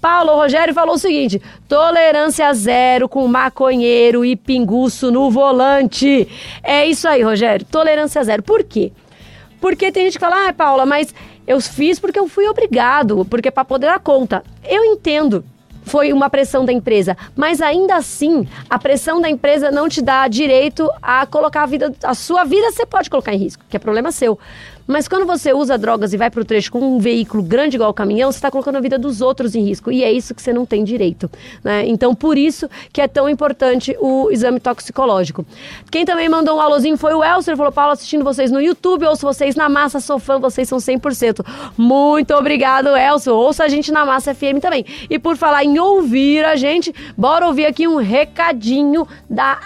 Paulo 0.00 0.36
Rogério 0.36 0.72
falou 0.72 0.94
o 0.94 0.98
seguinte: 0.98 1.42
tolerância 1.68 2.52
zero 2.54 3.08
com 3.08 3.26
maconheiro 3.26 4.24
e 4.24 4.36
pinguço 4.36 5.10
no 5.10 5.32
volante. 5.32 6.28
É 6.62 6.86
isso 6.86 7.08
aí, 7.08 7.22
Rogério, 7.22 7.66
tolerância 7.66 8.22
zero. 8.22 8.42
Por 8.42 8.62
quê? 8.62 8.92
Porque 9.60 9.90
tem 9.90 10.04
gente 10.04 10.18
que 10.18 10.20
fala, 10.20 10.48
ah, 10.48 10.52
Paula, 10.52 10.84
mas 10.84 11.14
eu 11.46 11.60
fiz 11.60 11.98
porque 11.98 12.18
eu 12.18 12.28
fui 12.28 12.46
obrigado, 12.48 13.24
porque 13.24 13.50
para 13.50 13.64
poder 13.64 13.86
dar 13.86 14.00
conta. 14.00 14.42
Eu 14.64 14.84
entendo 14.84 15.44
foi 15.84 16.12
uma 16.12 16.30
pressão 16.30 16.64
da 16.64 16.72
empresa, 16.72 17.16
mas 17.36 17.60
ainda 17.60 17.96
assim, 17.96 18.48
a 18.68 18.78
pressão 18.78 19.20
da 19.20 19.28
empresa 19.28 19.70
não 19.70 19.88
te 19.88 20.00
dá 20.00 20.26
direito 20.26 20.90
a 21.02 21.26
colocar 21.26 21.62
a 21.62 21.66
vida, 21.66 21.94
a 22.02 22.14
sua 22.14 22.44
vida 22.44 22.70
você 22.70 22.86
pode 22.86 23.10
colocar 23.10 23.34
em 23.34 23.38
risco, 23.38 23.62
que 23.68 23.76
é 23.76 23.78
problema 23.78 24.10
seu. 24.10 24.38
Mas 24.86 25.08
quando 25.08 25.26
você 25.26 25.52
usa 25.52 25.78
drogas 25.78 26.12
e 26.12 26.16
vai 26.16 26.30
para 26.30 26.40
o 26.40 26.44
trecho 26.44 26.70
com 26.70 26.80
um 26.80 26.98
veículo 26.98 27.42
grande 27.42 27.76
igual 27.76 27.90
o 27.90 27.94
caminhão, 27.94 28.30
você 28.30 28.38
está 28.38 28.50
colocando 28.50 28.76
a 28.76 28.80
vida 28.80 28.98
dos 28.98 29.20
outros 29.20 29.54
em 29.54 29.62
risco. 29.62 29.90
E 29.90 30.04
é 30.04 30.12
isso 30.12 30.34
que 30.34 30.42
você 30.42 30.52
não 30.52 30.66
tem 30.66 30.84
direito. 30.84 31.30
Né? 31.62 31.86
Então, 31.86 32.14
por 32.14 32.36
isso 32.36 32.68
que 32.92 33.00
é 33.00 33.08
tão 33.08 33.28
importante 33.28 33.96
o 34.00 34.30
exame 34.30 34.60
toxicológico. 34.60 35.46
Quem 35.90 36.04
também 36.04 36.28
mandou 36.28 36.56
um 36.58 36.60
alôzinho 36.60 36.96
foi 36.96 37.14
o 37.14 37.24
Elcer. 37.24 37.56
Falou, 37.56 37.72
Paulo, 37.72 37.92
assistindo 37.92 38.22
vocês 38.22 38.50
no 38.50 38.60
YouTube, 38.60 39.06
ouço 39.06 39.22
vocês 39.22 39.56
na 39.56 39.68
Massa, 39.68 40.00
sou 40.00 40.18
fã, 40.18 40.38
vocês 40.38 40.68
são 40.68 40.78
100%. 40.78 41.44
Muito 41.76 42.34
obrigado, 42.34 42.88
Elcer. 42.96 43.32
Ouça 43.32 43.64
a 43.64 43.68
gente 43.68 43.90
na 43.90 44.04
Massa 44.04 44.34
FM 44.34 44.60
também. 44.60 44.84
E 45.08 45.18
por 45.18 45.36
falar 45.36 45.64
em 45.64 45.78
ouvir 45.78 46.44
a 46.44 46.56
gente, 46.56 46.94
bora 47.16 47.46
ouvir 47.46 47.66
aqui 47.66 47.88
um 47.88 47.96
recadinho 47.96 49.06
da 49.28 49.58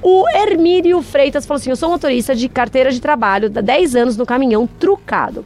O 0.02 0.28
Hermílio 0.30 1.02
Freitas 1.02 1.46
falou 1.46 1.60
assim: 1.60 1.70
Eu 1.70 1.76
sou 1.76 1.90
motorista 1.90 2.36
de 2.36 2.50
carteira 2.50 2.92
de 2.92 3.00
trabalho 3.00 3.52
há 3.56 3.62
10 3.62 3.96
anos 3.96 4.18
no 4.18 4.26
caminhão 4.26 4.66
trucado. 4.66 5.46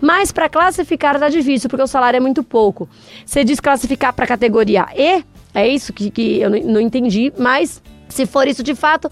Mas 0.00 0.30
para 0.30 0.48
classificar 0.48 1.18
tá 1.18 1.28
difícil, 1.28 1.68
porque 1.68 1.82
o 1.82 1.86
salário 1.86 2.16
é 2.16 2.20
muito 2.20 2.44
pouco. 2.44 2.88
Você 3.24 3.42
diz 3.42 3.58
classificar 3.58 4.12
para 4.12 4.26
categoria 4.26 4.86
E? 4.94 5.24
É 5.54 5.66
isso 5.66 5.92
que, 5.92 6.10
que 6.10 6.40
eu 6.40 6.50
não, 6.50 6.58
não 6.60 6.80
entendi, 6.80 7.32
mas 7.38 7.82
se 8.08 8.26
for 8.26 8.46
isso 8.46 8.62
de 8.62 8.74
fato. 8.74 9.10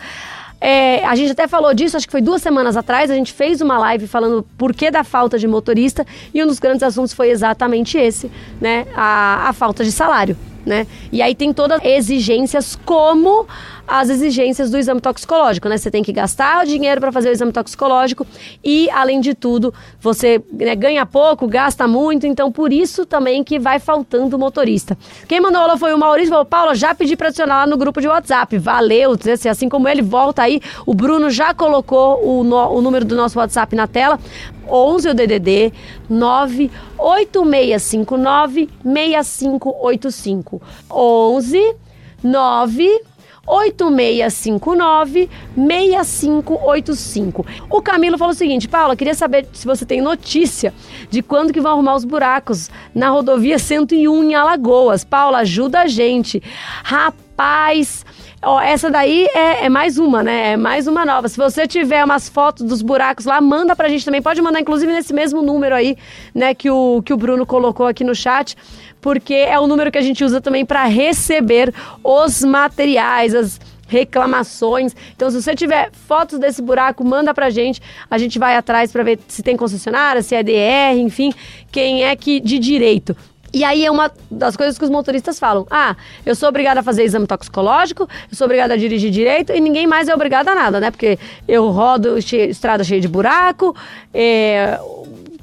É, 0.61 1.05
a 1.05 1.15
gente 1.15 1.33
até 1.33 1.47
falou 1.47 1.75
disso, 1.75 1.95
acho 1.95 2.07
que 2.07 2.13
foi 2.13 2.23
duas 2.23 2.41
semanas 2.41 2.75
atrás, 2.75 3.11
a 3.11 3.15
gente 3.15 3.35
fez 3.35 3.61
uma 3.61 3.77
live 3.77 4.07
falando 4.07 4.47
por 4.57 4.73
que 4.73 4.91
da 4.91 5.05
falta 5.05 5.39
de 5.39 5.47
motorista 5.47 6.07
e 6.33 6.43
um 6.43 6.47
dos 6.47 6.59
grandes 6.59 6.83
assuntos 6.83 7.13
foi 7.13 7.29
exatamente 7.29 7.99
esse, 7.99 8.31
né? 8.61 8.87
A, 8.95 9.51
a 9.51 9.53
falta 9.53 9.85
de 9.85 9.93
salário 9.93 10.35
né? 10.65 10.87
E 11.13 11.21
aí 11.21 11.35
tem 11.35 11.53
todas 11.53 11.79
as 11.79 11.85
exigências 11.85 12.79
como 12.85 13.47
as 13.87 14.09
exigências 14.09 14.71
do 14.71 14.79
exame 14.79 15.01
toxicológico, 15.01 15.69
né? 15.69 15.77
Você 15.77 15.91
tem 15.91 16.03
que 16.03 16.13
gastar 16.13 16.65
o 16.65 16.67
dinheiro 16.67 17.01
para 17.01 17.13
fazer 17.13 17.29
o 17.29 17.33
exame 17.33 17.53
toxicológico 17.53 18.27
e, 18.63 18.89
além 18.91 19.21
de 19.21 19.35
tudo, 19.35 19.75
você 20.01 20.43
né, 20.53 20.75
ganha 20.75 21.05
pouco, 21.05 21.47
gasta 21.47 21.87
muito, 21.87 22.27
então 22.27 22.51
por 22.51 22.73
isso 22.73 23.05
também 23.05 23.45
que 23.45 23.59
vai 23.59 23.79
faltando 23.79 24.39
motorista. 24.39 24.97
Quem 25.29 25.41
mandou 25.41 25.61
aula 25.61 25.77
foi 25.77 25.93
o 25.93 25.99
Maurício, 25.99 26.31
falou, 26.31 26.45
Paula, 26.45 26.75
já 26.75 26.95
pedi 26.95 27.17
para 27.17 27.29
adicionar 27.29 27.61
lá 27.61 27.67
no 27.67 27.77
grupo 27.77 28.01
de 28.01 28.09
WhatsApp, 28.09 28.57
valeu, 28.59 29.17
assim 29.51 29.69
como 29.69 29.89
ele 29.89 30.03
volta 30.03 30.43
aí, 30.43 30.61
o 30.87 30.95
Bruno 30.95 31.31
já 31.31 31.53
colocou 31.53 32.25
o, 32.25 32.45
no, 32.45 32.57
o 32.71 32.81
número 32.81 33.05
do 33.05 33.15
nosso 33.15 33.39
WhatsApp 33.39 33.77
na 33.77 33.87
tela, 33.87 34.19
11 34.67 35.11
o 35.11 35.15
DDD 35.15 35.75
98659 36.09 38.71
6585. 38.83 40.63
11 40.91 41.77
9 42.23 43.14
8659 43.47 45.29
6585. 45.57 47.47
O 47.71 47.83
Camilo 47.83 48.19
falou 48.19 48.33
o 48.33 48.37
seguinte: 48.37 48.69
Paula, 48.69 48.97
queria 48.97 49.15
saber 49.15 49.47
se 49.53 49.67
você 49.67 49.85
tem 49.85 50.01
notícia 50.01 50.73
de 51.11 51.23
quando 51.23 51.53
que 51.53 51.61
vão 51.61 51.73
arrumar 51.73 51.95
os 51.95 52.05
buracos 52.05 52.71
na 52.95 53.11
rodovia 53.11 53.59
101 53.59 54.25
em 54.25 54.35
Alagoas. 54.35 55.05
Paula, 55.05 55.39
ajuda 55.39 55.81
a 55.81 55.87
gente. 55.87 56.43
Rapaz, 56.83 58.05
Ó, 58.47 58.61
essa 58.61 58.91
daí 58.91 59.27
é, 59.35 59.65
é, 59.65 59.69
mais 59.69 59.99
uma, 59.99 60.23
né? 60.23 60.53
É 60.53 60.57
mais 60.57 60.87
uma 60.87 61.05
nova. 61.05 61.29
Se 61.29 61.37
você 61.37 61.67
tiver 61.67 62.05
umas 62.05 62.29
fotos 62.29 62.67
dos 62.67 62.83
buracos 62.83 63.25
lá, 63.25 63.41
manda 63.41 63.75
pra 63.75 63.89
gente 63.89 64.05
também. 64.05 64.21
Pode 64.21 64.41
mandar, 64.43 64.61
inclusive, 64.61 64.93
nesse 64.93 65.15
mesmo 65.15 65.41
número 65.41 65.75
aí, 65.75 65.97
né, 66.35 66.55
que 66.55 66.71
o, 66.71 67.03
que 67.03 67.13
o 67.13 67.17
Bruno 67.17 67.47
colocou 67.47 67.87
aqui 67.87 68.05
no 68.05 68.15
chat, 68.15 68.57
porque 69.05 69.35
é 69.35 69.61
o 69.61 69.67
número 69.67 69.93
que 69.93 69.99
a 69.99 70.01
gente 70.01 70.25
usa 70.25 70.41
também 70.41 70.65
para 70.65 70.85
receber 70.85 71.75
os 72.03 72.43
materiais, 72.43 73.35
as 73.35 73.61
reclamações. 73.87 74.97
Então, 75.15 75.31
se 75.31 75.43
você 75.43 75.55
tiver 75.55 75.91
fotos 75.93 76.39
desse 76.39 76.63
buraco, 76.63 77.05
manda 77.05 77.35
pra 77.35 77.51
gente. 77.51 77.83
A 78.11 78.17
gente 78.17 78.39
vai 78.39 78.57
atrás 78.57 78.91
para 78.91 79.03
ver 79.03 79.19
se 79.29 79.43
tem 79.43 79.59
concessionária, 79.59 80.23
se 80.23 80.35
é 80.35 80.43
DR, 80.43 80.99
enfim, 80.99 81.35
quem 81.71 82.03
é 82.03 82.17
que 82.17 82.41
de 82.41 82.59
direito 82.59 83.15
E 83.53 83.63
aí 83.63 83.85
é 83.85 83.91
uma 83.91 84.11
das 84.31 84.57
coisas 84.57 84.79
que 84.79 84.85
os 84.85 84.91
motoristas 84.91 85.39
falam. 85.39 85.67
Ah, 85.71 85.95
eu 86.25 86.35
sou 86.35 86.49
obrigada 86.49 86.81
a 86.81 86.83
fazer 86.83 87.05
exame 87.05 87.27
toxicológico, 87.27 88.09
eu 88.31 88.35
sou 88.35 88.47
obrigada 88.47 88.73
a 88.73 88.77
dirigir 88.79 89.11
direito 89.11 89.53
e 89.53 89.61
ninguém 89.61 89.87
mais 89.87 90.09
é 90.09 90.15
obrigado 90.15 90.49
a 90.49 90.55
nada, 90.55 90.81
né? 90.81 90.91
Porque 90.91 91.19
eu 91.47 91.69
rodo 91.69 92.23
cheio, 92.23 92.49
estrada 92.49 92.83
cheia 92.83 93.03
de 93.03 93.09
buraco, 93.09 93.77
é, 94.15 94.81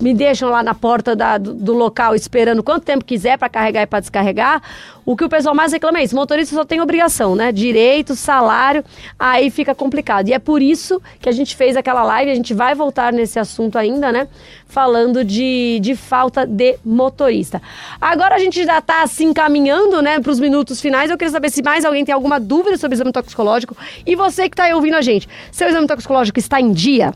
me 0.01 0.13
deixam 0.13 0.49
lá 0.49 0.63
na 0.63 0.73
porta 0.73 1.15
da, 1.15 1.37
do, 1.37 1.53
do, 1.53 1.73
local 1.73 2.15
esperando 2.15 2.63
quanto 2.63 2.83
tempo 2.83 3.05
quiser 3.05 3.37
para 3.37 3.47
carregar 3.47 3.83
e 3.83 3.85
para 3.85 3.99
descarregar. 3.99 4.61
O 5.05 5.15
que 5.15 5.23
o 5.23 5.29
pessoal 5.29 5.53
mais 5.55 5.71
reclama 5.71 5.99
é 5.99 6.03
isso: 6.03 6.15
motorista 6.15 6.55
só 6.55 6.65
tem 6.65 6.81
obrigação, 6.81 7.35
né? 7.35 7.51
Direito, 7.51 8.15
salário, 8.15 8.83
aí 9.17 9.49
fica 9.49 9.73
complicado. 9.75 10.27
E 10.27 10.33
é 10.33 10.39
por 10.39 10.61
isso 10.61 11.01
que 11.19 11.29
a 11.29 11.31
gente 11.31 11.55
fez 11.55 11.77
aquela 11.77 12.03
live, 12.03 12.31
a 12.31 12.35
gente 12.35 12.53
vai 12.53 12.73
voltar 12.73 13.13
nesse 13.13 13.39
assunto 13.39 13.77
ainda, 13.77 14.11
né? 14.11 14.27
Falando 14.67 15.23
de, 15.23 15.79
de 15.81 15.95
falta 15.95 16.45
de 16.45 16.77
motorista. 16.83 17.61
Agora 17.99 18.35
a 18.35 18.39
gente 18.39 18.63
já 18.63 18.79
está 18.79 19.03
assim 19.03 19.33
caminhando, 19.33 20.01
né, 20.01 20.19
para 20.19 20.31
os 20.31 20.39
minutos 20.39 20.81
finais. 20.81 21.11
Eu 21.11 21.17
queria 21.17 21.31
saber 21.31 21.49
se 21.49 21.61
mais 21.61 21.85
alguém 21.85 22.03
tem 22.05 22.13
alguma 22.13 22.39
dúvida 22.39 22.77
sobre 22.77 22.95
o 22.95 22.97
exame 22.97 23.11
toxicológico. 23.11 23.75
E 24.05 24.15
você 24.15 24.49
que 24.49 24.53
está 24.53 24.73
ouvindo 24.75 24.95
a 24.95 25.01
gente, 25.01 25.27
seu 25.51 25.67
exame 25.67 25.87
toxicológico 25.87 26.39
está 26.39 26.59
em 26.59 26.71
dia? 26.71 27.13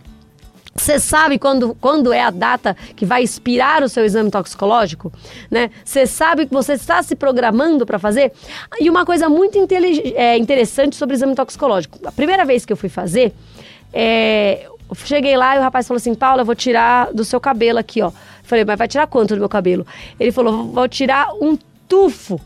Você 0.78 1.00
sabe 1.00 1.40
quando, 1.40 1.74
quando 1.80 2.12
é 2.12 2.22
a 2.22 2.30
data 2.30 2.76
que 2.98 3.06
vai 3.06 3.24
expirar 3.24 3.82
o 3.82 3.88
seu 3.88 4.04
exame 4.04 4.30
toxicológico? 4.30 5.12
Né? 5.50 5.72
Você 5.86 6.06
sabe 6.06 6.46
que 6.46 6.54
você 6.54 6.74
está 6.74 7.02
se 7.02 7.16
programando 7.16 7.86
para 7.86 7.98
fazer? 7.98 8.34
E 8.78 8.90
uma 8.90 9.06
coisa 9.06 9.30
muito 9.30 9.58
é, 10.16 10.38
interessante 10.38 10.98
sobre 10.98 11.16
o 11.16 11.18
exame 11.18 11.34
toxicológico. 11.34 11.98
A 12.06 12.12
primeira 12.12 12.44
vez 12.44 12.66
que 12.66 12.74
eu 12.74 12.78
fui 12.78 12.90
fazer, 12.90 13.34
é, 13.94 14.66
eu 14.90 14.96
cheguei 14.96 15.38
lá 15.38 15.56
e 15.56 15.60
o 15.60 15.62
rapaz 15.62 15.88
falou 15.88 15.98
assim: 15.98 16.14
Paula, 16.14 16.42
eu 16.42 16.46
vou 16.46 16.56
tirar 16.56 17.12
do 17.14 17.24
seu 17.24 17.40
cabelo 17.40 17.80
aqui, 17.80 18.02
ó. 18.02 18.08
Eu 18.08 18.14
falei, 18.44 18.66
mas 18.66 18.78
vai 18.78 18.88
tirar 18.88 19.08
quanto 19.08 19.34
do 19.34 19.40
meu 19.40 19.50
cabelo? 19.50 19.88
Ele 20.20 20.34
falou: 20.34 20.66
vou 20.68 20.90
tirar 20.90 21.34
um 21.36 21.58
tufo 21.88 22.40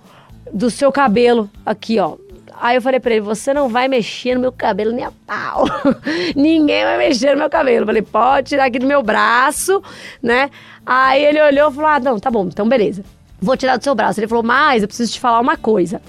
do 0.53 0.69
seu 0.69 0.91
cabelo 0.91 1.49
aqui, 1.65 1.97
ó. 1.99 2.15
Aí 2.61 2.75
eu 2.75 2.81
falei 2.81 2.99
pra 2.99 3.13
ele: 3.13 3.21
você 3.21 3.53
não 3.53 3.69
vai 3.69 3.87
mexer 3.87 4.35
no 4.35 4.41
meu 4.41 4.51
cabelo 4.51 4.91
nem 4.91 5.05
a 5.05 5.11
pau. 5.25 5.65
Ninguém 6.35 6.83
vai 6.83 6.97
mexer 6.97 7.31
no 7.31 7.39
meu 7.39 7.49
cabelo. 7.49 7.83
Eu 7.83 7.85
falei: 7.85 8.01
pode 8.01 8.49
tirar 8.49 8.65
aqui 8.65 8.79
do 8.79 8.85
meu 8.85 9.01
braço, 9.01 9.81
né? 10.21 10.49
Aí 10.85 11.23
ele 11.23 11.41
olhou 11.41 11.71
e 11.71 11.73
falou: 11.73 11.89
ah, 11.89 11.99
não, 11.99 12.19
tá 12.19 12.29
bom, 12.29 12.45
então 12.45 12.67
beleza. 12.67 13.03
Vou 13.41 13.55
tirar 13.55 13.77
do 13.77 13.83
seu 13.83 13.95
braço. 13.95 14.19
Ele 14.19 14.27
falou: 14.27 14.43
mas 14.43 14.81
eu 14.81 14.87
preciso 14.87 15.13
te 15.13 15.19
falar 15.19 15.39
uma 15.39 15.55
coisa. 15.55 16.01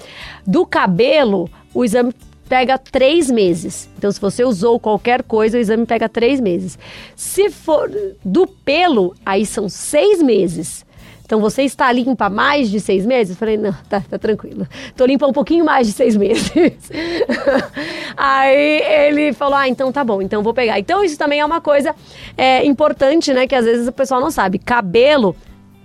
Do 0.45 0.65
cabelo, 0.65 1.49
o 1.73 1.85
exame 1.85 2.13
pega 2.49 2.77
três 2.77 3.31
meses. 3.31 3.89
Então, 3.97 4.11
se 4.11 4.19
você 4.19 4.43
usou 4.43 4.77
qualquer 4.77 5.23
coisa, 5.23 5.57
o 5.57 5.61
exame 5.61 5.85
pega 5.85 6.09
três 6.09 6.41
meses. 6.41 6.77
Se 7.15 7.49
for 7.49 7.89
do 8.25 8.45
pelo, 8.45 9.15
aí 9.25 9.45
são 9.45 9.69
seis 9.69 10.21
meses. 10.21 10.85
Então 11.31 11.39
você 11.39 11.63
está 11.63 11.89
limpa 11.93 12.29
mais 12.29 12.69
de 12.69 12.77
seis 12.81 13.05
meses? 13.05 13.29
Eu 13.29 13.37
falei, 13.37 13.55
não, 13.55 13.71
tá, 13.87 14.01
tá 14.01 14.19
tranquilo. 14.19 14.67
Tô 14.97 15.05
limpa 15.05 15.25
um 15.25 15.31
pouquinho 15.31 15.63
mais 15.63 15.87
de 15.87 15.93
seis 15.93 16.17
meses. 16.17 16.51
Aí 18.17 18.81
ele 19.07 19.31
falou, 19.31 19.55
ah, 19.55 19.65
então 19.65 19.93
tá 19.93 20.03
bom, 20.03 20.21
então 20.21 20.43
vou 20.43 20.53
pegar. 20.53 20.77
Então 20.77 21.01
isso 21.01 21.17
também 21.17 21.39
é 21.39 21.45
uma 21.45 21.61
coisa 21.61 21.95
é, 22.37 22.65
importante, 22.65 23.31
né? 23.31 23.47
Que 23.47 23.55
às 23.55 23.63
vezes 23.63 23.87
o 23.87 23.93
pessoal 23.93 24.19
não 24.19 24.29
sabe. 24.29 24.59
Cabelo, 24.59 25.33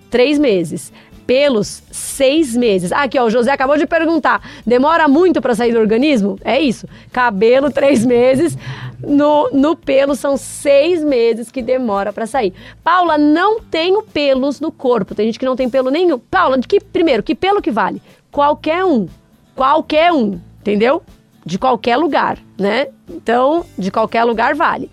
três 0.09 0.37
meses 0.37 0.91
pelos 1.27 1.83
seis 1.91 2.55
meses. 2.55 2.91
Ah, 2.93 3.03
aqui, 3.03 3.19
ó, 3.19 3.25
o 3.25 3.29
José 3.29 3.51
acabou 3.51 3.77
de 3.77 3.85
perguntar: 3.85 4.41
demora 4.65 5.07
muito 5.07 5.41
para 5.41 5.53
sair 5.53 5.73
do 5.73 5.79
organismo? 5.79 6.39
É 6.43 6.59
isso. 6.59 6.87
Cabelo, 7.11 7.69
três 7.69 8.05
meses. 8.05 8.57
No, 8.99 9.49
no 9.51 9.75
pelo, 9.75 10.15
são 10.15 10.37
seis 10.37 11.03
meses 11.03 11.51
que 11.51 11.61
demora 11.61 12.11
para 12.11 12.25
sair. 12.25 12.53
Paula, 12.83 13.17
não 13.17 13.59
tenho 13.61 14.01
pelos 14.01 14.59
no 14.59 14.71
corpo. 14.71 15.13
Tem 15.13 15.27
gente 15.27 15.37
que 15.37 15.45
não 15.45 15.55
tem 15.55 15.69
pelo 15.69 15.91
nenhum. 15.91 16.17
Paula, 16.17 16.57
de 16.57 16.67
que, 16.67 16.79
primeiro, 16.79 17.21
que 17.21 17.35
pelo 17.35 17.61
que 17.61 17.69
vale? 17.69 18.01
Qualquer 18.31 18.83
um. 18.85 19.07
Qualquer 19.53 20.11
um. 20.11 20.39
Entendeu? 20.61 21.03
De 21.45 21.59
qualquer 21.59 21.97
lugar, 21.97 22.39
né? 22.57 22.87
Então, 23.07 23.65
de 23.77 23.91
qualquer 23.91 24.23
lugar 24.23 24.55
vale. 24.55 24.89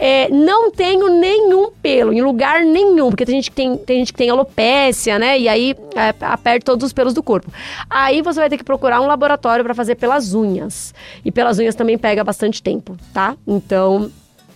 É, 0.00 0.28
não 0.28 0.70
tenho 0.70 1.08
nenhum 1.08 1.72
pelo 1.82 2.12
em 2.12 2.22
lugar 2.22 2.60
nenhum, 2.60 3.10
porque 3.10 3.26
tem 3.26 3.34
gente 3.34 3.50
que 3.50 3.56
tem, 3.56 3.76
tem, 3.76 3.98
gente 3.98 4.12
que 4.12 4.18
tem 4.18 4.30
alopécia, 4.30 5.18
né? 5.18 5.36
E 5.36 5.48
aí 5.48 5.74
é, 5.96 6.14
aperta 6.24 6.66
todos 6.66 6.86
os 6.86 6.92
pelos 6.92 7.12
do 7.12 7.22
corpo. 7.22 7.50
Aí 7.90 8.22
você 8.22 8.38
vai 8.38 8.48
ter 8.48 8.56
que 8.56 8.62
procurar 8.64 9.00
um 9.00 9.06
laboratório 9.08 9.64
para 9.64 9.74
fazer 9.74 9.96
pelas 9.96 10.34
unhas. 10.34 10.94
E 11.24 11.32
pelas 11.32 11.58
unhas 11.58 11.74
também 11.74 11.98
pega 11.98 12.22
bastante 12.22 12.62
tempo, 12.62 12.96
tá? 13.12 13.36
Então 13.44 14.08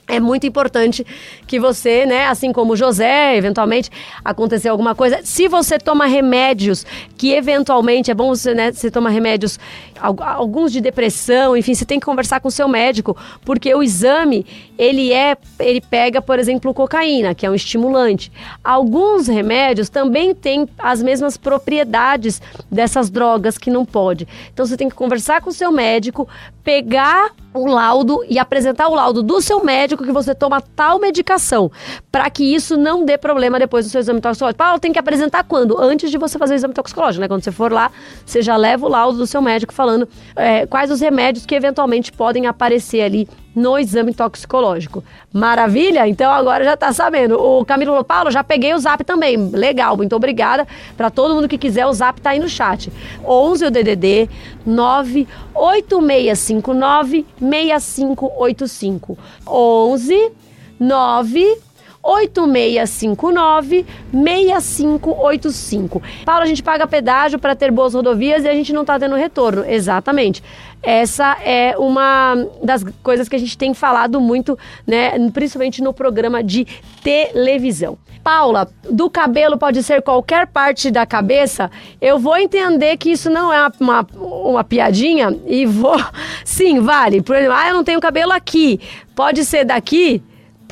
é 0.07 0.21
muito 0.21 0.47
importante 0.47 1.07
que 1.47 1.59
você, 1.59 2.05
né, 2.05 2.27
assim 2.27 2.53
como 2.53 2.73
o 2.73 2.77
José, 2.77 3.37
eventualmente 3.37 3.91
acontecer 4.25 4.69
alguma 4.69 4.95
coisa, 4.95 5.21
se 5.25 5.49
você 5.49 5.79
toma 5.79 6.07
remédios 6.07 6.85
que 7.17 7.33
eventualmente 7.33 8.11
é 8.11 8.15
bom 8.15 8.29
você, 8.29 8.55
né, 8.55 8.73
você 8.73 8.91
toma 8.91 9.09
remédios 9.09 9.59
alguns 10.03 10.73
de 10.73 10.81
depressão, 10.81 11.57
enfim, 11.57 11.75
você 11.75 11.85
tem 11.85 12.01
que 12.01 12.07
conversar 12.07 12.41
com 12.41 12.49
o 12.49 12.51
seu 12.51 12.67
médico, 12.67 13.17
porque 13.45 13.73
o 13.75 13.83
exame, 13.83 14.45
ele 14.77 15.13
é, 15.13 15.37
ele 15.61 15.81
pega, 15.81 16.21
por 16.21 16.39
exemplo, 16.39 16.75
cocaína, 16.75 17.35
que 17.35 17.47
é 17.47 17.51
um 17.51 17.55
estimulante. 17.55 18.33
Alguns 18.65 19.29
remédios 19.29 19.89
também 19.89 20.35
têm 20.35 20.69
as 20.79 21.03
mesmas 21.03 21.37
propriedades 21.37 22.43
dessas 22.71 23.09
drogas 23.09 23.57
que 23.57 23.71
não 23.71 23.85
pode. 23.85 24.27
Então 24.53 24.67
você 24.67 24.77
tem 24.77 24.89
que 24.89 24.95
conversar 24.95 25.41
com 25.41 25.51
o 25.51 25.53
seu 25.53 25.71
médico, 25.71 26.29
pegar 26.65 27.31
o 27.55 27.67
laudo 27.67 28.25
e 28.29 28.39
apresentar 28.39 28.89
o 28.89 28.95
laudo 28.95 29.23
do 29.23 29.41
seu 29.41 29.63
médico 29.63 30.05
que 30.05 30.13
você 30.13 30.35
toma 30.35 30.61
tal 30.61 30.99
medicação, 30.99 31.71
para 32.11 32.29
que 32.31 32.43
isso 32.43 32.77
não 32.77 33.05
dê 33.05 33.19
problema 33.19 33.59
depois 33.59 33.85
do 33.85 33.91
seu 33.91 34.01
exame 34.01 34.21
toxicológico. 34.21 34.59
Paulo, 34.59 34.81
tem 34.81 34.93
que 34.93 34.99
apresentar 34.99 35.45
quando? 35.45 35.79
Antes 35.79 36.11
de 36.11 36.17
você 36.17 36.39
fazer 36.39 36.55
o 36.55 36.57
exame 36.57 36.75
toxicológico, 36.75 37.21
né? 37.21 37.29
Quando 37.29 37.45
você 37.45 37.53
for 37.53 37.71
lá, 37.71 37.91
você 38.25 38.41
já 38.41 38.57
leva 38.57 38.87
o 38.87 38.89
laudo 38.89 39.19
do 39.19 39.27
seu 39.27 39.43
médico 39.43 39.73
falando 39.73 39.92
é, 40.37 40.67
quais 40.67 40.91
os 40.91 41.01
remédios 41.01 41.47
que 41.47 41.55
eventualmente 41.55 42.13
podem 42.13 42.47
aparecer 42.47 43.03
ali 43.03 43.27
no 43.55 43.79
exame 43.79 44.15
toxicológico. 44.15 45.05
Maravilha? 45.33 46.09
Então 46.09 46.33
agora 46.33 46.65
já 46.65 46.77
tá 46.77 46.93
sabendo. 46.93 47.39
O 47.39 47.65
Camilo 47.65 48.03
Paulo, 48.05 48.31
já 48.31 48.43
peguei 48.43 48.75
o 48.75 48.79
zap 48.79 49.05
também. 49.05 49.37
Legal, 49.51 49.97
muito 49.97 50.17
obrigada. 50.17 50.67
Para 50.97 51.11
todo 51.11 51.35
mundo 51.35 51.49
que 51.49 51.59
quiser, 51.59 51.87
o 51.87 51.93
zap 51.93 52.21
tá 52.21 52.31
aí 52.31 52.39
no 52.39 52.49
chat. 52.49 52.91
11 53.25 53.67
o 53.67 53.71
DDD 53.71 54.29
98659 54.65 57.27
6585. 57.39 59.19
11 59.47 60.33
9 60.81 61.59
8659 62.03 63.87
6585. 64.13 66.03
Paulo, 66.25 66.43
a 66.43 66.47
gente 66.47 66.63
paga 66.63 66.87
pedágio 66.87 67.39
para 67.39 67.55
ter 67.55 67.71
boas 67.71 67.95
rodovias 67.95 68.45
e 68.45 68.49
a 68.49 68.55
gente 68.55 68.73
não 68.73 68.81
está 68.83 68.99
tendo 68.99 69.15
retorno. 69.15 69.65
Exatamente. 69.65 70.43
Essa 70.83 71.39
é 71.45 71.77
uma 71.79 72.35
das 72.63 72.85
coisas 73.03 73.29
que 73.29 73.37
a 73.37 73.39
gente 73.39 73.57
tem 73.57 73.73
falado 73.73 74.21
muito, 74.21 74.59
né, 74.85 75.13
principalmente 75.31 75.81
no 75.81 75.95
programa 75.95 76.43
de 76.43 76.67
televisão. 77.05 77.97
Paula, 78.23 78.69
do 78.89 79.11
cabelo 79.11 79.59
pode 79.59 79.83
ser 79.83 80.01
qualquer 80.01 80.47
parte 80.47 80.91
da 80.91 81.05
cabeça? 81.05 81.71
Eu 82.01 82.19
vou 82.19 82.37
entender 82.37 82.97
que 82.97 83.11
isso 83.11 83.29
não 83.29 83.53
é 83.53 83.69
uma, 83.81 84.07
uma 84.15 84.65
piadinha 84.65 85.37
e 85.47 85.67
vou. 85.67 86.01
Sim, 86.45 86.81
vale. 86.81 87.21
Por 87.21 87.35
exemplo, 87.37 87.57
ah, 87.57 87.69
eu 87.69 87.75
não 87.75 87.85
tenho 87.85 88.01
cabelo 88.01 88.33
aqui. 88.33 88.81
Pode 89.15 89.45
ser 89.45 89.65
daqui? 89.65 90.23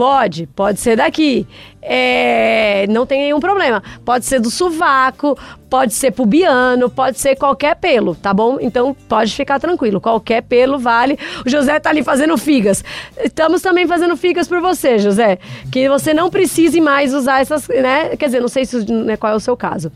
Pode, 0.01 0.47
pode 0.47 0.81
ser 0.81 0.97
daqui. 0.97 1.47
É, 1.83 2.87
não 2.89 3.07
tem 3.07 3.21
nenhum 3.23 3.41
problema. 3.41 3.83
Pode 4.05 4.27
ser 4.27 4.39
do 4.39 4.51
sovaco, 4.51 5.39
pode 5.71 5.95
ser 5.95 6.11
pubiano, 6.11 6.91
pode 6.91 7.19
ser 7.19 7.37
qualquer 7.37 7.77
pelo, 7.77 8.15
tá 8.17 8.35
bom? 8.35 8.59
Então 8.61 8.95
pode 9.09 9.33
ficar 9.35 9.61
tranquilo, 9.61 10.01
qualquer 10.01 10.43
pelo 10.43 10.79
vale. 10.79 11.17
O 11.47 11.49
José 11.49 11.79
tá 11.79 11.91
ali 11.91 12.03
fazendo 12.03 12.37
figas. 12.37 12.85
Estamos 13.17 13.63
também 13.63 13.87
fazendo 13.87 14.17
figas 14.17 14.49
por 14.49 14.61
você, 14.61 14.99
José, 14.99 15.39
que 15.71 15.89
você 15.89 16.13
não 16.13 16.29
precise 16.29 16.81
mais 16.81 17.15
usar 17.15 17.41
essas, 17.41 17.69
né? 17.69 18.17
Quer 18.17 18.27
dizer, 18.27 18.41
não 18.41 18.49
sei 18.49 18.65
se, 18.67 18.91
né, 18.93 19.17
qual 19.17 19.33
é 19.33 19.37
o 19.37 19.41
seu 19.41 19.57
caso. 19.57 19.93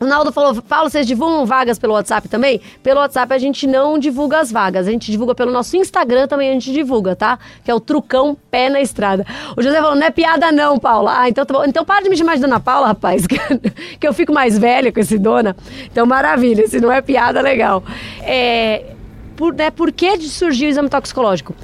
O 0.00 0.04
Naldo 0.04 0.32
falou, 0.32 0.60
Paulo, 0.60 0.90
vocês 0.90 1.06
divulgam 1.06 1.46
vagas 1.46 1.78
pelo 1.78 1.94
WhatsApp 1.94 2.28
também? 2.28 2.60
Pelo 2.82 3.00
WhatsApp 3.00 3.32
a 3.32 3.38
gente 3.38 3.66
não 3.66 3.98
divulga 3.98 4.40
as 4.40 4.52
vagas, 4.52 4.86
a 4.86 4.90
gente 4.90 5.10
divulga 5.10 5.34
pelo 5.34 5.50
nosso 5.50 5.76
Instagram 5.76 6.26
também 6.26 6.50
a 6.50 6.52
gente 6.52 6.72
divulga, 6.72 7.16
tá? 7.16 7.38
Que 7.64 7.70
é 7.70 7.74
o 7.74 7.80
Trucão 7.80 8.36
Pé 8.50 8.68
na 8.68 8.80
Estrada. 8.80 9.24
O 9.56 9.62
José 9.62 9.80
falou, 9.80 9.96
não 9.96 10.06
é 10.06 10.10
piada 10.10 10.52
não, 10.52 10.78
Paula. 10.78 11.23
Ah, 11.24 11.28
então 11.30 11.46
tá 11.46 11.54
bom. 11.54 11.64
Então 11.64 11.86
para 11.86 12.02
de 12.02 12.10
me 12.10 12.16
chamar 12.18 12.34
de 12.34 12.42
Dona 12.42 12.60
Paula, 12.60 12.88
rapaz, 12.88 13.26
que 13.98 14.06
eu 14.06 14.12
fico 14.12 14.30
mais 14.30 14.58
velha 14.58 14.92
com 14.92 15.00
esse 15.00 15.18
dona. 15.18 15.56
Então, 15.90 16.04
maravilha, 16.04 16.68
se 16.68 16.78
não 16.80 16.92
é 16.92 17.00
piada, 17.00 17.40
legal. 17.40 17.82
É, 18.20 18.92
por, 19.34 19.54
né, 19.54 19.70
por 19.70 19.90
que 19.90 20.20
surgiu 20.20 20.68
o 20.68 20.70
exame 20.70 20.90
toxicológico? 20.90 21.54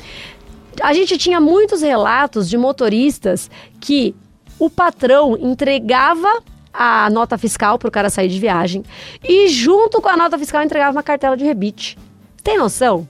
A 0.82 0.94
gente 0.94 1.18
tinha 1.18 1.38
muitos 1.40 1.82
relatos 1.82 2.48
de 2.48 2.56
motoristas 2.56 3.50
que 3.78 4.14
o 4.58 4.70
patrão 4.70 5.36
entregava 5.38 6.42
a 6.72 7.10
nota 7.10 7.36
fiscal 7.36 7.78
para 7.78 7.88
o 7.88 7.92
cara 7.92 8.08
sair 8.08 8.28
de 8.28 8.40
viagem 8.40 8.82
e 9.22 9.48
junto 9.48 10.00
com 10.00 10.08
a 10.08 10.16
nota 10.16 10.38
fiscal 10.38 10.62
entregava 10.62 10.92
uma 10.92 11.02
cartela 11.02 11.36
de 11.36 11.44
rebite. 11.44 11.98
Tem 12.42 12.56
noção? 12.56 13.06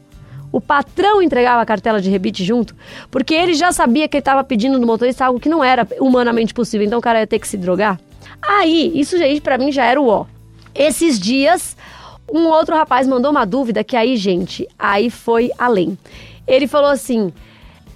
O 0.52 0.60
patrão 0.60 1.22
entregava 1.22 1.62
a 1.62 1.66
cartela 1.66 2.00
de 2.00 2.10
rebite 2.10 2.44
junto, 2.44 2.74
porque 3.10 3.34
ele 3.34 3.54
já 3.54 3.70
sabia 3.72 4.08
que 4.08 4.16
ele 4.16 4.20
estava 4.20 4.42
pedindo 4.42 4.78
do 4.78 4.86
motorista 4.86 5.24
algo 5.24 5.38
que 5.38 5.48
não 5.48 5.62
era 5.62 5.86
humanamente 6.00 6.52
possível, 6.52 6.86
então 6.86 6.98
o 6.98 7.02
cara 7.02 7.20
ia 7.20 7.26
ter 7.26 7.38
que 7.38 7.46
se 7.46 7.56
drogar. 7.56 8.00
Aí, 8.42 8.90
isso, 8.94 9.16
gente, 9.16 9.40
para 9.40 9.58
mim 9.58 9.70
já 9.70 9.84
era 9.84 10.00
o 10.00 10.08
ó. 10.08 10.26
Esses 10.74 11.18
dias, 11.18 11.76
um 12.32 12.46
outro 12.46 12.74
rapaz 12.74 13.06
mandou 13.06 13.30
uma 13.30 13.44
dúvida 13.44 13.84
que 13.84 13.96
aí, 13.96 14.16
gente, 14.16 14.68
aí 14.78 15.10
foi 15.10 15.50
além. 15.58 15.96
Ele 16.46 16.66
falou 16.66 16.90
assim: 16.90 17.32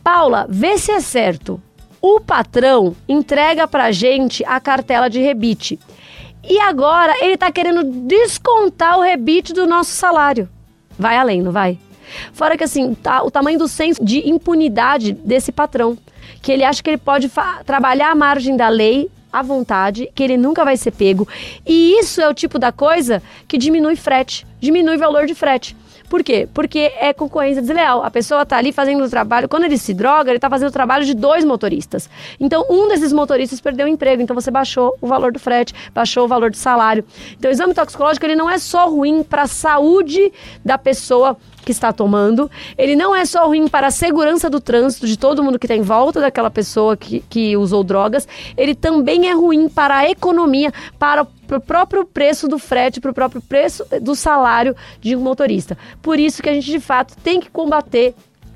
Paula, 0.02 0.46
vê 0.48 0.78
se 0.78 0.92
é 0.92 1.00
certo. 1.00 1.60
O 2.00 2.20
patrão 2.20 2.94
entrega 3.08 3.66
pra 3.66 3.90
gente 3.90 4.44
a 4.44 4.60
cartela 4.60 5.08
de 5.08 5.20
rebite. 5.20 5.78
E 6.46 6.60
agora 6.60 7.14
ele 7.24 7.38
tá 7.38 7.50
querendo 7.50 7.82
descontar 8.06 8.98
o 8.98 9.02
rebite 9.02 9.54
do 9.54 9.66
nosso 9.66 9.92
salário. 9.92 10.48
Vai 10.98 11.16
além, 11.16 11.40
não 11.40 11.50
vai? 11.50 11.78
Fora 12.32 12.56
que 12.56 12.64
assim, 12.64 12.94
tá, 12.94 13.22
o 13.22 13.30
tamanho 13.30 13.58
do 13.58 13.68
senso 13.68 14.04
de 14.04 14.28
impunidade 14.28 15.12
desse 15.12 15.52
patrão. 15.52 15.96
Que 16.40 16.52
ele 16.52 16.64
acha 16.64 16.82
que 16.82 16.90
ele 16.90 16.98
pode 16.98 17.30
trabalhar 17.64 18.10
à 18.10 18.14
margem 18.14 18.56
da 18.56 18.68
lei 18.68 19.10
à 19.32 19.42
vontade, 19.42 20.08
que 20.14 20.22
ele 20.22 20.36
nunca 20.36 20.64
vai 20.64 20.76
ser 20.76 20.92
pego. 20.92 21.26
E 21.66 21.98
isso 21.98 22.20
é 22.20 22.28
o 22.28 22.34
tipo 22.34 22.56
da 22.56 22.70
coisa 22.70 23.20
que 23.48 23.58
diminui 23.58 23.96
frete, 23.96 24.46
diminui 24.60 24.96
valor 24.96 25.26
de 25.26 25.34
frete. 25.34 25.76
Por 26.08 26.22
quê? 26.22 26.48
Porque 26.52 26.92
é 26.98 27.12
concorrência 27.12 27.62
desleal. 27.62 28.02
A 28.02 28.10
pessoa 28.10 28.42
está 28.42 28.56
ali 28.56 28.72
fazendo 28.72 29.04
o 29.04 29.08
trabalho, 29.08 29.48
quando 29.48 29.64
ele 29.64 29.78
se 29.78 29.94
droga, 29.94 30.30
ele 30.30 30.38
está 30.38 30.50
fazendo 30.50 30.68
o 30.68 30.72
trabalho 30.72 31.04
de 31.04 31.14
dois 31.14 31.44
motoristas. 31.44 32.08
Então, 32.38 32.64
um 32.68 32.88
desses 32.88 33.12
motoristas 33.12 33.60
perdeu 33.60 33.86
o 33.86 33.88
emprego, 33.88 34.22
então 34.22 34.34
você 34.34 34.50
baixou 34.50 34.96
o 35.00 35.06
valor 35.06 35.32
do 35.32 35.38
frete, 35.38 35.74
baixou 35.94 36.24
o 36.24 36.28
valor 36.28 36.50
do 36.50 36.56
salário. 36.56 37.04
Então, 37.38 37.50
o 37.50 37.52
exame 37.52 37.74
toxicológico, 37.74 38.26
ele 38.26 38.36
não 38.36 38.48
é 38.48 38.58
só 38.58 38.88
ruim 38.88 39.22
para 39.22 39.42
a 39.42 39.46
saúde 39.46 40.32
da 40.64 40.78
pessoa 40.78 41.36
que 41.64 41.72
está 41.72 41.92
tomando. 41.92 42.50
Ele 42.76 42.94
não 42.94 43.14
é 43.14 43.24
só 43.24 43.46
ruim 43.46 43.66
para 43.66 43.88
a 43.88 43.90
segurança 43.90 44.50
do 44.50 44.60
trânsito 44.60 45.06
de 45.06 45.18
todo 45.18 45.42
mundo 45.42 45.58
que 45.58 45.66
está 45.66 45.74
em 45.74 45.82
volta 45.82 46.20
daquela 46.20 46.50
pessoa 46.50 46.96
que, 46.96 47.20
que 47.28 47.56
usou 47.56 47.82
drogas, 47.82 48.28
ele 48.56 48.74
também 48.74 49.28
é 49.28 49.32
ruim 49.32 49.68
para 49.68 49.96
a 49.96 50.10
economia, 50.10 50.72
para 50.98 51.26
o 51.50 51.60
próprio 51.60 52.04
preço 52.04 52.48
do 52.48 52.58
frete, 52.58 53.00
para 53.00 53.10
o 53.10 53.14
próprio 53.14 53.42
preço 53.42 53.84
do 54.00 54.14
salário 54.14 54.74
de 55.00 55.14
um 55.14 55.20
motorista. 55.20 55.76
Por 56.00 56.18
isso 56.18 56.42
que 56.42 56.48
a 56.48 56.52
gente, 56.52 56.70
de 56.70 56.80
fato, 56.80 57.16
tem 57.22 57.40
que 57.40 57.50
combater 57.50 58.14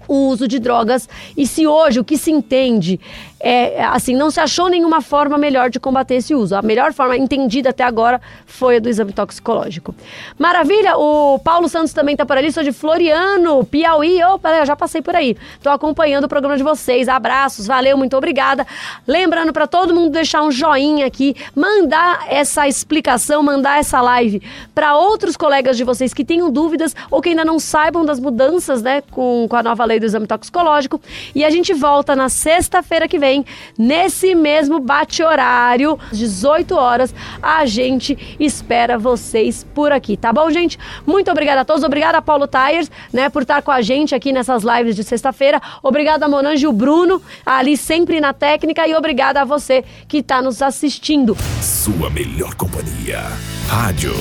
o 0.08 0.28
uso 0.28 0.48
de 0.48 0.58
drogas. 0.58 1.08
E 1.36 1.46
se 1.46 1.66
hoje 1.66 2.00
o 2.00 2.04
que 2.04 2.16
se 2.16 2.30
entende 2.30 2.98
é, 3.40 3.84
assim, 3.84 4.16
não 4.16 4.30
se 4.30 4.40
achou 4.40 4.68
nenhuma 4.68 5.00
forma 5.00 5.38
melhor 5.38 5.70
de 5.70 5.78
combater 5.78 6.16
esse 6.16 6.34
uso. 6.34 6.56
A 6.56 6.62
melhor 6.62 6.92
forma 6.92 7.16
entendida 7.16 7.70
até 7.70 7.84
agora 7.84 8.20
foi 8.46 8.76
a 8.76 8.80
do 8.80 8.88
exame 8.88 9.12
toxicológico. 9.12 9.94
Maravilha! 10.36 10.96
O 10.96 11.38
Paulo 11.38 11.68
Santos 11.68 11.92
também 11.92 12.14
está 12.14 12.26
por 12.26 12.36
ali, 12.36 12.50
sou 12.50 12.64
de 12.64 12.72
Floriano, 12.72 13.64
Piauí. 13.64 14.22
Opa, 14.24 14.50
eu 14.50 14.66
já 14.66 14.74
passei 14.74 15.00
por 15.00 15.14
aí. 15.14 15.36
Estou 15.54 15.72
acompanhando 15.72 16.24
o 16.24 16.28
programa 16.28 16.56
de 16.56 16.64
vocês. 16.64 17.08
Abraços, 17.08 17.66
valeu, 17.66 17.96
muito 17.96 18.16
obrigada. 18.16 18.66
Lembrando 19.06 19.52
para 19.52 19.66
todo 19.66 19.94
mundo 19.94 20.10
deixar 20.10 20.42
um 20.42 20.50
joinha 20.50 21.06
aqui, 21.06 21.36
mandar 21.54 22.26
essa 22.28 22.66
explicação, 22.66 23.42
mandar 23.42 23.78
essa 23.78 24.00
live 24.00 24.42
para 24.74 24.96
outros 24.96 25.36
colegas 25.36 25.76
de 25.76 25.84
vocês 25.84 26.12
que 26.12 26.24
tenham 26.24 26.50
dúvidas 26.50 26.94
ou 27.10 27.20
que 27.20 27.28
ainda 27.28 27.44
não 27.44 27.58
saibam 27.58 28.04
das 28.04 28.18
mudanças, 28.18 28.82
né, 28.82 29.02
com, 29.10 29.46
com 29.48 29.56
a 29.56 29.62
nova 29.62 29.84
lei 29.84 30.00
do 30.00 30.06
exame 30.06 30.26
toxicológico. 30.26 31.00
E 31.34 31.44
a 31.44 31.50
gente 31.50 31.72
volta 31.72 32.16
na 32.16 32.28
sexta-feira 32.28 33.06
que 33.06 33.18
vem 33.18 33.27
vem, 33.28 33.44
nesse 33.76 34.34
mesmo 34.34 34.80
bate-horário, 34.80 35.98
18 36.10 36.74
horas, 36.74 37.14
a 37.42 37.66
gente 37.66 38.36
espera 38.40 38.96
vocês 38.96 39.66
por 39.74 39.92
aqui, 39.92 40.16
tá 40.16 40.32
bom, 40.32 40.50
gente? 40.50 40.78
Muito 41.06 41.30
obrigada 41.30 41.60
a 41.60 41.64
todos, 41.64 41.84
obrigada 41.84 42.18
a 42.18 42.22
Paulo 42.22 42.46
Tires, 42.46 42.90
né, 43.12 43.28
por 43.28 43.42
estar 43.42 43.60
com 43.60 43.70
a 43.70 43.82
gente 43.82 44.14
aqui 44.14 44.32
nessas 44.32 44.62
lives 44.62 44.96
de 44.96 45.04
sexta-feira. 45.04 45.60
Obrigada 45.82 46.24
a 46.24 46.28
Monange 46.28 46.64
e 46.64 46.68
o 46.68 46.72
Bruno, 46.72 47.20
ali 47.44 47.76
sempre 47.76 48.18
na 48.18 48.32
técnica, 48.32 48.88
e 48.88 48.94
obrigada 48.94 49.42
a 49.42 49.44
você 49.44 49.84
que 50.06 50.18
está 50.18 50.40
nos 50.40 50.62
assistindo. 50.62 51.36
Sua 51.60 52.08
melhor 52.08 52.54
companhia. 52.54 53.20
Rádio 53.68 54.14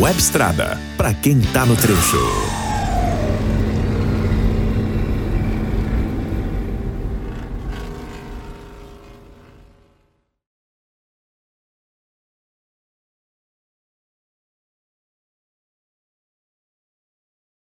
Web 0.00 0.18
Estrada, 0.18 0.78
para 0.96 1.12
quem 1.12 1.38
tá 1.52 1.66
no 1.66 1.76
trecho. 1.76 2.73